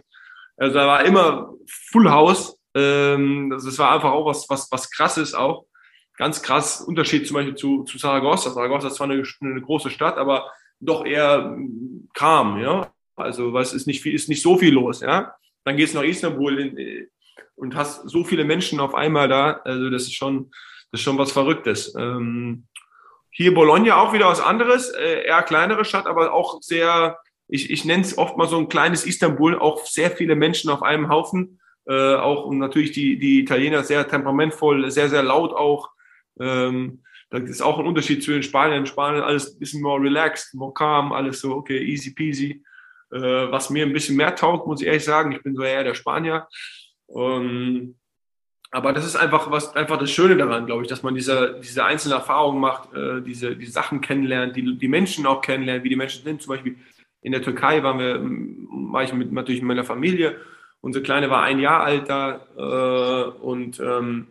Also 0.55 0.75
da 0.75 0.87
war 0.87 1.03
immer 1.03 1.53
Full 1.91 2.09
House 2.09 2.57
ähm, 2.75 3.49
das, 3.51 3.65
das 3.65 3.77
war 3.79 3.91
einfach 3.91 4.11
auch 4.11 4.25
was, 4.25 4.49
was, 4.49 4.71
was 4.71 4.89
krasses 4.91 5.33
auch. 5.33 5.65
Ganz 6.17 6.41
krass 6.41 6.81
Unterschied 6.81 7.27
zum 7.27 7.35
Beispiel 7.35 7.55
zu, 7.55 7.83
zu 7.83 7.97
Saragossa. 7.97 8.51
Saragossa 8.51 8.87
ist 8.87 8.95
zwar 8.95 9.09
eine, 9.09 9.23
eine 9.41 9.61
große 9.61 9.89
Stadt, 9.89 10.17
aber 10.17 10.51
doch 10.79 11.05
eher 11.05 11.57
calm, 12.13 12.59
ja. 12.59 12.91
Also, 13.15 13.53
was 13.53 13.73
ist 13.73 13.87
nicht 13.87 14.01
viel, 14.01 14.13
ist 14.13 14.29
nicht 14.29 14.41
so 14.41 14.57
viel 14.57 14.73
los, 14.73 15.01
ja. 15.01 15.35
Dann 15.63 15.77
gehst 15.77 15.93
du 15.93 15.99
nach 15.99 16.05
Istanbul 16.05 16.59
in, 16.59 17.07
und 17.55 17.75
hast 17.75 18.09
so 18.09 18.23
viele 18.23 18.43
Menschen 18.43 18.79
auf 18.79 18.95
einmal 18.95 19.27
da. 19.27 19.61
Also, 19.63 19.89
das 19.89 20.03
ist 20.03 20.15
schon, 20.15 20.51
das 20.91 20.99
ist 20.99 21.03
schon 21.03 21.17
was 21.17 21.31
Verrücktes. 21.31 21.93
Ähm, 21.97 22.67
hier 23.31 23.53
Bologna 23.53 23.97
auch 23.97 24.13
wieder 24.13 24.27
was 24.27 24.41
anderes, 24.41 24.89
äh, 24.89 25.25
eher 25.25 25.41
kleinere 25.41 25.85
Stadt, 25.85 26.05
aber 26.05 26.33
auch 26.33 26.61
sehr, 26.61 27.17
ich, 27.47 27.71
ich 27.71 27.83
nenne 27.83 28.03
es 28.03 28.17
oft 28.17 28.37
mal 28.37 28.47
so 28.47 28.57
ein 28.57 28.69
kleines 28.69 29.05
Istanbul, 29.05 29.57
auch 29.57 29.85
sehr 29.85 30.11
viele 30.11 30.35
Menschen 30.35 30.69
auf 30.69 30.83
einem 30.83 31.09
Haufen 31.09 31.59
äh, 31.87 32.15
auch 32.15 32.45
und 32.45 32.59
natürlich 32.59 32.91
die, 32.91 33.17
die 33.17 33.39
Italiener 33.39 33.83
sehr 33.83 34.07
temperamentvoll, 34.07 34.89
sehr, 34.91 35.09
sehr 35.09 35.23
laut 35.23 35.53
auch. 35.53 35.89
Ähm, 36.39 37.03
da 37.29 37.39
ist 37.39 37.61
auch 37.61 37.79
ein 37.79 37.87
Unterschied 37.87 38.23
zwischen 38.23 38.43
Spanien 38.43 38.79
und 38.79 38.87
Spanien, 38.87 39.23
alles 39.23 39.55
ein 39.55 39.59
bisschen 39.59 39.81
more 39.81 40.01
relaxed, 40.01 40.53
more 40.53 40.73
calm, 40.73 41.11
alles 41.11 41.41
so, 41.41 41.55
okay, 41.55 41.83
easy 41.83 42.13
peasy. 42.13 42.63
Äh, 43.13 43.51
was 43.51 43.69
mir 43.69 43.85
ein 43.85 43.93
bisschen 43.93 44.15
mehr 44.17 44.35
taugt, 44.35 44.67
muss 44.67 44.81
ich 44.81 44.87
ehrlich 44.87 45.03
sagen, 45.03 45.31
ich 45.31 45.43
bin 45.43 45.55
so 45.55 45.63
eher 45.63 45.83
der 45.83 45.93
Spanier. 45.93 46.47
Ähm, 47.15 47.95
aber 48.71 48.91
das 48.91 49.05
ist 49.05 49.15
einfach 49.15 49.51
was, 49.51 49.75
einfach 49.75 49.99
das 49.99 50.09
Schöne 50.09 50.35
daran, 50.35 50.65
glaube 50.65 50.81
ich, 50.81 50.89
dass 50.89 51.03
man 51.03 51.13
diese, 51.13 51.59
diese 51.63 51.85
einzelnen 51.85 52.17
Erfahrungen 52.17 52.59
macht, 52.59 52.91
äh, 52.93 53.21
diese, 53.21 53.55
die 53.55 53.67
Sachen 53.67 54.01
kennenlernt, 54.01 54.55
die, 54.55 54.77
die 54.77 54.87
Menschen 54.87 55.27
auch 55.27 55.41
kennenlernt, 55.41 55.83
wie 55.83 55.89
die 55.89 55.95
Menschen 55.95 56.23
sind. 56.23 56.41
Zum 56.41 56.55
Beispiel 56.55 56.77
in 57.21 57.31
der 57.31 57.43
Türkei 57.43 57.83
waren 57.83 57.99
wir, 57.99 58.19
war 58.91 59.03
ich 59.03 59.13
mit, 59.13 59.31
natürlich 59.31 59.61
mit 59.61 59.67
meiner 59.67 59.83
Familie 59.83 60.37
Unsere 60.83 61.01
Kleine 61.01 61.29
war 61.29 61.43
ein 61.43 61.59
Jahr 61.59 61.81
alt 61.81 62.09
da 62.09 62.41
äh, 62.57 63.29
und 63.39 63.79
ähm, 63.79 64.27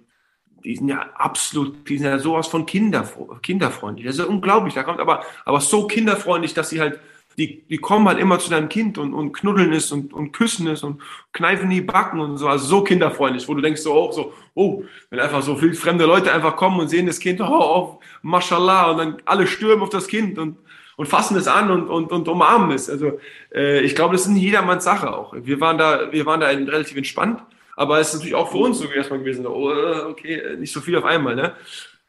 die 0.63 0.77
sind 0.77 0.89
ja 0.89 1.01
absolut, 1.15 1.89
die 1.89 1.97
sind 1.97 2.07
ja 2.07 2.19
sowas 2.19 2.47
von 2.47 2.67
Kinder, 2.67 3.09
kinderfreundlich. 3.41 4.07
Das 4.07 4.19
ist 4.19 4.27
unglaublich. 4.27 4.75
Da 4.75 4.83
kommt 4.83 5.01
aber, 5.01 5.25
aber 5.47 5.63
so 5.63 5.87
kinderfreundlich, 5.87 6.53
dass 6.53 6.69
sie 6.69 6.79
halt, 6.79 7.01
die, 7.39 7.63
die 7.69 7.79
kommen 7.79 8.07
halt 8.09 8.19
immer 8.19 8.39
zu 8.39 8.51
deinem 8.51 8.69
Kind 8.69 8.99
und, 8.99 9.15
und 9.15 9.33
knuddeln 9.33 9.73
es 9.73 9.93
und, 9.93 10.13
und 10.13 10.33
küssen 10.33 10.67
es 10.67 10.83
und 10.83 11.01
kneifen 11.33 11.71
die 11.71 11.81
Backen 11.81 12.21
und 12.21 12.37
so. 12.39 12.49
Also 12.49 12.67
so 12.67 12.85
kinderfreundlich, 12.85 13.49
wo 13.49 13.55
du 13.55 13.63
denkst 13.63 13.83
so 13.83 13.95
auch 13.95 14.13
so, 14.13 14.33
oh, 14.55 14.85
wenn 15.11 15.21
einfach 15.21 15.43
so 15.43 15.57
viele 15.57 15.75
fremde 15.75 16.05
Leute 16.05 16.33
einfach 16.33 16.57
kommen 16.57 16.81
und 16.81 16.89
sehen 16.89 17.07
das 17.07 17.19
Kind, 17.19 17.41
oh, 17.41 17.47
oh 17.49 18.01
mashallah, 18.23 18.91
und 18.91 18.99
dann 18.99 19.17
alle 19.25 19.47
stürmen 19.47 19.83
auf 19.83 19.91
das 19.91 20.07
Kind 20.07 20.39
und 20.39 20.57
und 20.97 21.07
fassen 21.07 21.37
es 21.37 21.49
an 21.49 21.71
und, 21.71 21.89
und, 21.89 22.13
und 22.13 22.29
umarmen 22.29 22.71
es. 22.71 22.89
Also 22.91 23.19
äh, 23.55 23.81
ich 23.81 23.95
glaube, 23.95 24.13
das 24.13 24.23
ist 24.23 24.29
nicht 24.29 24.43
jedermanns 24.43 24.85
Sache 24.85 25.13
auch. 25.13 25.35
Wir 25.37 25.61
waren 25.61 25.79
da, 25.79 26.13
wir 26.13 26.27
waren 26.27 26.41
da 26.41 26.49
relativ 26.49 26.97
entspannt, 26.97 27.43
aber 27.77 27.99
es 27.99 28.09
ist 28.09 28.15
natürlich 28.15 28.35
auch 28.35 28.51
für 28.51 28.59
uns 28.59 28.79
so 28.79 28.85
erstmal 28.87 29.19
gewesen, 29.19 29.47
oh, 29.47 29.73
okay, 30.09 30.57
nicht 30.59 30.73
so 30.73 30.81
viel 30.81 30.97
auf 30.97 31.05
einmal. 31.05 31.35
Ne? 31.35 31.55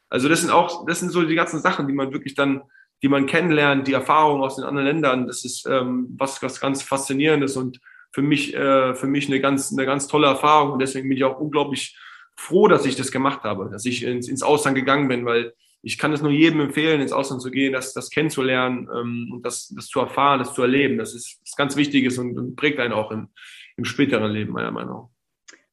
Also 0.09 0.29
das 0.29 0.41
sind 0.41 0.51
auch, 0.51 0.85
das 0.85 0.99
sind 0.99 1.09
so 1.09 1.23
die 1.23 1.35
ganzen 1.35 1.59
Sachen, 1.59 1.87
die 1.87 1.93
man 1.93 2.11
wirklich 2.13 2.35
dann, 2.35 2.61
die 3.03 3.09
man 3.09 3.25
kennenlernt, 3.25 3.87
die 3.87 3.93
Erfahrungen 3.93 4.41
aus 4.41 4.55
den 4.55 4.65
anderen 4.65 4.87
Ländern. 4.87 5.27
Das 5.27 5.43
ist 5.43 5.67
ähm, 5.67 6.07
was, 6.17 6.41
was 6.41 6.61
ganz 6.61 6.81
faszinierendes 6.81 7.57
und 7.57 7.79
für 8.13 8.21
mich, 8.21 8.55
äh, 8.55 8.95
für 8.95 9.07
mich 9.07 9.27
eine 9.27 9.41
ganz, 9.41 9.71
eine 9.71 9.85
ganz 9.85 10.07
tolle 10.07 10.27
Erfahrung 10.27 10.71
und 10.71 10.81
deswegen 10.81 11.09
bin 11.09 11.17
ich 11.17 11.23
auch 11.25 11.39
unglaublich 11.39 11.99
froh, 12.37 12.67
dass 12.67 12.85
ich 12.85 12.95
das 12.95 13.11
gemacht 13.11 13.43
habe, 13.43 13.69
dass 13.69 13.85
ich 13.85 14.03
ins, 14.03 14.29
ins 14.29 14.41
Ausland 14.41 14.75
gegangen 14.75 15.09
bin, 15.09 15.25
weil 15.25 15.53
ich 15.81 15.97
kann 15.97 16.13
es 16.13 16.21
nur 16.21 16.31
jedem 16.31 16.61
empfehlen, 16.61 17.01
ins 17.01 17.11
Ausland 17.11 17.41
zu 17.41 17.51
gehen, 17.51 17.73
das, 17.73 17.93
das 17.93 18.09
kennenzulernen 18.09 18.87
ähm, 18.95 19.31
und 19.33 19.45
das, 19.45 19.67
das 19.75 19.87
zu 19.87 19.99
erfahren, 19.99 20.39
das 20.39 20.53
zu 20.53 20.61
erleben. 20.61 20.97
Das 20.97 21.13
ist, 21.13 21.41
das 21.43 21.57
ganz 21.57 21.75
Wichtiges 21.75 22.17
und, 22.17 22.37
und 22.37 22.55
prägt 22.55 22.79
einen 22.79 22.93
auch 22.93 23.11
im, 23.11 23.27
im 23.75 23.83
späteren 23.83 24.31
Leben, 24.31 24.53
meiner 24.53 24.71
Meinung 24.71 25.09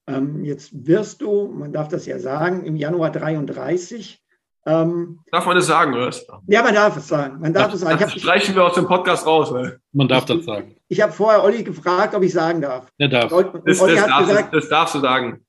nach. 0.06 0.16
Ähm, 0.16 0.44
jetzt 0.44 0.70
wirst 0.86 1.22
du, 1.22 1.46
man 1.46 1.72
darf 1.72 1.86
das 1.86 2.06
ja 2.06 2.18
sagen, 2.18 2.64
im 2.64 2.74
Januar 2.74 3.12
33. 3.12 4.20
Ähm, 4.66 5.20
darf 5.32 5.46
man 5.46 5.56
das 5.56 5.66
sagen, 5.66 5.94
oder? 5.94 6.14
Ja, 6.46 6.62
man 6.62 6.74
darf 6.74 6.96
es 6.96 7.08
sagen. 7.08 7.40
Man 7.40 7.52
darf 7.52 7.72
es 7.72 7.80
sagen. 7.80 7.98
Das 7.98 8.12
streichen 8.12 8.54
wir 8.54 8.64
aus 8.64 8.74
dem 8.74 8.86
Podcast 8.86 9.26
raus. 9.26 9.52
Weil. 9.52 9.80
Man 9.92 10.06
darf 10.06 10.26
das 10.26 10.44
sagen. 10.44 10.76
Ich 10.88 11.00
habe 11.00 11.12
vorher 11.12 11.42
Olli 11.42 11.62
gefragt, 11.62 12.14
ob 12.14 12.22
ich 12.22 12.32
sagen 12.32 12.60
darf. 12.60 12.86
Er 12.98 13.08
darf. 13.08 13.32
Und, 13.32 13.66
das, 13.66 13.80
Olli 13.80 13.94
das, 13.94 14.02
hat 14.02 14.10
darfst, 14.10 14.28
gesagt, 14.28 14.54
das 14.54 14.68
darfst 14.68 14.94
du 14.94 15.00
sagen. 15.00 15.40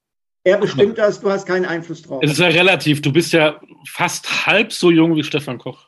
Er 0.44 0.58
bestimmt 0.58 0.98
das, 0.98 1.20
du 1.20 1.30
hast 1.30 1.46
keinen 1.46 1.66
Einfluss 1.66 2.02
drauf. 2.02 2.22
Es 2.24 2.32
ist 2.32 2.40
ja 2.40 2.48
relativ. 2.48 3.02
Du 3.02 3.12
bist 3.12 3.34
ja 3.34 3.60
fast 3.88 4.48
halb 4.48 4.72
so 4.72 4.90
jung 4.90 5.16
wie 5.16 5.24
Stefan 5.24 5.58
Koch. 5.58 5.88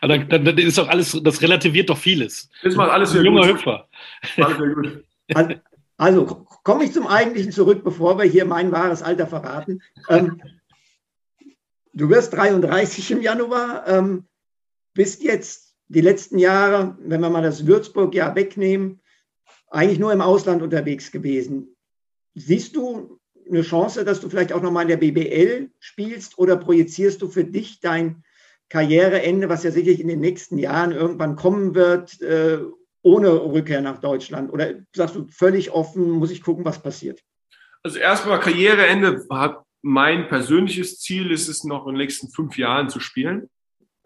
Aber 0.00 0.18
dann, 0.26 0.44
dann, 0.44 0.58
ist 0.58 0.78
doch 0.78 0.88
alles, 0.88 1.18
das 1.22 1.42
relativiert 1.42 1.90
doch 1.90 1.98
vieles. 1.98 2.48
Das 2.62 2.74
macht 2.74 2.90
alles 2.90 3.12
wieder 3.12 3.24
junger 3.24 3.46
gut. 3.46 3.58
Hüpfer. 3.58 3.88
Also, 5.34 5.54
also 5.96 6.46
komme 6.64 6.84
ich 6.84 6.92
zum 6.92 7.06
Eigentlichen 7.06 7.52
zurück, 7.52 7.84
bevor 7.84 8.18
wir 8.18 8.24
hier 8.24 8.44
mein 8.44 8.72
wahres 8.72 9.02
Alter 9.02 9.26
verraten. 9.26 9.80
Ähm, 10.08 10.40
du 11.92 12.08
wirst 12.08 12.32
33 12.34 13.10
im 13.10 13.22
Januar, 13.22 13.86
ähm, 13.86 14.24
bist 14.94 15.22
jetzt 15.22 15.74
die 15.88 16.00
letzten 16.00 16.38
Jahre, 16.38 16.96
wenn 17.00 17.20
wir 17.20 17.30
mal 17.30 17.42
das 17.42 17.66
Würzburg-Jahr 17.66 18.34
wegnehmen, 18.34 19.00
eigentlich 19.70 19.98
nur 19.98 20.12
im 20.12 20.20
Ausland 20.20 20.62
unterwegs 20.62 21.10
gewesen. 21.10 21.76
Siehst 22.34 22.76
du 22.76 23.18
eine 23.48 23.62
Chance, 23.62 24.04
dass 24.04 24.20
du 24.20 24.28
vielleicht 24.28 24.52
auch 24.52 24.62
nochmal 24.62 24.82
in 24.82 24.88
der 24.88 24.96
BBL 24.96 25.70
spielst 25.80 26.38
oder 26.38 26.56
projizierst 26.56 27.20
du 27.20 27.28
für 27.28 27.44
dich 27.44 27.80
dein 27.80 28.22
Karriereende, 28.68 29.48
was 29.48 29.64
ja 29.64 29.70
sicherlich 29.70 30.00
in 30.00 30.08
den 30.08 30.20
nächsten 30.20 30.56
Jahren 30.56 30.92
irgendwann 30.92 31.36
kommen 31.36 31.74
wird, 31.74 32.20
äh, 32.22 32.58
ohne 33.02 33.32
Rückkehr 33.32 33.82
nach 33.82 33.98
Deutschland? 33.98 34.52
Oder 34.52 34.74
sagst 34.94 35.14
du 35.14 35.26
völlig 35.28 35.72
offen, 35.72 36.08
muss 36.10 36.30
ich 36.30 36.42
gucken, 36.42 36.64
was 36.64 36.82
passiert? 36.82 37.22
Also 37.82 37.98
erstmal 37.98 38.40
Karriereende 38.40 39.20
mein 39.82 40.28
persönliches 40.28 41.00
Ziel 41.00 41.30
ist 41.30 41.48
es 41.48 41.64
noch 41.64 41.86
in 41.86 41.94
den 41.94 41.98
nächsten 41.98 42.30
fünf 42.30 42.56
Jahren 42.56 42.88
zu 42.88 43.00
spielen. 43.00 43.50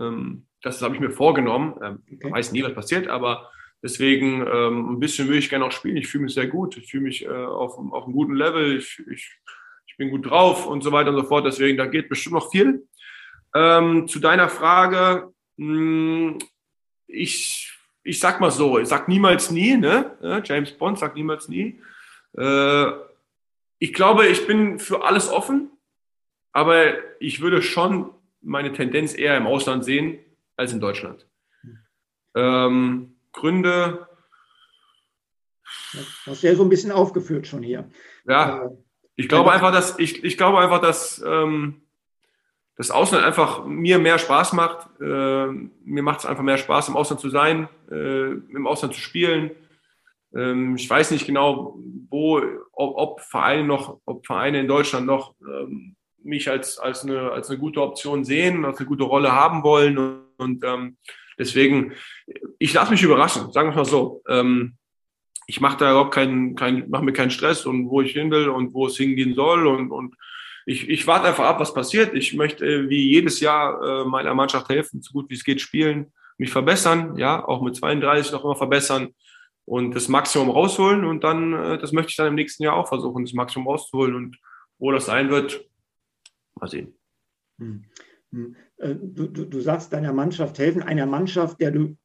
Ähm, 0.01 0.47
das 0.63 0.83
habe 0.83 0.95
ich 0.95 1.01
mir 1.01 1.11
vorgenommen. 1.11 1.75
Ähm. 1.83 2.03
Ich 2.07 2.31
weiß 2.31 2.53
nie, 2.53 2.63
was 2.63 2.75
passiert, 2.75 3.09
aber 3.09 3.51
Deswegen 3.83 4.45
ähm, 4.47 4.91
ein 4.91 4.99
bisschen 4.99 5.29
will 5.29 5.39
ich 5.39 5.51
gerne 5.51 5.65
auch 5.65 5.73
spielen. 5.73 5.97
Ich 5.97 6.09
fühle 6.09 6.25
mich 6.25 6.35
sehr 6.35 6.47
gut. 6.47 6.77
Ich 6.77 6.91
fühle 6.91 7.05
mich 7.05 7.25
äh, 7.25 7.29
auf, 7.29 7.79
auf 7.79 8.05
einem 8.05 8.15
guten 8.15 8.35
Level. 8.35 8.77
Ich, 8.77 9.03
ich, 9.11 9.31
ich 9.87 9.97
bin 9.97 10.11
gut 10.11 10.29
drauf 10.29 10.67
und 10.67 10.83
so 10.83 10.93
weiter 10.93 11.11
und 11.11 11.17
so 11.17 11.25
fort. 11.25 11.47
Deswegen, 11.47 11.77
da 11.77 11.87
geht 11.87 12.09
bestimmt 12.09 12.35
noch 12.35 12.51
viel. 12.51 12.87
Ähm, 13.55 14.09
zu 14.09 14.19
deiner 14.19 14.49
Frage, 14.49 15.33
hm, 15.57 16.39
ich, 17.07 17.79
ich 18.03 18.19
sag 18.19 18.41
mal 18.41 18.51
so, 18.51 18.79
ich 18.79 18.89
sag 18.89 19.09
niemals 19.09 19.51
nie, 19.51 19.77
ne? 19.77 20.43
James 20.45 20.73
Bond 20.73 20.99
sagt 20.99 21.15
niemals 21.15 21.49
nie. 21.49 21.81
Ich 23.79 23.93
glaube, 23.93 24.27
ich 24.27 24.47
bin 24.47 24.79
für 24.79 25.05
alles 25.05 25.29
offen, 25.31 25.71
aber 26.53 26.95
ich 27.21 27.41
würde 27.41 27.63
schon 27.63 28.11
meine 28.41 28.73
Tendenz 28.73 29.17
eher 29.17 29.37
im 29.37 29.47
Ausland 29.47 29.85
sehen 29.85 30.19
als 30.57 30.73
in 30.73 30.81
Deutschland. 30.81 31.27
Ähm, 32.35 33.17
Gründe. 33.33 34.09
Das 35.93 36.07
hast 36.27 36.43
du 36.43 36.47
ja 36.47 36.55
so 36.55 36.63
ein 36.63 36.69
bisschen 36.69 36.93
aufgeführt 36.93 37.47
schon 37.47 37.63
hier. 37.63 37.91
Ja, 38.27 38.65
äh, 38.65 38.71
ich 39.17 39.29
glaube 39.29 39.53
einfach, 39.53 39.73
dass 39.73 39.99
ich, 39.99 40.25
ich 40.25 40.37
glaube 40.37 40.59
einfach, 40.59 40.81
dass 40.81 41.23
ähm, 41.27 41.83
das 42.77 42.91
Ausland 42.91 43.25
einfach 43.25 43.65
mir 43.65 43.99
mehr 43.99 44.19
Spaß 44.19 44.53
macht. 44.53 44.89
Äh, 45.01 45.47
mir 45.47 46.03
macht 46.03 46.21
es 46.21 46.27
einfach 46.27 46.43
mehr 46.43 46.59
Spaß, 46.59 46.89
im 46.89 46.97
Ausland 46.97 47.21
zu 47.21 47.31
sein, 47.31 47.69
äh, 47.91 48.33
im 48.33 48.67
Ausland 48.67 48.95
zu 48.95 49.01
spielen. 49.01 49.51
Ähm, 50.37 50.77
ich 50.77 50.89
weiß 50.89 51.11
nicht 51.11 51.27
genau, 51.27 51.79
wo, 52.11 52.41
ob, 52.73 52.97
ob, 52.97 53.21
Vereine 53.21 53.65
noch, 53.65 54.01
ob 54.05 54.27
Vereine 54.27 54.61
in 54.61 54.69
Deutschland 54.69 55.07
noch 55.07 55.35
ähm, 55.41 55.97
mich 56.23 56.51
als, 56.51 56.79
als, 56.79 57.05
eine, 57.05 57.31
als 57.33 57.49
eine 57.49 57.59
gute 57.59 57.81
Option 57.81 58.25
sehen, 58.25 58.65
als 58.65 58.79
eine 58.79 58.87
gute 58.87 59.05
Rolle 59.05 59.33
haben 59.33 59.63
wollen. 59.63 59.99
Und, 59.99 60.23
und 60.39 60.65
ähm, 60.65 60.97
deswegen, 61.39 61.93
ich 62.59 62.75
lasse 62.75 62.91
mich 62.91 63.03
überraschen, 63.03 63.51
sagen 63.53 63.71
wir 63.71 63.77
mal 63.77 63.85
so. 63.85 64.23
Ähm, 64.29 64.77
ich 65.47 65.61
mache 65.61 65.79
da 65.79 65.91
überhaupt 65.91 66.15
keinen, 66.15 66.57
keinen, 66.57 66.91
mache 66.91 67.05
mir 67.05 67.13
keinen 67.13 67.31
Stress 67.31 67.67
und 67.67 67.89
wo 67.89 68.01
ich 68.01 68.13
hin 68.13 68.31
will 68.31 68.49
und 68.49 68.75
wo 68.75 68.87
es 68.87 68.97
hingehen 68.97 69.35
soll 69.35 69.67
und, 69.67 69.91
und 69.93 70.17
ich, 70.69 70.89
ich 70.89 71.07
warte 71.07 71.29
einfach 71.29 71.45
ab, 71.45 71.61
was 71.61 71.73
passiert. 71.73 72.13
Ich 72.15 72.35
möchte 72.35 72.67
äh, 72.67 72.89
wie 72.89 73.09
jedes 73.09 73.39
Jahr 73.39 74.03
äh, 74.03 74.05
meiner 74.05 74.35
Mannschaft 74.35 74.69
helfen, 74.69 75.01
so 75.01 75.13
gut 75.13 75.31
wie 75.31 75.35
es 75.35 75.45
geht 75.45 75.61
spielen, 75.61 76.13
mich 76.39 76.51
verbessern, 76.51 77.17
ja, 77.17 77.47
auch 77.47 77.63
mit 77.63 77.77
32 77.77 78.33
noch 78.33 78.45
immer 78.45 78.57
verbessern 78.57 79.15
und 79.67 79.95
das 79.95 80.09
Maximum 80.09 80.49
rausholen 80.49 81.05
und 81.05 81.25
dann, 81.25 81.53
äh, 81.53 81.79
das 81.79 81.93
möchte 81.93 82.11
ich 82.11 82.17
dann 82.17 82.29
im 82.29 82.35
nächsten 82.35 82.63
Jahr 82.63 82.77
auch 82.77 82.89
versuchen, 82.89 83.25
das 83.25 83.35
Maximum 83.35 83.69
rauszuholen 83.69 84.15
und 84.15 84.39
wo 84.79 84.93
das 84.93 85.07
sein 85.07 85.29
wird, 85.31 85.69
mal 86.55 86.69
sehen. 86.69 86.95
Hm. 87.59 87.85
hm. 88.33 88.57
Äh, 88.79 88.95
du, 88.95 89.27
du, 89.27 89.45
du 89.45 89.61
sagst 89.61 89.93
deiner 89.93 90.13
Mannschaft 90.13 90.59
helfen, 90.59 90.83
einer 90.83 91.07
Mannschaft, 91.07 91.61
der 91.61 91.73
du 91.73 91.97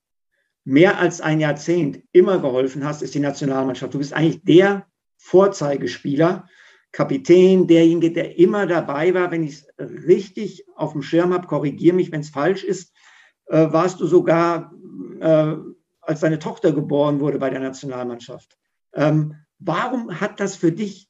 mehr 0.64 1.00
als 1.00 1.22
ein 1.22 1.40
Jahrzehnt 1.40 2.04
immer 2.12 2.40
geholfen 2.40 2.84
hast, 2.84 3.02
ist 3.02 3.16
die 3.16 3.20
Nationalmannschaft. 3.20 3.94
Du 3.94 3.98
bist 4.00 4.14
eigentlich 4.14 4.44
der 4.44 4.88
Vorzeigespieler 5.18 6.48
Kapitän, 6.92 7.68
derjenige, 7.68 8.12
der 8.12 8.38
immer 8.38 8.68
dabei 8.68 9.14
war. 9.14 9.32
Wenn 9.32 9.44
ich 9.44 9.54
es 9.54 9.68
richtig 9.80 10.66
auf 10.76 10.92
dem 10.92 11.02
Schirm 11.02 11.34
habe, 11.34 11.48
korrigiere 11.48 11.96
mich, 11.96 12.12
wenn 12.12 12.22
es 12.22 12.30
falsch 12.30 12.64
ist, 12.64 12.94
äh, 13.46 13.72
warst 13.72 14.02
du 14.02 14.08
sogar, 14.08 14.74
äh, 15.20 15.56
als 16.02 16.22
deine 16.22 16.40
Tochter 16.40 16.72
geboren 16.72 17.20
wurde 17.20 17.40
bei 17.40 17.50
der 17.50 17.60
Nationalmannschaft. 17.60 18.58
Ähm, 18.94 19.36
warum 19.60 20.20
hat 20.20 20.40
das 20.40 20.56
für 20.56 20.72
dich 20.72 21.10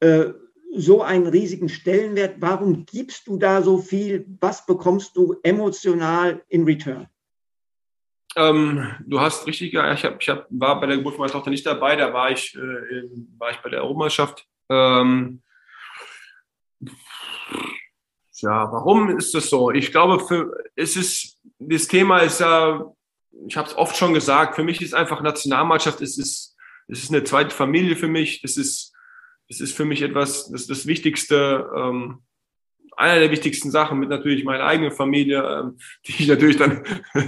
äh, 0.00 0.26
so 0.74 1.02
einen 1.02 1.26
riesigen 1.26 1.68
Stellenwert? 1.68 2.36
Warum 2.40 2.84
gibst 2.86 3.26
du 3.26 3.38
da 3.38 3.62
so 3.62 3.78
viel? 3.78 4.26
Was 4.40 4.66
bekommst 4.66 5.16
du 5.16 5.36
emotional 5.42 6.42
in 6.48 6.64
Return? 6.64 7.08
Ähm, 8.34 8.86
du 9.06 9.20
hast 9.20 9.46
richtig, 9.46 9.72
ja, 9.72 9.92
ich, 9.92 10.04
hab, 10.04 10.20
ich 10.20 10.28
hab, 10.28 10.46
war 10.48 10.80
bei 10.80 10.86
der 10.86 10.96
Geburt 10.96 11.18
meiner 11.18 11.30
Tochter 11.30 11.50
nicht 11.50 11.66
dabei, 11.66 11.96
da 11.96 12.14
war 12.14 12.30
ich, 12.30 12.54
äh, 12.54 12.58
in, 12.98 13.34
war 13.38 13.50
ich 13.50 13.58
bei 13.58 13.68
der 13.68 13.82
Europameisterschaft 13.82 14.46
ähm, 14.70 15.42
ja, 18.36 18.72
warum 18.72 19.16
ist 19.16 19.34
das 19.34 19.48
so? 19.48 19.70
Ich 19.70 19.92
glaube, 19.92 20.18
für, 20.20 20.64
es 20.74 20.96
ist, 20.96 21.38
das 21.58 21.86
Thema 21.86 22.18
ist 22.18 22.40
ja, 22.40 22.84
ich 23.46 23.56
habe 23.56 23.68
es 23.68 23.76
oft 23.76 23.96
schon 23.96 24.14
gesagt, 24.14 24.54
für 24.56 24.64
mich 24.64 24.80
ist 24.80 24.94
einfach 24.94 25.22
Nationalmannschaft, 25.22 26.00
es 26.00 26.18
ist, 26.18 26.56
es 26.88 27.02
ist 27.02 27.10
eine 27.10 27.24
zweite 27.24 27.54
Familie 27.54 27.96
für 27.96 28.08
mich, 28.08 28.42
das 28.42 28.56
ist, 28.56 28.92
das 29.48 29.60
ist 29.60 29.76
für 29.76 29.84
mich 29.84 30.02
etwas, 30.02 30.50
das 30.50 30.62
ist 30.62 30.70
das 30.70 30.86
Wichtigste, 30.86 31.70
ähm, 31.76 32.22
einer 32.96 33.20
der 33.20 33.30
wichtigsten 33.30 33.70
Sachen 33.70 33.98
mit 33.98 34.10
natürlich 34.10 34.44
meiner 34.44 34.64
eigenen 34.64 34.92
Familie, 34.92 35.42
ähm, 35.42 35.78
die 36.06 36.22
ich 36.22 36.28
natürlich 36.28 36.56
dann 36.56 36.84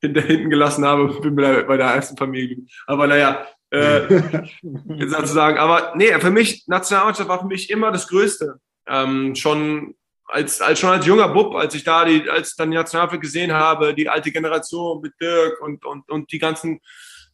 hinter 0.00 0.20
hinten 0.20 0.50
gelassen 0.50 0.84
habe, 0.84 1.08
bin 1.20 1.36
bei 1.36 1.42
der, 1.42 1.62
bei 1.64 1.76
der 1.76 1.86
ersten 1.86 2.16
Familie. 2.16 2.58
Aber 2.86 3.06
naja, 3.06 3.46
äh, 3.70 4.44
sozusagen. 4.62 5.58
Aber 5.58 5.94
nee, 5.96 6.12
für 6.20 6.30
mich, 6.30 6.64
Nationalmannschaft 6.66 7.28
war 7.28 7.40
für 7.40 7.46
mich 7.46 7.70
immer 7.70 7.90
das 7.90 8.06
Größte. 8.08 8.60
Ähm, 8.86 9.34
schon 9.34 9.94
als, 10.32 10.60
als 10.60 10.78
schon 10.78 10.90
als 10.90 11.06
junger 11.06 11.28
Bub, 11.28 11.54
als 11.54 11.74
ich 11.74 11.84
da 11.84 12.04
die, 12.04 12.28
als 12.28 12.56
dann 12.56 12.70
die 12.70 12.76
Nationalmannschaft 12.76 13.22
gesehen 13.22 13.52
habe, 13.52 13.94
die 13.94 14.08
alte 14.08 14.32
Generation 14.32 15.00
mit 15.00 15.12
Dirk 15.20 15.60
und, 15.60 15.84
und, 15.84 16.10
und 16.10 16.32
die 16.32 16.38
ganzen, 16.38 16.80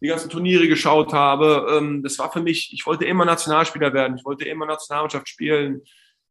die 0.01 0.09
ganzen 0.09 0.31
Turniere 0.31 0.67
geschaut 0.67 1.13
habe, 1.13 1.67
ähm, 1.71 2.03
das 2.03 2.19
war 2.19 2.33
für 2.33 2.43
mich, 2.43 2.73
ich 2.73 2.87
wollte 2.87 3.05
immer 3.05 3.25
Nationalspieler 3.25 3.93
werden, 3.95 4.17
ich 4.17 4.25
wollte 4.25 4.45
immer 4.47 4.67
Nationalmannschaft 4.67 5.29
spielen, 5.29 5.83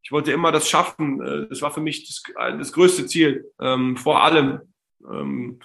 ich 0.04 0.12
wollte 0.12 0.32
immer 0.32 0.52
das 0.52 0.70
schaffen. 0.70 1.22
Äh, 1.22 1.48
das 1.50 1.62
war 1.62 1.72
für 1.72 1.82
mich 1.82 2.06
das, 2.08 2.24
das 2.58 2.74
größte 2.74 3.06
Ziel, 3.06 3.46
ähm, 3.62 3.96
vor 3.98 4.24
allem. 4.24 4.62
Ähm, 5.10 5.60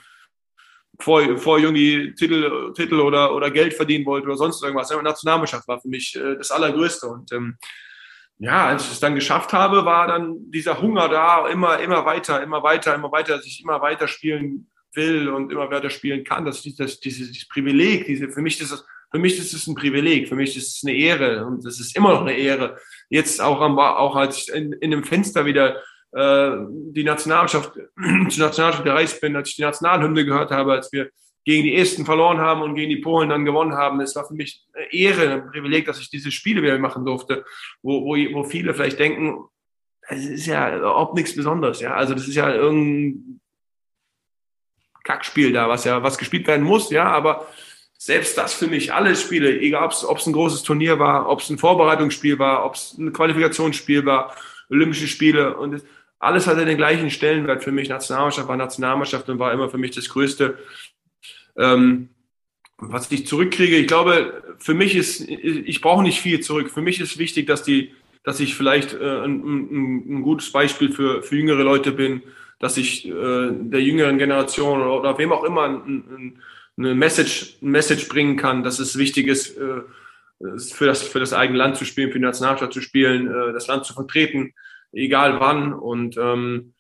vor, 1.00 1.36
vor 1.38 1.59
irgendwie 1.59 2.14
Titel, 2.14 2.72
Titel 2.74 3.00
oder, 3.00 3.34
oder 3.34 3.50
Geld 3.50 3.74
verdienen 3.74 4.07
wollte 4.07 4.28
oder 4.28 4.36
sonst 4.36 4.62
irgendwas. 4.62 4.90
Nationalmannschaft 4.90 5.66
war 5.66 5.80
für 5.80 5.88
mich 5.88 6.14
äh, 6.14 6.36
das 6.36 6.53
Allergrößte. 6.53 7.09
Und 7.09 7.32
ähm, 7.32 7.57
ja, 8.43 8.66
als 8.66 8.86
ich 8.86 8.93
es 8.93 9.01
dann 9.01 9.14
geschafft 9.14 9.53
habe, 9.53 9.84
war 9.84 10.09
dann 10.09 10.51
dieser 10.51 10.82
Hunger 10.82 11.09
da, 11.09 11.47
immer, 11.47 11.78
immer 11.78 12.05
weiter, 12.05 12.43
immer 12.43 12.64
weiter, 12.64 12.93
immer 12.93 13.12
weiter, 13.12 13.36
dass 13.36 13.47
ich 13.47 13.62
immer 13.62 13.80
weiter 13.80 14.09
spielen 14.09 14.68
will 14.95 15.28
und 15.28 15.53
immer 15.53 15.70
weiter 15.70 15.90
spielen 15.90 16.24
kann. 16.24 16.45
Das 16.45 16.57
ist 16.57 16.64
dieses, 16.64 16.99
dieses 16.99 17.47
Privileg, 17.47 18.05
diese, 18.07 18.28
für 18.30 18.43
mich 18.43 18.61
ist 18.61 18.72
das, 18.72 18.84
für 19.12 19.20
mich 19.20 19.38
ist 19.38 19.55
es 19.55 19.68
ein 19.68 19.76
Privileg, 19.76 20.28
für 20.28 20.34
mich 20.34 20.57
ist 20.57 20.76
es 20.76 20.82
eine 20.84 20.97
Ehre 20.97 21.47
und 21.47 21.64
es 21.64 21.78
ist 21.78 21.97
immer 21.97 22.14
noch 22.14 22.22
eine 22.22 22.36
Ehre. 22.36 22.78
Jetzt 23.11 23.40
auch, 23.40 23.61
am, 23.61 23.78
auch 23.78 24.16
als 24.16 24.38
ich 24.38 24.53
in, 24.53 24.72
in 24.72 24.90
dem 24.90 25.05
Fenster 25.05 25.47
wieder 25.47 25.76
äh, 26.11 26.51
die 26.68 27.05
Nationalmannschaft, 27.05 27.74
zur 27.97 28.47
Nationalmannschaft 28.47 28.84
gereist 28.84 29.20
bin, 29.20 29.36
als 29.36 29.51
ich 29.51 29.57
die 29.57 29.62
Nationalhymne 29.62 30.24
gehört 30.24 30.51
habe, 30.51 30.72
als 30.72 30.93
wir 30.93 31.11
gegen 31.45 31.64
die 31.64 31.76
Esten 31.76 32.05
verloren 32.05 32.38
haben 32.38 32.62
und 32.62 32.74
gegen 32.74 32.90
die 32.90 33.01
Polen 33.01 33.28
dann 33.28 33.45
gewonnen 33.45 33.74
haben. 33.74 34.01
Es 34.01 34.14
war 34.14 34.26
für 34.26 34.34
mich 34.34 34.64
eine 34.74 34.93
Ehre, 34.93 35.32
ein 35.32 35.51
Privileg, 35.51 35.86
dass 35.86 36.01
ich 36.01 36.11
diese 36.11 36.30
Spiele 36.30 36.62
wieder 36.62 36.78
machen 36.78 37.05
durfte, 37.05 37.45
wo, 37.82 38.05
wo, 38.05 38.16
wo 38.34 38.45
viele 38.45 38.74
vielleicht 38.74 38.99
denken, 38.99 39.45
es 40.09 40.24
ist 40.26 40.47
ja 40.47 40.76
überhaupt 40.76 41.14
nichts 41.14 41.34
Besonderes. 41.34 41.80
Ja? 41.80 41.95
Also 41.95 42.14
das 42.14 42.28
ist 42.28 42.34
ja 42.34 42.53
irgendein 42.53 43.40
Kackspiel 45.05 45.53
da, 45.53 45.68
was 45.68 45.84
ja 45.84 46.03
was 46.03 46.18
gespielt 46.18 46.47
werden 46.47 46.64
muss, 46.64 46.90
ja, 46.90 47.05
aber 47.05 47.49
selbst 47.99 48.36
das 48.38 48.55
für 48.55 48.66
mich, 48.66 48.93
alle 48.93 49.14
Spiele, 49.16 49.61
egal 49.61 49.90
ob 50.07 50.18
es 50.18 50.26
ein 50.26 50.32
großes 50.32 50.62
Turnier 50.62 50.99
war, 50.99 51.28
ob 51.28 51.40
es 51.40 51.51
ein 51.51 51.59
Vorbereitungsspiel 51.59 52.38
war, 52.38 52.64
ob 52.64 52.74
es 52.74 52.97
ein 52.99 53.12
Qualifikationsspiel 53.12 54.05
war, 54.07 54.34
Olympische 54.70 55.07
Spiele 55.07 55.57
und 55.57 55.72
das, 55.72 55.82
alles 56.18 56.47
hatte 56.47 56.64
den 56.64 56.76
gleichen 56.76 57.11
Stellenwert 57.11 57.64
für 57.64 57.72
mich. 57.72 57.88
Nationalmannschaft 57.88 58.47
war 58.47 58.57
Nationalmannschaft 58.57 59.28
und 59.28 59.40
war 59.40 59.53
immer 59.53 59.68
für 59.68 59.78
mich 59.78 59.90
das 59.90 60.09
Größte. 60.09 60.57
Ähm, 61.57 62.09
was 62.78 63.11
ich 63.12 63.26
zurückkriege, 63.26 63.76
ich 63.76 63.86
glaube, 63.86 64.42
für 64.59 64.74
mich 64.74 64.96
ist, 64.96 65.20
ich 65.28 65.80
brauche 65.80 66.03
nicht 66.03 66.20
viel 66.20 66.40
zurück. 66.40 66.70
Für 66.70 66.82
mich 66.82 67.00
ist 67.00 67.18
wichtig, 67.18 67.46
dass 67.46 67.62
die, 67.62 67.92
dass 68.24 68.40
ich 68.40 68.55
vielleicht 68.55 68.94
äh, 68.94 69.20
ein, 69.20 69.40
ein, 69.40 70.16
ein, 70.16 70.22
gutes 70.22 70.50
Beispiel 70.50 70.90
für, 70.90 71.22
für 71.22 71.36
jüngere 71.36 71.62
Leute 71.62 71.92
bin, 71.92 72.22
dass 72.59 72.76
ich 72.76 73.07
äh, 73.07 73.50
der 73.50 73.82
jüngeren 73.82 74.18
Generation 74.18 74.80
oder, 74.80 74.98
oder 74.98 75.18
wem 75.18 75.32
auch 75.32 75.44
immer 75.44 75.64
ein, 75.64 76.40
eine 76.76 76.94
Message, 76.94 77.59
Message 77.61 78.09
bringen 78.09 78.36
kann, 78.36 78.62
dass 78.62 78.78
es 78.78 78.98
wichtig 78.98 79.28
ist, 79.28 79.57
äh, 79.57 79.82
für 80.59 80.86
das, 80.86 81.03
für 81.03 81.20
das 81.20 81.32
eigene 81.32 81.59
Land 81.59 81.76
zu 81.76 81.84
spielen, 81.84 82.11
für 82.11 82.18
die 82.18 82.24
Nationalstadt 82.24 82.72
zu 82.72 82.80
spielen, 82.80 83.28
äh, 83.28 83.53
das 83.53 83.68
Land 83.68 83.84
zu 83.84 83.94
vertreten 83.94 84.55
egal 84.92 85.40
wann. 85.40 85.72
Und 85.72 86.16
ähm, 86.16 86.74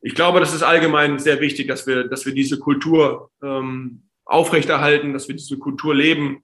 ich 0.00 0.14
glaube, 0.14 0.40
das 0.40 0.54
ist 0.54 0.62
allgemein 0.62 1.18
sehr 1.18 1.40
wichtig, 1.40 1.68
dass 1.68 1.86
wir, 1.86 2.04
dass 2.04 2.24
wir 2.24 2.34
diese 2.34 2.58
Kultur 2.58 3.30
ähm, 3.42 4.02
aufrechterhalten, 4.24 5.12
dass 5.12 5.28
wir 5.28 5.34
diese 5.34 5.58
Kultur 5.58 5.94
leben. 5.94 6.42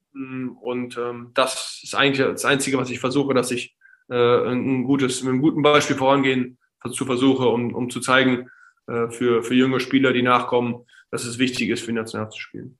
Und 0.61 0.97
ähm, 0.97 1.31
das 1.35 1.81
ist 1.83 1.95
eigentlich 1.95 2.27
das 2.27 2.45
Einzige, 2.45 2.79
was 2.79 2.91
ich 2.91 2.99
versuche, 2.99 3.35
dass 3.35 3.51
ich 3.51 3.77
äh, 4.09 4.15
ein 4.15 4.85
gutes, 4.85 5.23
mit 5.23 5.33
einem 5.33 5.43
guten 5.43 5.63
Beispiel 5.63 5.97
vorangehen 5.97 6.59
zu 6.93 7.05
versuche, 7.05 7.49
um, 7.49 7.75
um 7.75 7.91
zu 7.91 8.01
zeigen 8.01 8.51
äh, 8.87 9.09
für, 9.11 9.43
für 9.43 9.55
junge 9.55 9.81
Spieler, 9.81 10.13
die 10.13 10.23
nachkommen, 10.23 10.85
dass 11.11 11.25
es 11.25 11.39
wichtig 11.39 11.71
ist, 11.71 11.81
für 11.81 11.93
die 11.93 11.99
National 11.99 12.31
zu 12.31 12.41
spielen. 12.41 12.79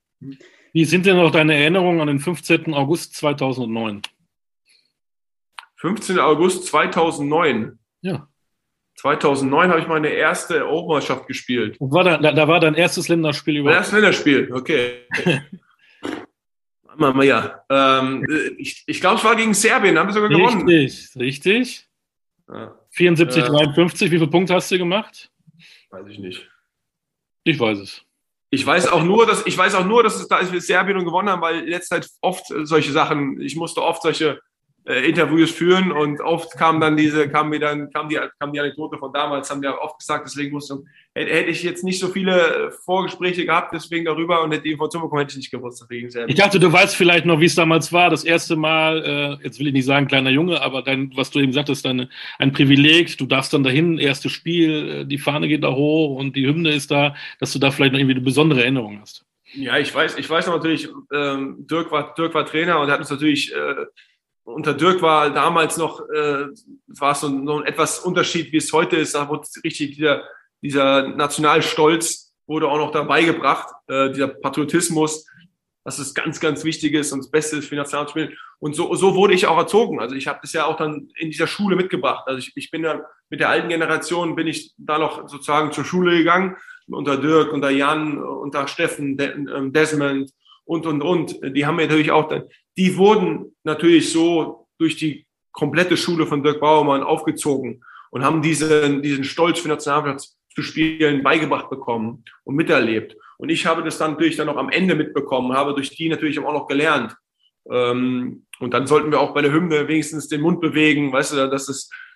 Wie 0.73 0.85
sind 0.85 1.07
denn 1.07 1.17
noch 1.17 1.31
deine 1.31 1.55
Erinnerungen 1.55 2.01
an 2.01 2.09
den 2.09 2.19
15. 2.19 2.75
August 2.75 3.15
2009? 3.15 4.03
15. 5.77 6.19
August 6.19 6.67
2009. 6.67 7.79
Ja. 8.01 8.29
2009 8.97 9.71
habe 9.71 9.81
ich 9.81 9.89
meine 9.89 10.09
erste 10.09 10.67
Europameisterschaft 10.67 11.27
gespielt. 11.27 11.77
War 11.81 12.05
da, 12.05 12.19
da, 12.19 12.49
war 12.49 12.61
dein 12.61 12.75
erstes 12.75 13.09
Länderspiel 13.09 13.59
überhaupt? 13.59 13.75
Mein 13.75 13.81
erstes 13.81 13.95
Länderspiel, 13.95 14.53
okay. 14.53 15.07
Wir 16.97 17.25
ja. 17.25 17.65
Ähm, 17.71 18.25
ich 18.57 18.85
ich 18.87 19.01
glaube, 19.01 19.17
es 19.17 19.25
war 19.25 19.37
gegen 19.37 19.55
Serbien, 19.55 19.99
haben 19.99 20.09
wir 20.09 20.15
sogar 20.15 20.31
richtig, 20.31 20.47
gewonnen. 20.47 20.69
Richtig, 20.69 21.17
richtig. 21.17 21.89
Ja. 22.49 22.79
74, 22.91 23.43
äh, 23.43 23.47
53, 23.47 24.11
wie 24.11 24.19
viele 24.19 24.31
Punkte 24.31 24.55
hast 24.55 24.71
du 24.71 24.79
gemacht? 24.79 25.31
Weiß 25.91 26.07
ich 26.09 26.19
nicht. 26.19 26.49
Ich 27.43 27.59
weiß 27.59 27.79
es. 27.79 28.03
Ich 28.51 28.65
weiß 28.65 28.87
auch 28.89 29.03
nur, 29.03 29.27
dass 29.27 29.45
ich 29.47 29.59
weiß 29.59 29.75
auch 29.75 29.85
nur, 29.85 30.03
dass 30.05 30.15
es 30.17 30.29
da 30.29 30.39
ist, 30.39 30.53
wir 30.53 30.61
Serbien 30.61 31.05
gewonnen 31.05 31.29
haben, 31.29 31.43
weil 31.43 31.69
letzte 31.69 31.97
Zeit 31.97 32.11
oft 32.21 32.47
solche 32.63 32.93
Sachen, 32.93 33.41
ich 33.41 33.57
musste 33.57 33.83
oft 33.83 34.03
solche 34.03 34.41
äh, 34.87 35.09
Interviews 35.09 35.51
führen 35.51 35.93
und 35.93 36.21
oft 36.21 36.57
kam 36.59 36.81
dann 36.81 36.97
diese, 36.97 37.29
kam 37.29 37.49
mir 37.49 37.59
dann, 37.59 37.91
kam 37.91 38.09
die, 38.09 38.19
kam 38.39 38.53
die 38.53 38.61
Anekdote 38.61 38.99
von 38.99 39.13
damals, 39.13 39.51
haben 39.51 39.63
wir 39.63 39.79
oft 39.81 39.99
gesagt, 39.99 40.27
deswegen 40.27 40.53
musste, 40.53 40.83
hätte 41.15 41.51
ich 41.51 41.63
jetzt 41.63 41.85
nicht 41.85 41.99
so 41.99 42.09
viele 42.09 42.71
Vorgespräche 42.85 43.47
gehabt, 43.47 43.73
deswegen 43.73 44.05
darüber 44.05 44.43
und 44.43 44.53
hätte 44.53 44.65
die 44.65 44.73
Information 44.73 45.03
bekommen, 45.03 45.21
hätte 45.21 45.33
ich 45.33 45.39
nicht 45.39 45.51
gewusst. 45.51 45.81
Deswegen 45.81 46.11
sehr 46.11 46.29
ich 46.29 46.35
dachte, 46.35 46.61
du 46.61 46.71
weißt 46.71 46.97
vielleicht 46.97 47.25
noch, 47.25 47.41
wie 47.41 47.47
es 47.47 47.55
damals 47.55 47.93
war, 47.93 48.11
das 48.11 48.25
erste 48.25 48.57
Mal, 48.57 49.39
äh, 49.41 49.45
jetzt 49.45 49.59
will 49.59 49.69
ich 49.69 49.73
nicht 49.73 49.87
sagen 49.87 50.07
kleiner 50.07 50.31
Junge, 50.31 50.61
aber 50.61 50.83
dein, 50.83 51.11
was 51.17 51.31
du 51.31 51.39
eben 51.39 51.53
sagtest, 51.53 51.85
dein, 51.85 52.11
ein 52.39 52.53
Privileg, 52.53 53.17
du 53.17 53.27
darfst 53.27 53.55
dann 53.55 53.65
dahin, 53.65 53.99
erstes 53.99 54.33
Spiel, 54.33 54.89
äh, 54.89 55.05
die 55.07 55.19
Fahne 55.19 55.49
geht 55.49 55.65
da 55.65 55.73
hoch 55.73 56.19
und 56.19 56.37
die 56.37 56.47
Hymne 56.47 56.73
ist 56.73 56.91
da, 56.91 57.15
dass 57.41 57.53
du 57.53 57.59
da 57.59 57.71
vielleicht 57.71 57.93
noch 57.93 58.01
irgendwie 58.01 58.17
eine 58.17 58.25
besondere 58.25 58.61
Erinnerung 58.63 59.01
hast. 59.01 59.25
Ja, 59.55 59.79
ich 59.79 59.95
weiß, 59.95 60.19
ich 60.19 60.29
weiß 60.29 60.49
natürlich, 60.49 60.89
ähm, 61.13 61.67
Dirk, 61.71 61.93
war, 61.93 62.15
Dirk 62.15 62.35
war 62.35 62.45
Trainer 62.45 62.81
und 62.81 62.91
hat 62.91 62.99
uns 62.99 63.11
natürlich, 63.11 63.55
äh, 63.55 63.87
unter 64.45 64.75
Dirk 64.75 65.03
war 65.03 65.31
damals 65.31 65.77
noch, 65.77 66.01
äh, 66.11 66.47
war 66.87 67.13
es 67.13 67.21
so, 67.21 67.29
ein 67.29 67.65
etwas 67.65 68.01
Unterschied, 68.01 68.53
wie 68.53 68.59
es 68.59 68.73
heute 68.73 68.97
ist. 68.97 69.15
Da 69.15 69.29
wurde 69.29 69.49
richtig 69.65 69.97
dieser, 69.97 70.23
dieser 70.63 71.09
Nationalstolz 71.09 72.35
wurde 72.47 72.69
auch 72.69 72.79
noch 72.79 72.93
dabei 72.93 73.25
gebracht, 73.25 73.69
äh, 73.89 74.11
dieser 74.11 74.29
Patriotismus, 74.29 75.27
dass 75.83 75.99
es 75.99 76.15
ganz, 76.15 76.41
ganz 76.41 76.65
wichtig 76.65 76.95
ist 76.95 77.13
und 77.13 77.21
das 77.21 77.31
Beste 77.31 77.57
ist 77.57 77.69
für 77.69 77.77
Nationalspielen. 77.77 78.37
Und 78.59 78.75
so, 78.75 78.95
so 78.95 79.15
wurde 79.15 79.35
ich 79.35 79.47
auch 79.47 79.57
erzogen. 79.57 80.01
Also 80.01 80.15
ich 80.15 80.27
habe 80.27 80.39
das 80.43 80.53
ja 80.53 80.67
auch 80.67 80.77
dann 80.77 81.09
in 81.17 81.31
dieser 81.31 81.47
Schule 81.47 81.77
mitgebracht. 81.77 82.25
Also 82.27 82.39
ich, 82.39 82.53
ich 82.55 82.71
bin 82.71 82.83
dann 82.83 83.03
mit 83.31 83.41
der 83.41 83.49
alten 83.49 83.69
Generation, 83.69 84.37
bin 84.37 84.47
ich 84.47 84.75
da 84.77 84.99
noch 84.99 85.29
sozusagen 85.29 85.73
zur 85.73 85.85
Schule 85.85 86.17
gegangen 86.17 86.57
unter 86.87 87.17
Dirk, 87.17 87.53
unter 87.53 87.71
Jan, 87.71 88.23
unter 88.23 88.69
Steffen, 88.69 89.19
ähm, 89.19 89.73
Desmond 89.73 90.31
und, 90.65 90.87
und, 90.87 91.03
und. 91.03 91.41
Die 91.57 91.67
haben 91.67 91.77
natürlich 91.77 92.11
auch, 92.11 92.33
die 92.77 92.97
wurden 92.97 93.55
natürlich 93.65 94.13
so 94.13 94.67
durch 94.79 94.97
die 94.97 95.27
komplette 95.53 95.97
Schule 95.97 96.27
von 96.27 96.43
Dirk 96.43 96.61
Bauermann 96.61 97.03
aufgezogen 97.03 97.85
und 98.11 98.25
haben 98.25 98.43
diesen, 98.43 99.03
diesen 99.03 99.25
Stolz 99.25 99.61
für 99.61 99.69
Nationalplatz 99.69 100.37
zu 100.55 100.63
spielen 100.63 101.23
beigebracht 101.23 101.69
bekommen 101.69 102.25
und 102.45 102.55
miterlebt. 102.55 103.17
Und 103.39 103.49
ich 103.49 103.67
habe 103.67 103.83
das 103.83 103.99
dann 103.99 104.13
natürlich 104.13 104.37
dann 104.37 104.47
noch 104.47 104.57
am 104.57 104.71
Ende 104.71 104.95
mitbekommen, 104.95 105.53
habe 105.53 105.75
durch 105.75 105.91
die 105.91 106.09
natürlich 106.09 106.39
auch 106.39 106.53
noch 106.53 106.69
gelernt. 106.69 107.17
Ähm, 107.71 108.47
und 108.61 108.73
dann 108.73 108.87
sollten 108.87 109.11
wir 109.11 109.21
auch 109.21 109.35
bei 109.35 109.43
der 109.43 109.53
Hymne 109.53 109.89
wenigstens 109.89 110.29
den 110.29 110.41
Mund 110.41 110.61
bewegen, 110.61 111.13
weißt 111.13 111.33
du, 111.33 111.49
das 111.49 111.69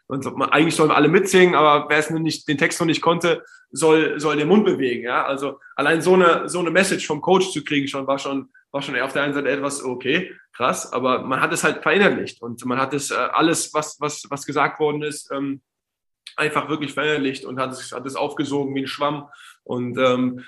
ist, 0.09 0.26
eigentlich 0.26 0.74
sollen 0.74 0.90
alle 0.90 1.09
mitsingen, 1.09 1.54
aber 1.54 1.88
wer 1.88 1.98
es 1.98 2.11
nicht, 2.11 2.48
den 2.48 2.59
Text 2.59 2.80
noch 2.80 2.86
nicht 2.86 3.02
konnte, 3.02 3.42
soll, 3.70 4.18
soll 4.18 4.36
den 4.36 4.48
Mund 4.48 4.64
bewegen. 4.64 5.04
Ja? 5.04 5.24
Also 5.24 5.61
allein 5.76 6.00
so 6.00 6.14
eine, 6.14 6.48
so 6.48 6.61
eine 6.61 6.70
Message 6.70 7.06
vom 7.06 7.20
Coach 7.20 7.52
zu 7.52 7.62
kriegen, 7.62 7.88
schon 7.88 8.06
war 8.06 8.18
schon, 8.18 8.48
war 8.70 8.82
schon 8.82 8.98
auf 8.98 9.12
der 9.12 9.22
einen 9.22 9.34
Seite 9.34 9.50
etwas 9.50 9.84
okay, 9.84 10.32
krass, 10.52 10.92
aber 10.92 11.22
man 11.22 11.40
hat 11.40 11.52
es 11.52 11.64
halt 11.64 11.82
verinnerlicht 11.82 12.42
und 12.42 12.64
man 12.64 12.78
hat 12.78 12.94
es 12.94 13.11
äh, 13.11 13.14
alles, 13.14 13.72
was, 13.74 14.00
was, 14.00 14.24
was 14.30 14.46
gesagt 14.46 14.80
worden 14.80 15.02
ist, 15.02 15.30
ähm, 15.30 15.61
einfach 16.36 16.68
wirklich 16.68 16.94
verinnerlicht 16.94 17.44
und 17.44 17.59
hat 17.59 17.72
es, 17.72 17.92
hat 17.92 18.06
es 18.06 18.16
aufgesogen 18.16 18.74
wie 18.74 18.82
ein 18.82 18.86
Schwamm. 18.86 19.28
Und 19.64 19.98
ähm, 19.98 20.44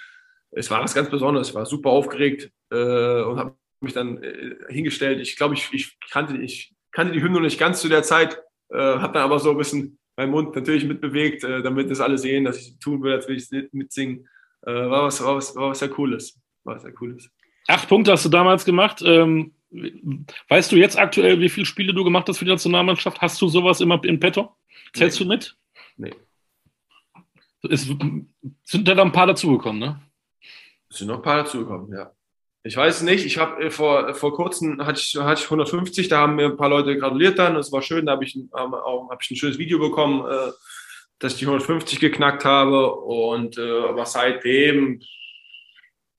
es 0.52 0.70
war 0.70 0.82
was 0.82 0.94
ganz 0.94 1.10
Besonderes. 1.10 1.50
Ich 1.50 1.54
war 1.54 1.66
super 1.66 1.90
aufgeregt 1.90 2.50
äh, 2.70 3.22
und 3.22 3.38
habe 3.38 3.56
mich 3.80 3.92
dann 3.92 4.22
äh, 4.22 4.56
hingestellt. 4.68 5.20
Ich 5.20 5.36
glaube, 5.36 5.54
ich, 5.54 5.68
ich, 5.72 5.98
kannte, 6.10 6.36
ich 6.38 6.74
kannte 6.92 7.12
die 7.12 7.22
Hymne 7.22 7.40
nicht 7.40 7.58
ganz 7.58 7.80
zu 7.80 7.88
der 7.88 8.02
Zeit, 8.02 8.42
äh, 8.70 8.76
habe 8.76 9.12
dann 9.12 9.22
aber 9.22 9.38
so 9.38 9.50
ein 9.50 9.58
bisschen 9.58 9.98
meinen 10.16 10.30
Mund 10.30 10.54
natürlich 10.54 10.84
mitbewegt, 10.84 11.44
äh, 11.44 11.62
damit 11.62 11.90
das 11.90 12.00
alle 12.00 12.18
sehen, 12.18 12.44
dass 12.44 12.58
ich 12.58 12.78
tun 12.78 13.02
will, 13.02 13.12
als 13.12 13.28
will 13.28 13.36
ich 13.36 13.72
mitsingen. 13.72 14.28
Äh, 14.62 14.72
war, 14.72 15.04
was, 15.04 15.22
war, 15.24 15.36
was, 15.36 15.54
war 15.56 15.70
was 15.70 15.78
sehr 15.78 15.88
Cooles. 15.88 16.38
War 16.64 16.76
was 16.76 16.82
sehr 16.82 16.92
Cooles. 16.92 17.30
Acht 17.68 17.88
Punkte 17.88 18.12
hast 18.12 18.24
du 18.24 18.28
damals 18.28 18.64
gemacht. 18.64 19.02
Ähm, 19.04 19.54
weißt 20.48 20.72
du 20.72 20.76
jetzt 20.76 20.98
aktuell, 20.98 21.40
wie 21.40 21.48
viele 21.48 21.66
Spiele 21.66 21.94
du 21.94 22.04
gemacht 22.04 22.28
hast 22.28 22.38
für 22.38 22.44
die 22.44 22.50
Nationalmannschaft? 22.50 23.20
Hast 23.20 23.40
du 23.40 23.48
sowas 23.48 23.80
immer 23.80 24.02
in 24.04 24.20
petto? 24.20 24.56
Zählst 24.92 25.20
nee. 25.20 25.24
du 25.24 25.30
mit? 25.30 25.56
Nee. 25.96 26.14
Es 27.70 27.86
sind 28.64 28.88
da 28.88 29.02
ein 29.02 29.12
paar 29.12 29.26
dazugekommen, 29.26 29.80
ne? 29.80 30.00
Es 30.88 30.98
sind 30.98 31.08
noch 31.08 31.16
ein 31.16 31.22
paar 31.22 31.38
dazugekommen, 31.38 31.92
ja. 31.92 32.10
Ich 32.62 32.76
weiß 32.76 33.02
nicht, 33.02 33.24
ich 33.24 33.38
habe 33.38 33.64
äh, 33.64 33.70
vor, 33.70 34.14
vor 34.14 34.34
kurzem 34.34 34.84
hatte 34.84 35.00
ich, 35.00 35.16
hatte 35.16 35.40
ich 35.40 35.46
150, 35.46 36.08
da 36.08 36.20
haben 36.20 36.36
mir 36.36 36.46
ein 36.46 36.56
paar 36.56 36.68
Leute 36.68 36.96
gratuliert 36.96 37.38
dann, 37.38 37.54
das 37.54 37.72
war 37.72 37.80
schön, 37.80 38.06
da 38.06 38.12
habe 38.12 38.24
ich, 38.24 38.38
hab 38.52 39.22
ich 39.22 39.30
ein 39.30 39.36
schönes 39.36 39.58
Video 39.58 39.78
bekommen, 39.78 40.26
äh, 40.30 40.52
dass 41.18 41.34
ich 41.34 41.38
die 41.38 41.46
150 41.46 42.00
geknackt 42.00 42.44
habe 42.44 42.94
und 42.94 43.56
äh, 43.56 43.80
aber 43.88 44.04
seitdem 44.04 45.00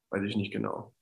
weiß 0.10 0.24
ich 0.24 0.36
nicht 0.36 0.52
genau. 0.52 0.94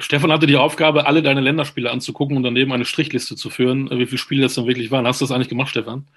Stefan 0.00 0.32
hatte 0.32 0.46
die 0.46 0.56
Aufgabe, 0.56 1.06
alle 1.06 1.22
deine 1.22 1.40
Länderspiele 1.40 1.90
anzugucken 1.90 2.36
und 2.36 2.42
daneben 2.42 2.72
eine 2.72 2.84
Strichliste 2.84 3.36
zu 3.36 3.50
führen, 3.50 3.88
wie 3.90 4.06
viele 4.06 4.18
Spiele 4.18 4.42
das 4.42 4.54
dann 4.54 4.66
wirklich 4.66 4.90
waren. 4.90 5.06
Hast 5.06 5.20
du 5.20 5.24
das 5.24 5.30
eigentlich 5.30 5.48
gemacht, 5.48 5.70
Stefan? 5.70 6.08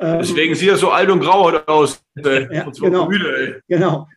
Deswegen 0.00 0.54
sieht 0.54 0.68
er 0.68 0.76
so 0.76 0.90
alt 0.90 1.10
und 1.10 1.20
grau 1.20 1.50
aus. 1.50 2.04
Ja, 2.16 2.68
genau. 2.70 3.08
Müde, 3.08 3.62
genau. 3.68 4.08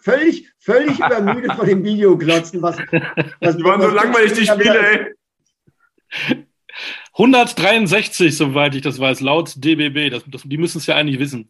völlig, 0.00 0.48
völlig 0.58 0.98
übermüdet 0.98 1.52
von 1.52 1.66
dem 1.66 1.84
Video 1.84 2.18
glotzen. 2.18 2.60
Was, 2.62 2.78
was, 3.40 3.56
die 3.56 3.62
waren 3.62 3.80
so 3.80 3.88
langweilig, 3.90 4.32
die 4.32 4.44
Spiele, 4.44 5.14
ey. 6.26 6.46
163, 7.12 8.36
soweit 8.36 8.74
ich 8.74 8.82
das 8.82 8.98
weiß, 8.98 9.20
laut 9.20 9.54
DBB. 9.56 10.10
Das, 10.10 10.24
das, 10.26 10.42
die 10.42 10.58
müssen 10.58 10.78
es 10.78 10.86
ja 10.86 10.96
eigentlich 10.96 11.20
wissen. 11.20 11.48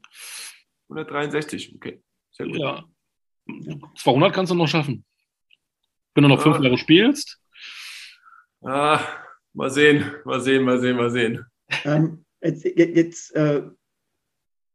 163, 0.91 1.75
okay. 1.75 2.03
Sehr 2.33 2.47
gut. 2.47 2.59
Ja. 2.59 2.85
200 3.97 4.35
kannst 4.35 4.51
du 4.51 4.55
noch 4.55 4.69
schaffen. 4.69 5.05
Wenn 6.15 6.23
du 6.23 6.29
noch 6.29 6.43
fünf 6.43 6.61
Jahre 6.61 6.77
spielst. 6.77 7.41
Ah, 8.63 9.01
mal 9.55 9.71
sehen, 9.71 10.13
mal 10.25 10.41
sehen, 10.41 10.65
mal 10.65 10.79
sehen, 10.79 10.97
mal 10.97 11.11
sehen. 11.11 11.47
Ähm, 11.85 12.25
Jetzt, 12.43 12.65
jetzt 12.65 13.35
äh, 13.37 13.63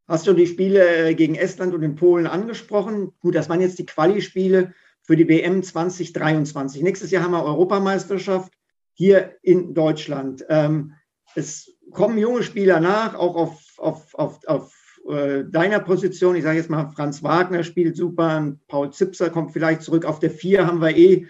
hast 0.06 0.26
du 0.26 0.32
die 0.32 0.46
Spiele 0.46 1.08
äh, 1.10 1.14
gegen 1.14 1.34
Estland 1.34 1.74
und 1.74 1.82
in 1.82 1.94
Polen 1.94 2.26
angesprochen. 2.26 3.12
Gut, 3.20 3.34
das 3.34 3.48
waren 3.48 3.60
jetzt 3.60 3.78
die 3.78 3.86
Quali-Spiele 3.86 4.74
für 5.02 5.16
die 5.16 5.28
WM 5.28 5.62
2023. 5.62 6.82
Nächstes 6.82 7.10
Jahr 7.10 7.22
haben 7.22 7.32
wir 7.32 7.44
Europameisterschaft 7.44 8.52
hier 8.94 9.36
in 9.42 9.74
Deutschland. 9.74 10.44
Ähm, 10.48 10.94
es 11.34 11.76
kommen 11.92 12.18
junge 12.18 12.42
Spieler 12.42 12.80
nach, 12.80 13.14
auch 13.14 13.36
auf, 13.36 13.62
auf, 13.78 14.14
auf, 14.14 14.46
auf 14.46 15.00
äh, 15.08 15.44
deiner 15.44 15.80
Position. 15.80 16.36
Ich 16.36 16.42
sage 16.42 16.58
jetzt 16.58 16.70
mal, 16.70 16.90
Franz 16.90 17.22
Wagner 17.22 17.62
spielt 17.62 17.96
super, 17.96 18.56
Paul 18.66 18.92
Zipser 18.92 19.30
kommt 19.30 19.52
vielleicht 19.52 19.82
zurück. 19.82 20.04
Auf 20.04 20.18
der 20.18 20.30
Vier 20.30 20.66
haben 20.66 20.80
wir 20.80 20.96
eh 20.96 21.26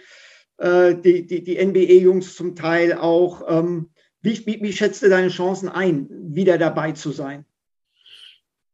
äh, 0.57 0.95
die, 0.95 1.27
die, 1.27 1.43
die 1.43 1.63
NBA-Jungs 1.63 2.35
zum 2.35 2.55
Teil 2.55 2.93
auch. 2.93 3.43
Ähm, 3.47 3.89
wie, 4.21 4.45
wie, 4.45 4.61
wie 4.61 4.73
schätzt 4.73 5.01
du 5.01 5.09
deine 5.09 5.29
Chancen 5.29 5.69
ein, 5.69 6.07
wieder 6.09 6.57
dabei 6.57 6.91
zu 6.91 7.11
sein? 7.11 7.45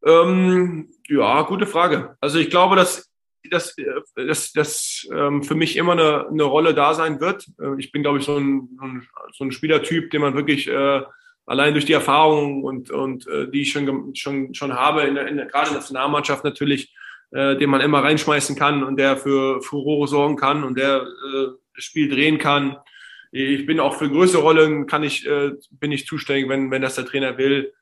Ähm, 0.04 0.88
ja, 1.08 1.42
gute 1.42 1.66
Frage. 1.66 2.16
Also 2.20 2.38
ich 2.38 2.50
glaube, 2.50 2.76
dass 2.76 3.10
dass, 3.50 3.76
dass, 4.14 4.52
dass 4.52 5.08
ähm, 5.12 5.42
für 5.42 5.54
mich 5.54 5.76
immer 5.76 5.92
eine, 5.92 6.28
eine 6.28 6.44
Rolle 6.44 6.74
da 6.74 6.94
sein 6.94 7.20
wird. 7.20 7.46
Äh, 7.60 7.78
ich 7.78 7.92
bin, 7.92 8.02
glaube 8.02 8.18
ich, 8.18 8.24
so 8.24 8.36
ein, 8.36 9.08
so 9.32 9.44
ein 9.44 9.52
Spielertyp, 9.52 10.10
den 10.10 10.22
man 10.22 10.34
wirklich 10.34 10.68
äh, 10.68 11.02
allein 11.46 11.72
durch 11.72 11.84
die 11.84 11.92
Erfahrung 11.92 12.64
und, 12.64 12.90
und 12.90 13.26
äh, 13.28 13.48
die 13.48 13.62
ich 13.62 13.72
schon, 13.72 14.14
schon, 14.14 14.54
schon 14.54 14.74
habe, 14.74 15.02
in 15.02 15.14
der, 15.14 15.28
in 15.28 15.36
der, 15.36 15.46
gerade 15.46 15.68
in 15.68 15.74
der 15.74 15.80
Nationalmannschaft 15.80 16.44
natürlich, 16.44 16.94
äh, 17.30 17.56
den 17.56 17.70
man 17.70 17.80
immer 17.80 18.02
reinschmeißen 18.02 18.56
kann 18.56 18.82
und 18.82 18.96
der 18.96 19.16
für 19.16 19.62
Furore 19.62 20.08
sorgen 20.08 20.36
kann 20.36 20.64
und 20.64 20.76
der 20.76 21.02
äh, 21.02 21.46
das 21.74 21.84
Spiel 21.84 22.08
drehen 22.08 22.38
kann. 22.38 22.76
Ich 23.32 23.66
bin 23.66 23.80
auch 23.80 23.94
für 23.94 24.10
größere 24.10 24.42
Rollen, 24.42 24.86
kann 24.86 25.02
ich, 25.02 25.26
äh, 25.26 25.52
bin 25.70 25.92
ich 25.92 26.06
zuständig, 26.06 26.48
wenn, 26.48 26.70
wenn 26.70 26.82
das 26.82 26.94
der 26.94 27.06
Trainer 27.06 27.38
will. 27.38 27.72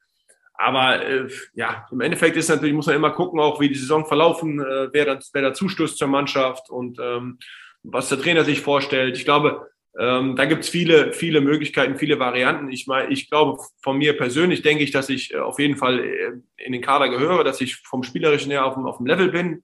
Aber 0.55 1.05
äh, 1.05 1.29
ja, 1.55 1.87
im 1.91 2.01
Endeffekt 2.01 2.37
ist 2.37 2.49
natürlich, 2.49 2.75
muss 2.75 2.87
man 2.87 2.97
immer 2.97 3.11
gucken, 3.11 3.41
auch 3.41 3.61
wie 3.61 3.69
die 3.69 3.75
Saison 3.75 4.07
verlaufen, 4.07 4.61
äh, 4.61 4.89
wer, 4.93 5.05
dann, 5.05 5.19
wer 5.33 5.43
da 5.43 5.53
zustößt 5.53 5.99
zur 5.99 6.09
Mannschaft 6.09 6.71
und 6.71 6.99
ähm, 7.01 7.39
was 7.83 8.09
der 8.09 8.21
Trainer 8.21 8.45
sich 8.45 8.61
vorstellt. 8.61 9.17
Ich 9.17 9.25
glaube, 9.25 9.69
ähm, 9.99 10.35
da 10.37 10.45
gibt 10.45 10.65
es 10.65 10.71
viele, 10.71 11.13
viele 11.13 11.41
Möglichkeiten, 11.41 11.97
viele 11.97 12.19
Varianten. 12.19 12.71
Ich 12.71 12.87
meine, 12.87 13.13
ich 13.13 13.31
glaube, 13.31 13.63
von 13.83 13.99
mir 13.99 14.17
persönlich 14.17 14.63
denke 14.63 14.83
ich, 14.83 14.91
dass 14.91 15.09
ich 15.09 15.33
äh, 15.33 15.39
auf 15.39 15.59
jeden 15.59 15.77
Fall 15.77 16.01
äh, 16.01 16.33
in 16.57 16.73
den 16.73 16.83
Kader 16.83 17.09
gehöre, 17.09 17.45
dass 17.45 17.61
ich 17.61 17.77
vom 17.77 18.03
Spielerischen 18.03 18.51
her 18.51 18.65
auf 18.65 18.75
dem, 18.75 18.87
auf 18.87 18.97
dem 18.97 19.07
Level 19.07 19.31
bin. 19.31 19.63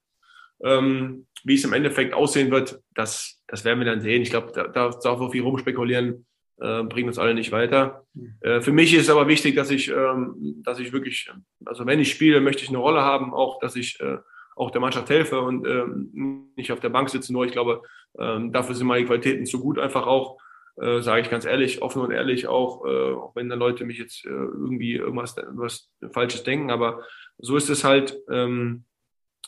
Ähm, 0.63 1.27
wie 1.45 1.55
es 1.55 1.65
im 1.65 1.73
Endeffekt 1.73 2.15
aussehen 2.15 2.51
wird, 2.51 2.81
das, 2.95 3.43
das 3.47 3.65
werden 3.65 3.81
wir 3.81 3.87
dann 3.87 4.01
sehen. 4.01 4.23
Ich 4.23 4.31
glaube, 4.31 4.53
da, 4.53 4.65
da 4.65 4.91
darf 4.91 5.01
so 5.01 5.31
viel 5.31 5.43
rumspekulieren, 5.43 6.27
äh, 6.61 6.83
bringt 6.85 7.09
uns 7.09 7.19
alle 7.19 7.35
nicht 7.35 7.53
weiter. 7.53 8.05
Mhm. 8.15 8.35
Äh, 8.41 8.61
für 8.61 8.73
mich 8.73 8.95
ist 8.95 9.11
aber 9.11 9.29
wichtig, 9.29 9.57
dass 9.57 9.71
ich, 9.71 9.91
ähm, 9.91 10.63
dass 10.65 10.79
ich 10.79 10.93
wirklich, 10.93 11.31
also 11.65 11.87
wenn 11.87 12.01
ich 12.01 12.11
spiele, 12.11 12.41
möchte 12.41 12.63
ich 12.63 12.69
eine 12.69 12.79
Rolle 12.79 13.03
haben, 13.03 13.33
auch, 13.33 13.59
dass 13.61 13.77
ich 13.77 13.99
äh, 14.01 14.19
auch 14.57 14.71
der 14.71 14.81
Mannschaft 14.81 15.09
helfe 15.09 15.41
und 15.41 15.67
ähm, 15.67 16.53
nicht 16.57 16.73
auf 16.73 16.81
der 16.81 16.91
Bank 16.91 17.09
sitze. 17.09 17.33
Nur 17.33 17.47
ich 17.47 17.53
glaube, 17.53 17.83
ähm, 18.19 18.53
dafür 18.53 18.75
sind 18.75 18.87
meine 18.87 19.07
Qualitäten 19.07 19.47
zu 19.47 19.61
gut, 19.61 19.79
einfach 19.79 20.07
auch, 20.07 20.39
äh, 20.77 21.01
sage 21.01 21.23
ich 21.23 21.31
ganz 21.31 21.47
ehrlich, 21.47 21.81
offen 21.81 22.03
und 22.03 22.11
ehrlich 22.11 22.47
auch, 22.47 22.85
äh, 22.85 23.13
auch 23.15 23.35
wenn 23.35 23.49
dann 23.49 23.59
Leute 23.59 23.85
mich 23.85 23.99
jetzt 23.99 24.27
äh, 24.27 24.29
irgendwie 24.29 24.95
irgendwas, 24.95 25.37
irgendwas 25.37 25.91
Falsches 26.13 26.43
denken, 26.43 26.71
aber 26.71 27.03
so 27.39 27.57
ist 27.57 27.71
es 27.71 27.85
halt. 27.85 28.19
Ähm, 28.31 28.85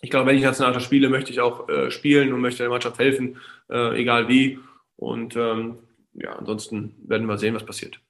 ich 0.00 0.10
glaube, 0.10 0.26
wenn 0.26 0.36
ich 0.36 0.42
national 0.42 0.80
spiele, 0.80 1.08
möchte 1.08 1.30
ich 1.30 1.40
auch 1.40 1.68
äh, 1.68 1.90
spielen 1.90 2.32
und 2.32 2.40
möchte 2.40 2.62
der 2.62 2.70
Mannschaft 2.70 2.98
helfen, 2.98 3.36
äh, 3.70 4.00
egal 4.00 4.28
wie. 4.28 4.58
Und 4.96 5.36
ähm, 5.36 5.78
ja, 6.14 6.34
ansonsten 6.36 6.94
werden 7.06 7.26
wir 7.26 7.38
sehen, 7.38 7.54
was 7.54 7.66
passiert. 7.66 8.00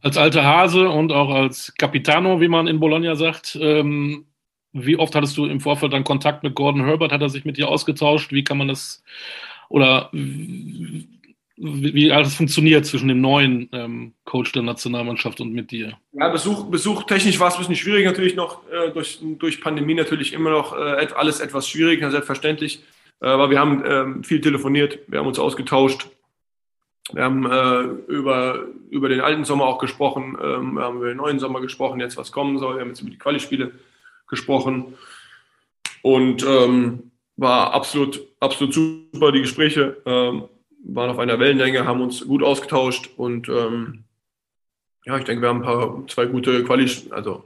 Als 0.00 0.16
alter 0.16 0.44
Hase 0.44 0.88
und 0.88 1.12
auch 1.12 1.30
als 1.34 1.74
Capitano, 1.76 2.40
wie 2.40 2.48
man 2.48 2.68
in 2.68 2.78
Bologna 2.78 3.16
sagt, 3.16 3.58
ähm, 3.60 4.26
wie 4.72 4.96
oft 4.96 5.14
hattest 5.14 5.36
du 5.36 5.46
im 5.46 5.60
Vorfeld 5.60 5.92
dann 5.92 6.04
Kontakt 6.04 6.42
mit 6.42 6.54
Gordon 6.54 6.84
Herbert? 6.84 7.12
Hat 7.12 7.20
er 7.20 7.28
sich 7.28 7.44
mit 7.44 7.56
dir 7.56 7.68
ausgetauscht? 7.68 8.32
Wie 8.32 8.44
kann 8.44 8.58
man 8.58 8.68
das 8.68 9.02
oder 9.68 10.10
wie, 11.64 12.10
alles 12.10 12.34
funktioniert 12.34 12.84
zwischen 12.84 13.06
dem 13.06 13.20
neuen 13.20 13.68
ähm, 13.72 14.14
Coach 14.24 14.50
der 14.50 14.62
Nationalmannschaft 14.62 15.40
und 15.40 15.52
mit 15.52 15.70
dir? 15.70 15.96
Ja, 16.12 16.28
Besuch, 16.28 16.64
Besuch 16.64 17.04
technisch 17.04 17.38
war 17.38 17.48
es 17.48 17.54
ein 17.54 17.60
bisschen 17.60 17.76
schwierig, 17.76 18.04
natürlich 18.04 18.34
noch 18.34 18.68
äh, 18.68 18.90
durch, 18.90 19.20
durch 19.38 19.60
Pandemie 19.60 19.94
natürlich 19.94 20.32
immer 20.32 20.50
noch 20.50 20.76
äh, 20.76 21.06
alles 21.14 21.38
etwas 21.38 21.68
schwierig, 21.68 22.00
selbstverständlich. 22.00 22.82
Äh, 23.20 23.26
aber 23.26 23.48
wir 23.50 23.60
haben 23.60 23.84
ähm, 23.86 24.24
viel 24.24 24.40
telefoniert, 24.40 24.98
wir 25.06 25.20
haben 25.20 25.28
uns 25.28 25.38
ausgetauscht. 25.38 26.08
Wir 27.12 27.22
haben 27.22 27.46
äh, 27.46 28.12
über, 28.12 28.66
über 28.90 29.08
den 29.08 29.20
alten 29.20 29.44
Sommer 29.44 29.66
auch 29.66 29.78
gesprochen, 29.78 30.36
ähm, 30.42 30.74
wir 30.74 30.82
haben 30.82 30.96
über 30.96 31.08
den 31.08 31.16
neuen 31.18 31.38
Sommer 31.38 31.60
gesprochen, 31.60 32.00
jetzt 32.00 32.16
was 32.16 32.32
kommen 32.32 32.58
soll. 32.58 32.74
Wir 32.74 32.80
haben 32.80 32.88
jetzt 32.88 33.02
über 33.02 33.10
die 33.10 33.18
Quali-Spiele 33.18 33.72
gesprochen. 34.28 34.94
Und 36.02 36.44
ähm, 36.44 37.12
war 37.36 37.72
absolut, 37.72 38.20
absolut 38.40 38.74
super, 38.74 39.30
die 39.30 39.42
Gespräche. 39.42 39.96
Ähm, 40.04 40.44
waren 40.84 41.10
auf 41.10 41.18
einer 41.18 41.38
Wellenlänge, 41.38 41.86
haben 41.86 42.00
uns 42.00 42.26
gut 42.26 42.42
ausgetauscht 42.42 43.10
und 43.16 43.48
ähm, 43.48 44.04
ja, 45.04 45.18
ich 45.18 45.24
denke, 45.24 45.42
wir 45.42 45.48
haben 45.48 45.58
ein 45.58 45.64
paar, 45.64 46.04
zwei 46.08 46.26
gute 46.26 46.64
Quali, 46.64 46.90
also 47.10 47.44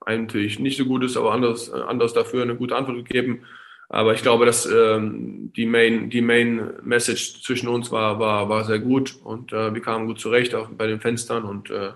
eigentlich 0.00 0.58
nicht 0.58 0.76
so 0.76 0.84
gutes, 0.84 1.16
aber 1.16 1.32
anders, 1.32 1.70
anders 1.70 2.12
dafür 2.12 2.42
eine 2.42 2.56
gute 2.56 2.76
Antwort 2.76 2.96
gegeben. 2.96 3.42
Aber 3.88 4.14
ich 4.14 4.22
glaube, 4.22 4.46
dass 4.46 4.66
ähm, 4.66 5.52
die 5.54 5.66
Main, 5.66 6.10
die 6.10 6.20
Main 6.20 6.72
Message 6.82 7.42
zwischen 7.42 7.68
uns 7.68 7.92
war, 7.92 8.18
war, 8.18 8.48
war 8.48 8.64
sehr 8.64 8.80
gut 8.80 9.16
und 9.22 9.52
äh, 9.52 9.72
wir 9.72 9.80
kamen 9.80 10.06
gut 10.06 10.18
zurecht 10.18 10.54
auch 10.56 10.68
bei 10.70 10.88
den 10.88 11.00
Fenstern 11.00 11.44
und 11.44 11.70
äh, 11.70 11.92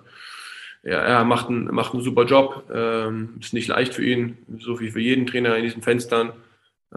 ja, 0.83 0.99
er 0.99 1.25
macht 1.25 1.49
einen, 1.49 1.67
macht 1.75 1.93
einen 1.93 2.03
super 2.03 2.25
Job. 2.25 2.65
Ähm, 2.73 3.37
ist 3.41 3.53
nicht 3.53 3.69
leicht 3.69 3.95
für 3.95 4.05
ihn, 4.05 4.39
so 4.59 4.81
wie 4.81 4.91
für 4.91 5.01
jeden 5.01 5.27
Trainer 5.27 5.57
in 5.57 5.65
diesen 5.65 5.83
Fenstern. 5.83 6.33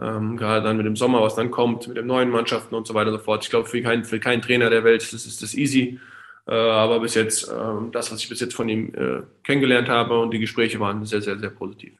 Ähm, 0.00 0.36
gerade 0.36 0.64
dann 0.64 0.76
mit 0.76 0.86
dem 0.86 0.96
Sommer, 0.96 1.22
was 1.22 1.36
dann 1.36 1.50
kommt, 1.50 1.86
mit 1.86 1.96
den 1.96 2.06
neuen 2.06 2.30
Mannschaften 2.30 2.74
und 2.74 2.86
so 2.86 2.94
weiter 2.94 3.12
und 3.12 3.18
so 3.18 3.24
fort. 3.24 3.44
Ich 3.44 3.50
glaube, 3.50 3.68
für 3.68 3.80
keinen, 3.80 4.04
für 4.04 4.18
keinen 4.18 4.42
Trainer 4.42 4.70
der 4.70 4.82
Welt 4.82 5.02
ist, 5.02 5.12
ist 5.12 5.42
das 5.42 5.54
easy. 5.54 6.00
Äh, 6.46 6.54
aber 6.54 7.00
bis 7.00 7.14
jetzt, 7.14 7.48
äh, 7.48 7.90
das, 7.92 8.10
was 8.10 8.20
ich 8.20 8.28
bis 8.28 8.40
jetzt 8.40 8.54
von 8.54 8.68
ihm 8.68 8.92
äh, 8.94 9.22
kennengelernt 9.44 9.88
habe 9.88 10.18
und 10.18 10.32
die 10.32 10.40
Gespräche 10.40 10.80
waren 10.80 11.04
sehr, 11.04 11.22
sehr, 11.22 11.38
sehr 11.38 11.50
positiv. 11.50 11.94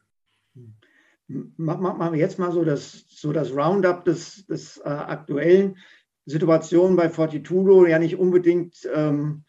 Machen 1.27 2.13
wir 2.13 2.19
jetzt 2.19 2.39
mal 2.39 2.53
so 2.53 2.65
das, 2.65 3.05
so 3.09 3.33
das 3.33 3.55
Roundup 3.55 4.05
des, 4.05 4.45
des 4.47 4.77
äh, 4.79 4.89
aktuellen 4.89 5.79
Situationen 6.27 6.97
bei 6.97 7.09
Fortitudo. 7.09 7.87
Ja, 7.87 7.99
nicht 7.99 8.19
unbedingt 8.19 8.77
ähm, 8.93 9.45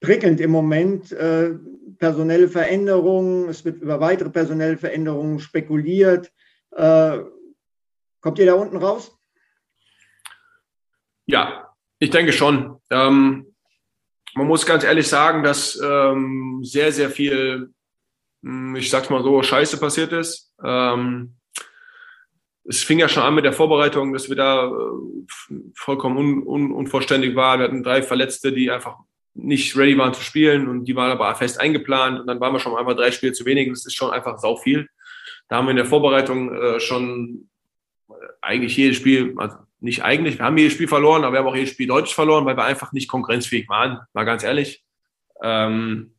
prickelnd 0.00 0.40
im 0.40 0.50
Moment. 0.50 1.12
Äh, 1.12 1.54
personelle 1.98 2.48
Veränderungen, 2.48 3.48
es 3.48 3.64
wird 3.64 3.82
über 3.82 4.00
weitere 4.00 4.30
personelle 4.30 4.78
Veränderungen 4.78 5.38
spekuliert. 5.38 6.32
Kommt 8.20 8.38
ihr 8.38 8.46
da 8.46 8.54
unten 8.54 8.76
raus? 8.76 9.16
Ja, 11.26 11.74
ich 11.98 12.10
denke 12.10 12.32
schon. 12.32 12.80
Ähm, 12.90 13.54
man 14.34 14.46
muss 14.46 14.66
ganz 14.66 14.84
ehrlich 14.84 15.08
sagen, 15.08 15.42
dass 15.42 15.80
ähm, 15.82 16.60
sehr, 16.62 16.92
sehr 16.92 17.10
viel, 17.10 17.72
hm, 18.42 18.76
ich 18.76 18.90
sag's 18.90 19.10
mal 19.10 19.22
so, 19.22 19.42
Scheiße 19.42 19.78
passiert 19.78 20.12
ist. 20.12 20.52
Ähm, 20.62 21.36
es 22.64 22.82
fing 22.82 22.98
ja 22.98 23.08
schon 23.08 23.22
an 23.22 23.34
mit 23.34 23.44
der 23.44 23.52
Vorbereitung, 23.52 24.12
dass 24.12 24.28
wir 24.28 24.36
da 24.36 24.66
äh, 24.66 25.54
vollkommen 25.74 26.16
un, 26.16 26.42
un, 26.46 26.72
unvollständig 26.72 27.34
waren. 27.36 27.60
Wir 27.60 27.64
hatten 27.64 27.82
drei 27.82 28.02
Verletzte, 28.02 28.52
die 28.52 28.70
einfach 28.70 28.96
nicht 29.34 29.76
ready 29.76 29.96
waren 29.96 30.14
zu 30.14 30.22
spielen 30.22 30.68
und 30.68 30.84
die 30.84 30.96
waren 30.96 31.10
aber 31.10 31.34
fest 31.34 31.60
eingeplant 31.60 32.20
und 32.20 32.26
dann 32.26 32.40
waren 32.40 32.52
wir 32.52 32.60
schon 32.60 32.76
einmal 32.76 32.96
drei 32.96 33.10
Spiele 33.12 33.32
zu 33.32 33.44
wenig. 33.44 33.68
Das 33.70 33.86
ist 33.86 33.94
schon 33.94 34.10
einfach 34.10 34.38
sau 34.38 34.56
viel. 34.56 34.88
Da 35.48 35.56
haben 35.56 35.66
wir 35.66 35.70
in 35.70 35.76
der 35.76 35.86
Vorbereitung 35.86 36.54
äh, 36.54 36.80
schon 36.80 37.49
eigentlich 38.40 38.76
jedes 38.76 38.96
Spiel, 38.96 39.34
also 39.36 39.56
nicht 39.80 40.02
eigentlich, 40.02 40.38
wir 40.38 40.44
haben 40.44 40.58
jedes 40.58 40.74
Spiel 40.74 40.88
verloren, 40.88 41.24
aber 41.24 41.32
wir 41.32 41.38
haben 41.40 41.48
auch 41.48 41.56
jedes 41.56 41.70
Spiel 41.70 41.86
deutlich 41.86 42.14
verloren, 42.14 42.44
weil 42.44 42.56
wir 42.56 42.64
einfach 42.64 42.92
nicht 42.92 43.08
konkurrenzfähig 43.08 43.68
waren, 43.68 44.00
mal 44.12 44.24
ganz 44.24 44.44
ehrlich. 44.44 44.84
Ähm, 45.42 46.14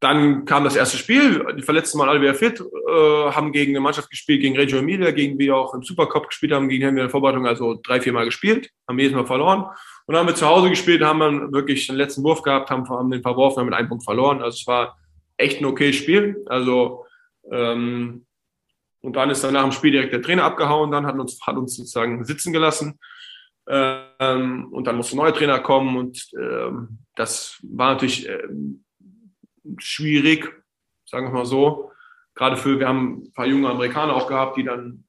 dann 0.00 0.44
kam 0.46 0.64
das 0.64 0.74
erste 0.74 0.98
Spiel, 0.98 1.46
die 1.56 1.62
Verletzten 1.62 1.96
waren 2.00 2.08
alle 2.08 2.20
wieder 2.20 2.34
fit, 2.34 2.60
äh, 2.60 3.30
haben 3.30 3.52
gegen 3.52 3.70
eine 3.70 3.80
Mannschaft 3.80 4.10
gespielt, 4.10 4.40
gegen 4.40 4.56
Reggio 4.56 4.78
Emilia, 4.78 5.12
gegen 5.12 5.38
die 5.38 5.46
wir 5.46 5.56
auch 5.56 5.74
im 5.74 5.84
Supercup 5.84 6.26
gespielt 6.26 6.52
haben, 6.52 6.68
gegen 6.68 6.84
haben 6.84 6.96
wir 6.96 7.02
in 7.02 7.06
der 7.06 7.10
Vorbereitung 7.10 7.46
also 7.46 7.78
drei, 7.80 8.00
vier 8.00 8.12
Mal 8.12 8.24
gespielt, 8.24 8.68
haben 8.88 8.98
jedes 8.98 9.14
Mal 9.14 9.26
verloren. 9.26 9.62
Und 10.06 10.14
dann 10.14 10.16
haben 10.16 10.26
wir 10.26 10.34
zu 10.34 10.46
Hause 10.46 10.70
gespielt, 10.70 11.02
haben 11.02 11.20
dann 11.20 11.52
wirklich 11.52 11.86
den 11.86 11.94
letzten 11.94 12.24
Wurf 12.24 12.42
gehabt, 12.42 12.70
haben, 12.70 12.88
haben 12.88 13.12
den 13.12 13.22
verworfen, 13.22 13.60
haben 13.60 13.66
mit 13.66 13.76
einem 13.76 13.88
Punkt 13.88 14.02
verloren. 14.02 14.42
Also 14.42 14.56
es 14.56 14.66
war 14.66 14.98
echt 15.36 15.60
ein 15.60 15.66
okayes 15.66 15.94
Spiel. 15.94 16.42
Also 16.46 17.06
ähm, 17.52 18.26
und 19.02 19.16
dann 19.16 19.30
ist 19.30 19.44
dann 19.44 19.54
nach 19.54 19.62
dem 19.62 19.72
Spiel 19.72 19.90
direkt 19.90 20.12
der 20.12 20.22
Trainer 20.22 20.44
abgehauen, 20.44 20.90
dann 20.90 21.06
hat 21.06 21.18
uns, 21.18 21.40
hat 21.44 21.56
uns 21.56 21.76
sozusagen 21.76 22.24
sitzen 22.24 22.52
gelassen. 22.52 22.98
Ähm, 23.68 24.72
und 24.72 24.86
dann 24.86 24.96
musste 24.96 25.14
ein 25.14 25.18
neuer 25.18 25.34
Trainer 25.34 25.60
kommen 25.60 25.96
und 25.96 26.30
ähm, 26.40 26.98
das 27.14 27.58
war 27.62 27.92
natürlich 27.92 28.28
äh, 28.28 28.48
schwierig, 29.78 30.52
sagen 31.04 31.26
wir 31.26 31.32
mal 31.32 31.46
so. 31.46 31.92
Gerade 32.34 32.56
für, 32.56 32.78
wir 32.78 32.88
haben 32.88 33.24
ein 33.24 33.32
paar 33.32 33.46
junge 33.46 33.68
Amerikaner 33.68 34.14
auch 34.14 34.26
gehabt, 34.26 34.56
die 34.56 34.64
dann 34.64 35.04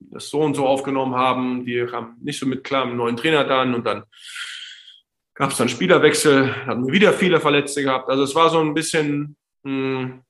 das 0.00 0.28
so 0.28 0.40
und 0.40 0.54
so 0.54 0.66
aufgenommen 0.66 1.14
haben. 1.14 1.64
Die 1.64 1.86
haben 1.90 2.16
nicht 2.22 2.38
so 2.38 2.46
mit 2.46 2.64
klar, 2.64 2.84
einen 2.84 2.96
neuen 2.96 3.16
Trainer 3.16 3.44
dann 3.44 3.74
und 3.74 3.86
dann 3.86 4.04
gab 5.34 5.50
es 5.50 5.56
dann 5.56 5.68
Spielerwechsel, 5.68 6.66
hatten 6.66 6.90
wieder 6.92 7.12
viele 7.12 7.40
Verletzte 7.40 7.82
gehabt. 7.82 8.08
Also 8.08 8.22
es 8.22 8.34
war 8.34 8.50
so 8.50 8.60
ein 8.60 8.74
bisschen, 8.74 9.36
mh, 9.62 10.00
hm, 10.00 10.23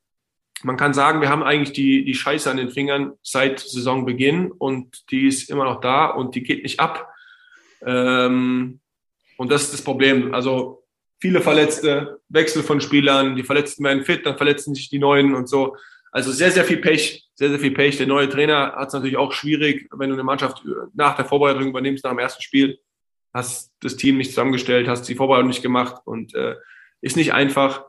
man 0.64 0.76
kann 0.76 0.94
sagen, 0.94 1.20
wir 1.20 1.28
haben 1.28 1.42
eigentlich 1.42 1.72
die, 1.72 2.04
die 2.04 2.14
Scheiße 2.14 2.50
an 2.50 2.56
den 2.56 2.70
Fingern 2.70 3.12
seit 3.22 3.60
Saisonbeginn 3.60 4.50
und 4.50 5.10
die 5.10 5.28
ist 5.28 5.50
immer 5.50 5.64
noch 5.64 5.80
da 5.80 6.06
und 6.06 6.34
die 6.34 6.42
geht 6.42 6.62
nicht 6.62 6.80
ab. 6.80 7.12
Ähm, 7.84 8.80
und 9.36 9.52
das 9.52 9.64
ist 9.64 9.74
das 9.74 9.82
Problem. 9.82 10.34
Also 10.34 10.84
viele 11.20 11.40
Verletzte, 11.40 12.20
Wechsel 12.28 12.62
von 12.62 12.80
Spielern, 12.80 13.36
die 13.36 13.44
Verletzten 13.44 13.84
werden 13.84 14.04
fit, 14.04 14.24
dann 14.24 14.36
verletzen 14.36 14.74
sich 14.74 14.88
die 14.88 14.98
Neuen 14.98 15.34
und 15.34 15.48
so. 15.48 15.76
Also 16.12 16.32
sehr, 16.32 16.50
sehr 16.50 16.64
viel 16.64 16.78
Pech, 16.78 17.28
sehr, 17.34 17.50
sehr 17.50 17.58
viel 17.58 17.72
Pech. 17.72 17.98
Der 17.98 18.06
neue 18.06 18.28
Trainer 18.28 18.72
hat 18.76 18.88
es 18.88 18.94
natürlich 18.94 19.16
auch 19.16 19.32
schwierig, 19.32 19.88
wenn 19.92 20.10
du 20.10 20.14
eine 20.14 20.24
Mannschaft 20.24 20.62
nach 20.94 21.16
der 21.16 21.24
Vorbereitung 21.24 21.68
übernimmst, 21.68 22.04
nach 22.04 22.12
dem 22.12 22.20
ersten 22.20 22.42
Spiel, 22.42 22.78
hast 23.34 23.72
das 23.80 23.96
Team 23.96 24.16
nicht 24.16 24.30
zusammengestellt, 24.30 24.88
hast 24.88 25.08
die 25.08 25.16
Vorbereitung 25.16 25.48
nicht 25.48 25.62
gemacht 25.62 26.02
und 26.04 26.34
äh, 26.34 26.54
ist 27.00 27.16
nicht 27.16 27.34
einfach. 27.34 27.84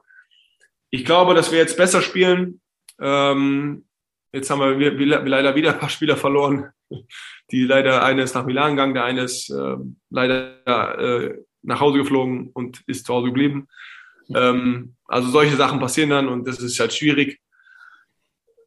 Ich 0.89 1.05
glaube, 1.05 1.36
dass 1.36 1.51
wir 1.51 1.59
jetzt 1.59 1.78
besser 1.78 2.01
spielen. 2.01 2.61
Ähm, 3.00 3.86
jetzt 4.32 4.50
haben 4.50 4.60
wir, 4.60 4.80
wir, 4.80 4.98
wir, 4.98 5.06
leider 5.26 5.56
wieder 5.56 5.74
ein 5.74 5.80
paar 5.80 5.89
Spieler 5.89 6.18
verloren. 6.18 6.70
Die 7.52 7.66
leider 7.66 8.04
eine 8.04 8.24
ist 8.24 8.36
nach 8.36 8.46
Milan 8.46 8.72
gegangen, 8.72 8.93
der 8.93 9.06
eine 9.06 9.22
ist 9.22 9.50
äh, 9.50 9.76
leider 10.10 11.00
äh, 11.00 11.38
nach 11.62 11.80
Hause 11.80 11.98
geflogen 12.00 12.50
und 12.54 12.84
ist 12.88 13.06
zu 13.06 13.14
Hause 13.14 13.28
geblieben. 13.28 13.68
Ähm, 14.34 14.96
also 15.08 15.30
solche 15.30 15.56
Sachen 15.56 15.80
passieren 15.80 16.12
dann 16.12 16.28
und 16.28 16.48
das 16.48 16.60
ist 16.60 16.80
halt 16.80 16.93
schwierig. 16.93 17.39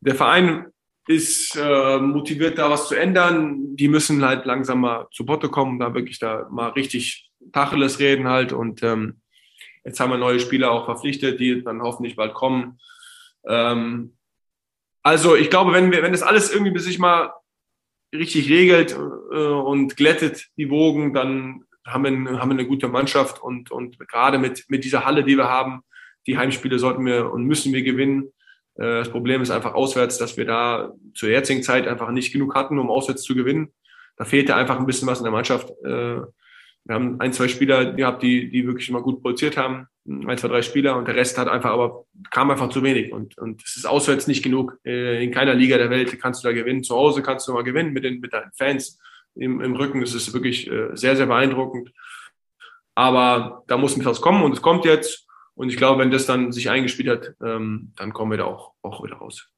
Der 0.01 0.15
Verein 0.15 0.67
ist 1.07 1.57
äh, 1.57 1.99
motiviert, 1.99 2.59
da 2.59 2.71
was 2.71 2.89
zu 2.89 2.95
ändern. 2.95 3.77
Die 3.77 3.89
müssen 3.89 4.25
halt 4.25 4.45
langsam 4.47 4.81
mal 4.81 5.09
zu 5.13 5.25
Potte 5.25 5.49
kommen, 5.49 5.79
da 5.79 5.95
wirklich 5.95 6.19
da 6.19 6.49
mal 6.51 6.71
richtig 6.71 7.31
Tacheles 7.53 7.99
reden 7.99 8.29
halt 8.29 8.53
und 8.53 8.83
ähm, 8.83 9.21
Jetzt 9.89 10.01
haben 10.01 10.11
wir 10.11 10.19
neue 10.19 10.39
Spieler 10.39 10.71
auch 10.71 10.85
verpflichtet, 10.85 11.41
die 11.41 11.65
dann 11.65 11.81
hoffentlich 11.81 12.15
bald 12.15 12.35
kommen. 12.35 12.79
Ähm, 13.47 14.18
also 15.03 15.37
ich 15.37 15.51
glaube, 15.51 15.73
wenn 15.73 15.91
wir, 15.93 16.03
wenn 16.03 16.13
das 16.13 16.23
alles 16.23 16.53
irgendwie 16.53 16.79
sich 16.79 16.99
mal 16.99 17.33
richtig 18.15 18.49
regelt 18.49 18.93
äh, 18.93 19.37
und 19.37 19.97
glättet 19.97 20.49
die 20.57 20.71
Wogen, 20.71 21.15
dann 21.15 21.65
haben 21.87 22.05
wir, 22.05 22.39
haben 22.39 22.51
wir 22.51 22.59
eine 22.59 22.67
gute 22.67 22.89
Mannschaft 22.89 23.43
und, 23.43 23.71
und 23.71 23.99
gerade 24.09 24.39
mit, 24.39 24.65
mit 24.69 24.85
dieser 24.85 25.05
Halle, 25.05 25.25
die 25.25 25.37
wir 25.37 25.49
haben, 25.49 25.83
die 26.27 26.37
Heimspiele 26.37 26.79
sollten 26.79 27.05
wir 27.07 27.31
und 27.33 27.45
müssen 27.45 27.73
wir 27.73 27.83
gewinnen. 27.83 28.33
Äh, 28.75 29.01
das 29.01 29.11
Problem 29.11 29.43
ist 29.43 29.51
einfach 29.51 29.75
auswärts, 29.75 30.19
dass 30.19 30.37
wir 30.37 30.45
da 30.45 30.93
zur 31.15 31.31
jetzigen 31.31 31.63
Zeit 31.63 31.87
einfach 31.87 32.11
nicht 32.11 32.33
genug 32.33 32.55
hatten, 32.55 32.79
um 32.79 32.91
auswärts 32.91 33.23
zu 33.23 33.35
gewinnen. 33.35 33.73
Da 34.17 34.25
fehlte 34.25 34.57
einfach 34.57 34.79
ein 34.79 34.87
bisschen 34.87 35.09
was 35.09 35.19
in 35.19 35.25
der 35.25 35.33
Mannschaft. 35.33 35.71
Äh, 35.85 36.21
wir 36.85 36.95
haben 36.95 37.21
ein, 37.21 37.33
zwei 37.33 37.49
Spieler 37.49 37.93
gehabt, 37.93 38.23
die, 38.23 38.51
die 38.51 38.67
wirklich 38.67 38.89
immer 38.89 39.03
gut 39.03 39.23
produziert 39.23 39.57
haben. 39.57 39.87
Ein, 40.09 40.39
zwei, 40.39 40.49
drei 40.49 40.63
Spieler 40.63 40.97
und 40.97 41.07
der 41.07 41.17
Rest 41.17 41.37
hat 41.37 41.49
einfach 41.49 41.71
aber 41.71 42.07
kam 42.31 42.51
einfach 42.51 42.71
zu 42.71 42.83
wenig. 42.83 43.13
Und, 43.13 43.37
und 43.37 43.63
es 43.63 43.77
ist 43.77 43.87
auswärts 43.87 44.27
nicht 44.27 44.43
genug. 44.43 44.79
Äh, 44.85 45.23
in 45.23 45.33
keiner 45.33 45.55
Liga 45.55 45.77
der 45.77 45.91
Welt 45.91 46.19
kannst 46.21 46.43
du 46.43 46.49
da 46.49 46.55
gewinnen. 46.55 46.83
Zu 46.83 46.97
Hause 46.97 47.23
kannst 47.23 47.47
du 47.47 47.53
mal 47.53 47.65
gewinnen 47.65 47.93
mit, 47.93 48.05
den, 48.05 48.21
mit 48.21 48.33
deinen 48.33 48.53
Fans 48.53 48.99
im, 49.35 49.61
im 49.61 49.77
Rücken. 49.77 50.01
Das 50.01 50.15
ist 50.15 50.33
wirklich 50.33 50.71
äh, 50.71 50.91
sehr, 50.95 51.17
sehr 51.17 51.27
beeindruckend. 51.27 51.93
Aber 52.95 53.65
da 53.67 53.77
muss 53.77 54.03
was 54.05 54.21
kommen 54.21 54.43
und 54.43 54.53
es 54.53 54.63
kommt 54.63 54.85
jetzt. 54.85 55.27
Und 55.55 55.69
ich 55.69 55.77
glaube, 55.77 56.01
wenn 56.01 56.11
das 56.11 56.27
dann 56.27 56.53
sich 56.53 56.71
eingespielt 56.71 57.09
hat, 57.09 57.35
ähm, 57.45 57.93
dann 57.97 58.13
kommen 58.13 58.31
wir 58.31 58.39
da 58.39 58.45
auch, 58.45 58.75
auch 58.83 59.05
wieder 59.05 59.17
raus. 59.17 59.51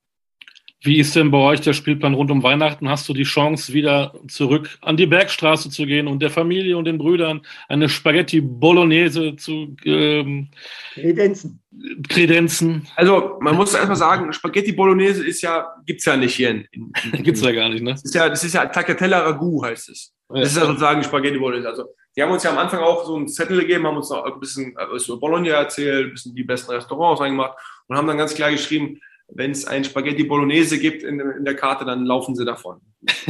Wie 0.82 0.98
ist 0.98 1.14
denn 1.14 1.30
bei 1.30 1.38
euch 1.38 1.60
der 1.60 1.74
Spielplan 1.74 2.14
rund 2.14 2.30
um 2.30 2.42
Weihnachten? 2.42 2.88
Hast 2.88 3.06
du 3.06 3.12
die 3.12 3.24
Chance, 3.24 3.74
wieder 3.74 4.14
zurück 4.28 4.78
an 4.80 4.96
die 4.96 5.06
Bergstraße 5.06 5.68
zu 5.68 5.84
gehen 5.84 6.08
und 6.08 6.22
der 6.22 6.30
Familie 6.30 6.78
und 6.78 6.86
den 6.86 6.96
Brüdern 6.96 7.42
eine 7.68 7.90
Spaghetti 7.90 8.40
Bolognese 8.40 9.36
zu 9.36 9.76
ähm, 9.84 10.48
kredenzen. 10.94 11.60
kredenzen? 12.08 12.88
Also, 12.96 13.36
man 13.40 13.56
muss 13.56 13.74
erstmal 13.74 13.96
sagen, 13.96 14.32
Spaghetti 14.32 14.72
Bolognese 14.72 15.26
ist 15.26 15.42
ja, 15.42 15.66
gibt's 15.84 16.06
ja 16.06 16.16
nicht 16.16 16.34
hier. 16.34 16.50
In, 16.50 16.66
in, 16.72 16.92
in 17.12 17.22
gibt's 17.24 17.42
ja 17.42 17.52
gar 17.52 17.68
nicht, 17.68 17.82
ne? 17.82 17.90
Das 17.90 18.04
ist 18.04 18.14
ja, 18.14 18.28
das 18.30 18.42
ist 18.42 18.54
ja 18.54 18.64
Tagliatella 18.64 19.18
Ragout 19.20 19.64
heißt 19.64 19.90
es. 19.90 20.14
Das 20.30 20.52
ist 20.52 20.56
ja 20.56 20.64
sozusagen 20.64 21.04
Spaghetti 21.04 21.38
Bolognese. 21.38 21.68
Also, 21.68 21.84
die 22.16 22.22
haben 22.22 22.32
uns 22.32 22.42
ja 22.42 22.52
am 22.52 22.58
Anfang 22.58 22.80
auch 22.80 23.04
so 23.04 23.16
einen 23.16 23.28
Zettel 23.28 23.60
gegeben, 23.60 23.86
haben 23.86 23.98
uns 23.98 24.08
noch 24.08 24.24
ein 24.24 24.40
bisschen 24.40 24.72
über 24.72 25.16
Bologna 25.18 25.50
erzählt, 25.50 26.06
ein 26.06 26.12
bisschen 26.12 26.34
die 26.34 26.42
besten 26.42 26.72
Restaurants 26.72 27.20
eingemacht 27.20 27.58
und 27.86 27.96
haben 27.96 28.06
dann 28.06 28.18
ganz 28.18 28.34
klar 28.34 28.50
geschrieben, 28.50 29.00
wenn 29.32 29.50
es 29.50 29.66
ein 29.66 29.84
Spaghetti 29.84 30.24
Bolognese 30.24 30.78
gibt 30.78 31.02
in, 31.02 31.20
in, 31.20 31.44
der 31.44 31.54
Karte, 31.54 31.84
dann 31.84 32.04
laufen 32.04 32.34
sie 32.34 32.44
davon. 32.44 32.80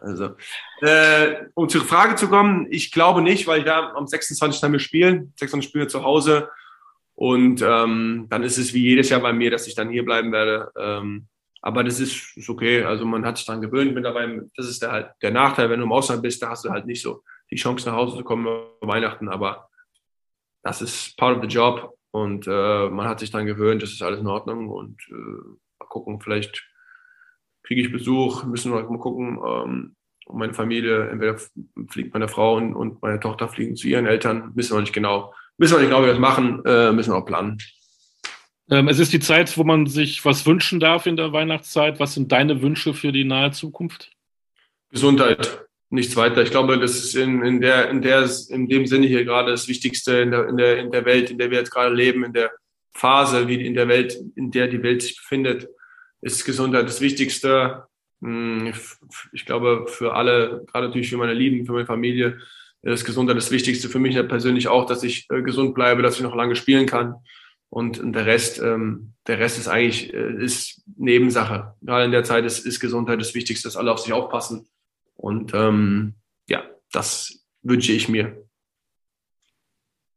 also, 0.00 0.30
äh, 0.80 1.44
um 1.54 1.68
zur 1.68 1.84
Frage 1.84 2.16
zu 2.16 2.28
kommen, 2.28 2.66
ich 2.70 2.90
glaube 2.90 3.22
nicht, 3.22 3.46
weil 3.46 3.60
ich 3.60 3.64
da 3.64 3.92
am 3.94 4.06
26. 4.06 4.62
haben 4.62 4.72
wir 4.72 4.80
spielen, 4.80 5.32
26 5.36 5.68
Spiele 5.68 5.86
zu 5.86 6.02
Hause 6.02 6.48
und 7.14 7.62
ähm, 7.62 8.26
dann 8.30 8.42
ist 8.42 8.58
es 8.58 8.72
wie 8.72 8.82
jedes 8.82 9.10
Jahr 9.10 9.20
bei 9.20 9.32
mir, 9.32 9.50
dass 9.50 9.66
ich 9.66 9.74
dann 9.74 9.90
hier 9.90 10.04
bleiben 10.04 10.32
werde. 10.32 10.72
Ähm, 10.78 11.28
aber 11.62 11.84
das 11.84 12.00
ist, 12.00 12.36
ist 12.36 12.48
okay. 12.48 12.82
Also 12.84 13.04
man 13.04 13.26
hat 13.26 13.36
sich 13.36 13.46
daran 13.46 13.60
gewöhnt 13.60 13.94
mittlerweile. 13.94 14.50
Das 14.56 14.66
ist 14.66 14.80
der, 14.80 14.92
halt 14.92 15.10
der 15.20 15.30
Nachteil, 15.30 15.68
wenn 15.68 15.80
du 15.80 15.86
im 15.86 15.92
Ausland 15.92 16.22
bist, 16.22 16.42
da 16.42 16.48
hast 16.48 16.64
du 16.64 16.70
halt 16.70 16.86
nicht 16.86 17.02
so 17.02 17.22
die 17.50 17.56
Chance 17.56 17.88
nach 17.88 17.96
Hause 17.96 18.16
zu 18.16 18.24
kommen 18.24 18.46
Weihnachten. 18.80 19.28
Aber 19.28 19.68
das 20.62 20.80
ist 20.80 21.16
part 21.18 21.36
of 21.36 21.42
the 21.42 21.48
job 21.48 21.94
und 22.10 22.46
äh, 22.46 22.88
man 22.88 23.06
hat 23.06 23.20
sich 23.20 23.30
daran 23.30 23.46
gewöhnt, 23.46 23.82
das 23.82 23.92
ist 23.92 24.02
alles 24.02 24.20
in 24.20 24.26
Ordnung 24.26 24.68
und 24.68 25.00
äh, 25.10 25.12
mal 25.12 25.86
gucken, 25.88 26.20
vielleicht 26.20 26.66
kriege 27.62 27.82
ich 27.82 27.92
Besuch, 27.92 28.44
müssen 28.44 28.72
wir 28.72 28.82
mal 28.82 28.98
gucken. 28.98 29.38
Ähm, 29.44 29.96
meine 30.32 30.54
Familie, 30.54 31.08
entweder 31.08 31.38
fliegt 31.88 32.12
meine 32.14 32.28
Frau 32.28 32.56
und, 32.56 32.74
und, 32.74 33.02
meine 33.02 33.20
Tochter 33.20 33.48
fliegen 33.48 33.76
zu 33.76 33.88
ihren 33.88 34.06
Eltern, 34.06 34.52
wissen 34.54 34.76
wir 34.76 34.80
nicht 34.80 34.92
genau, 34.92 35.34
wissen 35.58 35.74
wir 35.74 35.80
nicht 35.80 35.88
genau, 35.88 36.02
wie 36.02 36.06
wir 36.06 36.12
das 36.12 36.20
machen, 36.20 36.64
äh, 36.64 36.92
müssen 36.92 37.12
wir 37.12 37.18
auch 37.18 37.26
planen. 37.26 37.58
Ähm, 38.70 38.88
es 38.88 39.00
ist 39.00 39.12
die 39.12 39.20
Zeit, 39.20 39.56
wo 39.58 39.64
man 39.64 39.86
sich 39.86 40.24
was 40.24 40.46
wünschen 40.46 40.78
darf 40.78 41.06
in 41.06 41.16
der 41.16 41.32
Weihnachtszeit. 41.32 41.98
Was 41.98 42.14
sind 42.14 42.30
deine 42.30 42.62
Wünsche 42.62 42.94
für 42.94 43.10
die 43.10 43.24
nahe 43.24 43.50
Zukunft? 43.50 44.12
Gesundheit 44.90 45.69
nichts 45.90 46.16
weiter. 46.16 46.42
Ich 46.42 46.50
glaube, 46.50 46.78
das 46.78 46.92
ist 46.92 47.16
in, 47.16 47.42
in, 47.42 47.60
der, 47.60 47.90
in, 47.90 48.00
der, 48.00 48.28
in 48.48 48.68
dem 48.68 48.86
Sinne 48.86 49.06
hier 49.06 49.24
gerade 49.24 49.50
das 49.50 49.68
Wichtigste 49.68 50.18
in 50.18 50.30
der, 50.30 50.48
in, 50.48 50.56
der, 50.56 50.78
in 50.78 50.90
der 50.90 51.04
Welt, 51.04 51.30
in 51.30 51.38
der 51.38 51.50
wir 51.50 51.58
jetzt 51.58 51.72
gerade 51.72 51.94
leben, 51.94 52.24
in 52.24 52.32
der 52.32 52.50
Phase, 52.92 53.48
wie 53.48 53.64
in 53.66 53.74
der 53.74 53.88
Welt, 53.88 54.16
in 54.36 54.50
der 54.50 54.68
die 54.68 54.82
Welt 54.82 55.02
sich 55.02 55.16
befindet, 55.16 55.68
ist 56.22 56.44
Gesundheit 56.44 56.86
das 56.86 57.00
Wichtigste. 57.00 57.84
Hm, 58.22 58.72
ich 59.32 59.44
glaube, 59.44 59.86
für 59.88 60.14
alle, 60.14 60.64
gerade 60.70 60.86
natürlich 60.86 61.10
für 61.10 61.16
meine 61.16 61.34
Lieben, 61.34 61.66
für 61.66 61.72
meine 61.72 61.86
Familie, 61.86 62.38
ist 62.82 63.04
Gesundheit 63.04 63.36
das 63.36 63.50
Wichtigste. 63.50 63.88
Für 63.88 63.98
mich 63.98 64.14
persönlich 64.28 64.68
auch, 64.68 64.86
dass 64.86 65.02
ich 65.02 65.26
äh, 65.30 65.42
gesund 65.42 65.74
bleibe, 65.74 66.02
dass 66.02 66.16
ich 66.16 66.22
noch 66.22 66.34
lange 66.34 66.56
spielen 66.56 66.86
kann. 66.86 67.14
Und, 67.68 68.00
der 68.02 68.26
Rest, 68.26 68.58
ähm, 68.58 69.12
der 69.26 69.38
Rest 69.38 69.58
ist 69.58 69.68
eigentlich 69.68 70.12
äh, 70.14 70.42
ist 70.42 70.82
Nebensache. 70.96 71.74
Gerade 71.82 72.04
in 72.04 72.10
der 72.10 72.24
Zeit 72.24 72.44
ist, 72.44 72.66
ist 72.66 72.80
Gesundheit 72.80 73.20
das 73.20 73.34
Wichtigste, 73.34 73.68
dass 73.68 73.76
alle 73.76 73.92
auf 73.92 74.00
sich 74.00 74.12
aufpassen 74.12 74.66
und 75.20 75.52
ähm, 75.52 76.14
ja, 76.48 76.62
das 76.92 77.44
wünsche 77.62 77.92
ich 77.92 78.08
mir. 78.08 78.42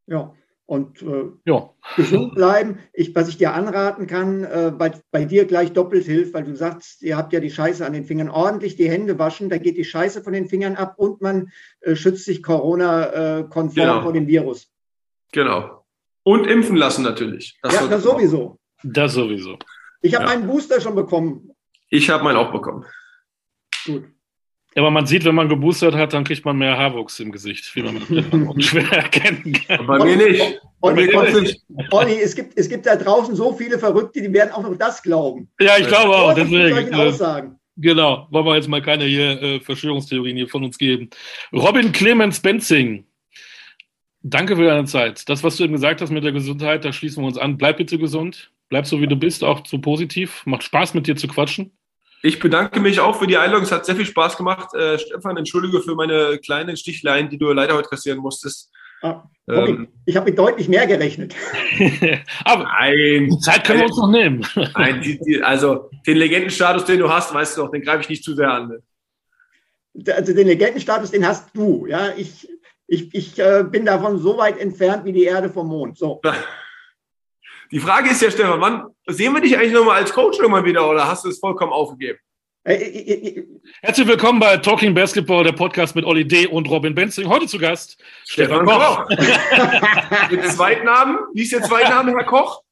Ja, 0.06 0.34
und 0.66 1.02
äh, 1.02 1.26
ja. 1.44 1.70
gesund 1.96 2.34
bleiben. 2.34 2.78
Ich, 2.94 3.14
was 3.14 3.28
ich 3.28 3.36
dir 3.36 3.52
anraten 3.52 4.06
kann, 4.06 4.44
äh, 4.44 4.72
bei, 4.76 4.92
bei 5.10 5.26
dir 5.26 5.44
gleich 5.44 5.74
doppelt 5.74 6.06
hilft, 6.06 6.32
weil 6.32 6.44
du 6.44 6.56
sagst, 6.56 7.02
ihr 7.02 7.18
habt 7.18 7.34
ja 7.34 7.40
die 7.40 7.50
Scheiße 7.50 7.84
an 7.84 7.92
den 7.92 8.04
Fingern. 8.04 8.30
Ordentlich 8.30 8.76
die 8.76 8.88
Hände 8.88 9.18
waschen, 9.18 9.50
da 9.50 9.58
geht 9.58 9.76
die 9.76 9.84
Scheiße 9.84 10.22
von 10.22 10.32
den 10.32 10.48
Fingern 10.48 10.76
ab 10.76 10.94
und 10.96 11.20
man 11.20 11.50
äh, 11.80 11.96
schützt 11.96 12.24
sich 12.24 12.42
Corona-konform 12.42 13.74
genau. 13.74 14.02
vor 14.02 14.14
dem 14.14 14.26
Virus. 14.26 14.72
Genau. 15.32 15.84
Und 16.22 16.46
impfen 16.46 16.76
lassen 16.76 17.02
natürlich. 17.02 17.58
Das 17.62 17.74
ja, 17.74 17.86
das 17.86 18.02
sowieso. 18.02 18.58
Das 18.82 19.12
sowieso. 19.12 19.58
Ich 20.00 20.14
habe 20.14 20.24
ja. 20.24 20.30
meinen 20.30 20.46
Booster 20.46 20.80
schon 20.80 20.94
bekommen. 20.94 21.50
Ich 21.90 22.08
habe 22.08 22.24
meinen 22.24 22.36
auch 22.36 22.52
bekommen. 22.52 22.86
Gut. 23.84 24.04
Aber 24.76 24.90
man 24.90 25.06
sieht, 25.06 25.24
wenn 25.24 25.34
man 25.34 25.48
geboostert 25.48 25.94
hat, 25.94 26.12
dann 26.12 26.24
kriegt 26.24 26.44
man 26.44 26.56
mehr 26.56 26.76
Haarwuchs 26.76 27.20
im 27.20 27.30
Gesicht, 27.30 27.74
wie 27.76 27.82
man 27.82 28.60
schwer 28.60 28.90
erkennen 28.90 29.52
kann. 29.52 29.86
Bei 29.86 30.04
mir 30.04 30.16
nicht. 30.16 30.60
Olli, 30.80 31.14
Olli, 31.14 31.56
Olli, 31.90 32.20
es, 32.20 32.34
gibt, 32.34 32.58
es 32.58 32.68
gibt 32.68 32.84
da 32.84 32.96
draußen 32.96 33.34
so 33.34 33.52
viele 33.52 33.78
Verrückte, 33.78 34.20
die 34.20 34.32
werden 34.32 34.50
auch 34.52 34.62
noch 34.62 34.76
das 34.76 35.02
glauben. 35.02 35.48
Ja, 35.60 35.78
ich 35.78 35.86
glaube 35.86 36.14
auch. 36.14 36.34
Deswegen, 36.34 36.92
äh, 36.92 36.96
Aussagen. 36.96 37.58
Genau, 37.76 38.28
wollen 38.30 38.46
wir 38.46 38.56
jetzt 38.56 38.68
mal 38.68 38.82
keine 38.82 39.04
hier 39.04 39.42
äh, 39.42 39.60
Verschwörungstheorien 39.60 40.36
hier 40.36 40.48
von 40.48 40.62
uns 40.62 40.78
geben. 40.78 41.10
Robin 41.52 41.90
Clemens 41.90 42.40
Benzing, 42.40 43.06
danke 44.22 44.56
für 44.56 44.64
deine 44.64 44.84
Zeit. 44.84 45.28
Das, 45.28 45.42
was 45.42 45.56
du 45.56 45.64
eben 45.64 45.72
gesagt 45.72 46.00
hast 46.00 46.10
mit 46.10 46.22
der 46.22 46.32
Gesundheit, 46.32 46.84
da 46.84 46.92
schließen 46.92 47.22
wir 47.22 47.26
uns 47.26 47.38
an. 47.38 47.56
Bleib 47.56 47.78
bitte 47.78 47.98
gesund, 47.98 48.52
bleib 48.68 48.86
so 48.86 49.00
wie 49.00 49.08
du 49.08 49.16
bist, 49.16 49.42
auch 49.42 49.66
so 49.66 49.78
positiv. 49.78 50.42
Macht 50.46 50.62
Spaß 50.62 50.94
mit 50.94 51.06
dir 51.06 51.16
zu 51.16 51.26
quatschen. 51.26 51.72
Ich 52.26 52.38
bedanke 52.38 52.80
mich 52.80 53.00
auch 53.00 53.18
für 53.18 53.26
die 53.26 53.36
Einladung. 53.36 53.64
Es 53.64 53.70
hat 53.70 53.84
sehr 53.84 53.96
viel 53.96 54.06
Spaß 54.06 54.38
gemacht. 54.38 54.72
Äh, 54.72 54.98
Stefan, 54.98 55.36
entschuldige 55.36 55.82
für 55.82 55.94
meine 55.94 56.38
kleinen 56.38 56.74
Stichlein, 56.74 57.28
die 57.28 57.36
du 57.36 57.52
leider 57.52 57.74
heute 57.74 57.90
kassieren 57.90 58.18
musstest. 58.18 58.70
Ah, 59.02 59.24
ähm, 59.46 59.88
ich 60.06 60.16
habe 60.16 60.30
mit 60.30 60.38
deutlich 60.38 60.66
mehr 60.66 60.86
gerechnet. 60.86 61.34
Aber 62.46 62.64
Nein, 62.64 63.28
die 63.30 63.38
Zeit 63.40 63.64
können 63.64 63.80
wir 63.80 63.86
uns 63.88 63.98
noch 63.98 64.08
nehmen. 64.08 64.46
Nein, 64.74 65.02
die, 65.02 65.18
die, 65.18 65.42
also 65.42 65.90
den 66.06 66.16
Legendenstatus, 66.16 66.86
den 66.86 67.00
du 67.00 67.10
hast, 67.10 67.34
weißt 67.34 67.58
du 67.58 67.60
doch, 67.60 67.70
den 67.70 67.82
greife 67.82 68.00
ich 68.00 68.08
nicht 68.08 68.24
zu 68.24 68.34
sehr 68.34 68.50
an. 68.50 68.78
Also 70.08 70.32
den 70.32 70.48
Legendenstatus, 70.48 71.10
den 71.10 71.28
hast 71.28 71.54
du. 71.54 71.86
Ja, 71.86 72.14
ich, 72.16 72.48
ich, 72.86 73.14
ich 73.14 73.38
äh, 73.38 73.66
bin 73.70 73.84
davon 73.84 74.18
so 74.18 74.38
weit 74.38 74.58
entfernt 74.58 75.04
wie 75.04 75.12
die 75.12 75.24
Erde 75.24 75.50
vom 75.50 75.68
Mond. 75.68 75.98
So. 75.98 76.22
Die 77.74 77.80
Frage 77.80 78.10
ist 78.10 78.22
ja, 78.22 78.30
Stefan, 78.30 78.60
wann 78.60 78.84
sehen 79.08 79.32
wir 79.32 79.40
dich 79.40 79.58
eigentlich 79.58 79.72
nochmal 79.72 79.96
als 79.96 80.12
Coach 80.12 80.38
irgendwann 80.38 80.64
wieder 80.64 80.88
oder 80.88 81.08
hast 81.08 81.24
du 81.24 81.28
es 81.28 81.40
vollkommen 81.40 81.72
aufgegeben? 81.72 82.20
Äh, 82.62 82.74
äh, 82.74 83.38
äh, 83.40 83.46
Herzlich 83.82 84.06
willkommen 84.06 84.38
bei 84.38 84.58
Talking 84.58 84.94
Basketball, 84.94 85.42
der 85.42 85.50
Podcast 85.50 85.96
mit 85.96 86.04
Olli 86.04 86.24
D. 86.24 86.46
und 86.46 86.70
Robin 86.70 86.94
Benzing. 86.94 87.28
Heute 87.28 87.48
zu 87.48 87.58
Gast 87.58 88.00
Stefan, 88.28 88.64
Koch. 88.64 89.08
mit 90.30 90.44
Zweitnamen? 90.44 91.18
Wie 91.34 91.42
ist 91.42 91.50
der 91.50 91.62
Zweitname, 91.62 92.12
Herr 92.12 92.22
Koch? 92.22 92.62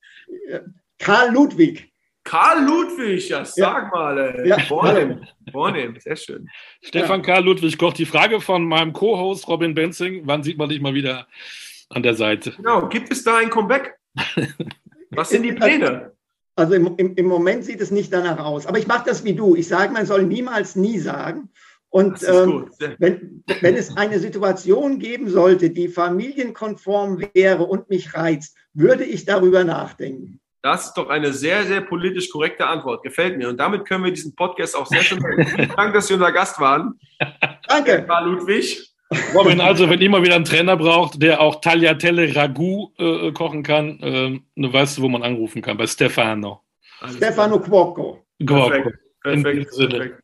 Karl 1.00 1.32
Ludwig. 1.32 1.92
Karl 2.22 2.64
Ludwig, 2.64 3.28
ja, 3.28 3.44
sag 3.44 3.82
ja. 3.82 3.90
mal. 3.92 4.18
Ey. 4.18 4.50
Ja. 4.50 4.60
Vornehm, 4.60 5.26
vornehm, 5.50 5.96
sehr 5.98 6.14
schön. 6.14 6.48
Stefan 6.80 7.22
ja. 7.22 7.26
Karl 7.26 7.44
Ludwig 7.44 7.76
Koch, 7.76 7.94
die 7.94 8.06
Frage 8.06 8.40
von 8.40 8.64
meinem 8.66 8.92
Co-Host 8.92 9.48
Robin 9.48 9.74
Benzing, 9.74 10.22
wann 10.26 10.44
sieht 10.44 10.58
man 10.58 10.68
dich 10.68 10.80
mal 10.80 10.94
wieder 10.94 11.26
an 11.90 12.04
der 12.04 12.14
Seite? 12.14 12.52
Genau, 12.52 12.86
gibt 12.86 13.10
es 13.10 13.24
da 13.24 13.38
ein 13.38 13.50
Comeback? 13.50 13.96
Was 15.14 15.30
sind 15.30 15.42
die 15.42 15.52
Pläne? 15.52 16.12
Also 16.54 16.74
im, 16.74 16.94
im, 16.96 17.14
im 17.14 17.26
Moment 17.26 17.64
sieht 17.64 17.80
es 17.80 17.90
nicht 17.90 18.12
danach 18.12 18.38
aus. 18.38 18.66
Aber 18.66 18.78
ich 18.78 18.86
mache 18.86 19.04
das 19.06 19.24
wie 19.24 19.34
du. 19.34 19.56
Ich 19.56 19.68
sage, 19.68 19.92
man 19.92 20.06
soll 20.06 20.24
niemals 20.24 20.76
nie 20.76 20.98
sagen. 20.98 21.48
Und 21.88 22.22
ähm, 22.26 22.70
wenn, 22.98 23.44
wenn 23.60 23.74
es 23.74 23.96
eine 23.96 24.18
Situation 24.18 24.98
geben 24.98 25.28
sollte, 25.28 25.70
die 25.70 25.88
familienkonform 25.88 27.22
wäre 27.34 27.64
und 27.64 27.90
mich 27.90 28.14
reizt, 28.14 28.56
würde 28.72 29.04
ich 29.04 29.26
darüber 29.26 29.64
nachdenken. 29.64 30.40
Das 30.62 30.86
ist 30.86 30.94
doch 30.94 31.08
eine 31.08 31.32
sehr, 31.32 31.64
sehr 31.64 31.80
politisch 31.80 32.30
korrekte 32.30 32.66
Antwort. 32.66 33.02
Gefällt 33.02 33.36
mir. 33.36 33.48
Und 33.48 33.58
damit 33.58 33.84
können 33.84 34.04
wir 34.04 34.12
diesen 34.12 34.34
Podcast 34.34 34.76
auch 34.76 34.86
sehr 34.86 35.02
schön. 35.02 35.20
Vielen 35.20 35.72
Dank, 35.76 35.92
dass 35.92 36.06
Sie 36.06 36.14
unser 36.14 36.32
Gast 36.32 36.60
waren. 36.60 36.98
Danke. 37.68 38.04
Karl 38.06 38.30
Ludwig. 38.30 38.91
Robin, 39.34 39.60
also 39.60 39.88
wenn 39.88 40.00
ihr 40.00 40.10
mal 40.10 40.22
wieder 40.22 40.36
einen 40.36 40.44
Trainer 40.44 40.76
braucht, 40.76 41.20
der 41.22 41.40
auch 41.40 41.60
Tagliatelle 41.60 42.34
Ragout 42.34 42.92
äh, 42.98 43.32
kochen 43.32 43.62
kann, 43.62 44.00
äh, 44.00 44.40
du 44.56 44.72
weißt, 44.72 45.00
wo 45.00 45.08
man 45.08 45.22
anrufen 45.22 45.62
kann, 45.62 45.76
bei 45.76 45.86
Stefano. 45.86 46.62
Alles 47.00 47.16
Stefano 47.16 47.58
Cuoco. 47.60 48.24
Perfekt, 48.44 48.98
perfekt, 49.22 49.70
perfekt. 49.76 50.22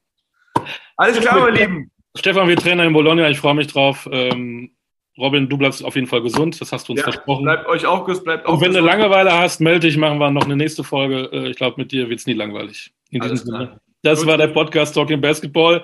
Alles 0.97 1.21
klar, 1.21 1.41
meine 1.41 1.57
Lieben. 1.57 1.91
Stefan, 2.17 2.49
wir 2.49 2.57
Trainer 2.57 2.85
in 2.85 2.93
Bologna, 2.93 3.29
ich 3.29 3.39
freue 3.39 3.55
mich 3.55 3.69
drauf. 3.69 4.09
Ähm, 4.11 4.73
Robin, 5.19 5.49
du 5.49 5.59
bleibst 5.59 5.85
auf 5.85 5.95
jeden 5.95 6.07
Fall 6.07 6.23
gesund, 6.23 6.61
das 6.61 6.73
hast 6.73 6.89
du 6.89 6.93
uns 6.93 7.01
ja, 7.01 7.05
versprochen. 7.05 7.45
Bleibt 7.45 7.67
euch 7.67 7.87
auch 7.87 8.05
gesund, 8.05 8.25
bleibt 8.25 8.47
auch 8.47 8.55
Und 8.55 8.61
wenn 8.61 8.69
gesund. 8.69 8.87
du 8.87 8.91
Langeweile 8.91 9.33
hast, 9.33 9.61
melde 9.61 9.81
dich, 9.81 9.97
machen 9.97 10.19
wir 10.19 10.31
noch 10.31 10.45
eine 10.45 10.57
nächste 10.57 10.85
Folge. 10.85 11.29
Äh, 11.33 11.51
ich 11.51 11.57
glaube, 11.57 11.81
mit 11.81 11.93
dir 11.93 12.09
wird 12.09 12.21
es 12.21 12.27
nie 12.27 12.35
langweilig. 12.35 12.93
In 13.11 13.21
diesem 13.21 13.37
Sinne. 13.37 13.81
Das 14.03 14.21
Gut. 14.21 14.29
war 14.29 14.39
der 14.39 14.49
Podcast 14.49 14.95
Talking 14.95 15.21
Basketball 15.21 15.83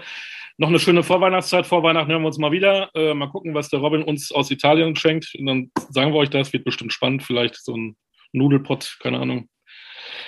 noch 0.57 0.69
eine 0.69 0.79
schöne 0.79 1.03
Vorweihnachtszeit. 1.03 1.67
Vor 1.67 1.83
Weihnachten 1.83 2.11
hören 2.11 2.23
wir 2.23 2.29
uns 2.29 2.39
mal 2.39 2.53
wieder. 2.53 2.91
Äh, 2.95 3.15
mal 3.15 3.29
gucken, 3.29 3.55
was 3.55 3.69
der 3.69 3.81
Robin 3.81 4.03
uns 4.03 4.31
aus 4.33 4.51
Italien 4.51 4.95
schenkt. 4.97 5.35
Und 5.39 5.47
dann 5.47 5.71
sagen 5.91 6.13
wir 6.13 6.19
euch 6.19 6.31
das. 6.31 6.53
Wird 6.53 6.65
bestimmt 6.65 6.93
spannend. 6.93 7.23
Vielleicht 7.23 7.57
so 7.57 7.77
ein 7.77 7.97
Nudelpott, 8.33 8.99
keine 9.01 9.19
Ahnung. 9.19 9.49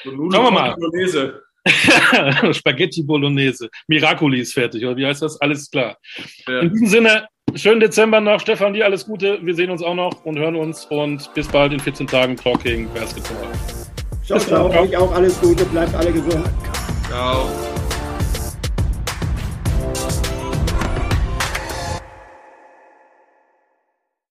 So 0.04 0.10
Schauen 0.10 0.44
wir 0.44 0.50
mal. 0.50 0.74
Bolognese. 0.74 1.42
Spaghetti 2.52 3.02
Bolognese. 3.02 3.68
Miracoli 3.88 4.40
ist 4.40 4.54
fertig, 4.54 4.84
oder 4.84 4.96
wie 4.96 5.06
heißt 5.06 5.22
das? 5.22 5.40
Alles 5.40 5.70
klar. 5.70 5.96
Ja. 6.46 6.60
In 6.60 6.70
diesem 6.70 6.86
Sinne, 6.86 7.26
schönen 7.54 7.80
Dezember 7.80 8.20
noch. 8.20 8.40
Stefan, 8.40 8.72
dir 8.72 8.84
alles 8.84 9.06
Gute. 9.06 9.44
Wir 9.44 9.54
sehen 9.54 9.70
uns 9.70 9.82
auch 9.82 9.94
noch 9.94 10.24
und 10.24 10.38
hören 10.38 10.56
uns. 10.56 10.86
Und 10.86 11.32
bis 11.34 11.48
bald 11.48 11.72
in 11.72 11.80
14 11.80 12.06
Tagen 12.06 12.36
Talking 12.36 12.88
Basketball. 12.94 13.52
Ciao, 14.24 14.38
ciao. 14.38 14.70
Euch 14.70 14.96
auch 14.96 15.12
alles 15.12 15.40
Gute. 15.40 15.64
Bleibt 15.66 15.94
alle 15.94 16.12
gesund. 16.12 16.46
Ciao. 17.08 17.48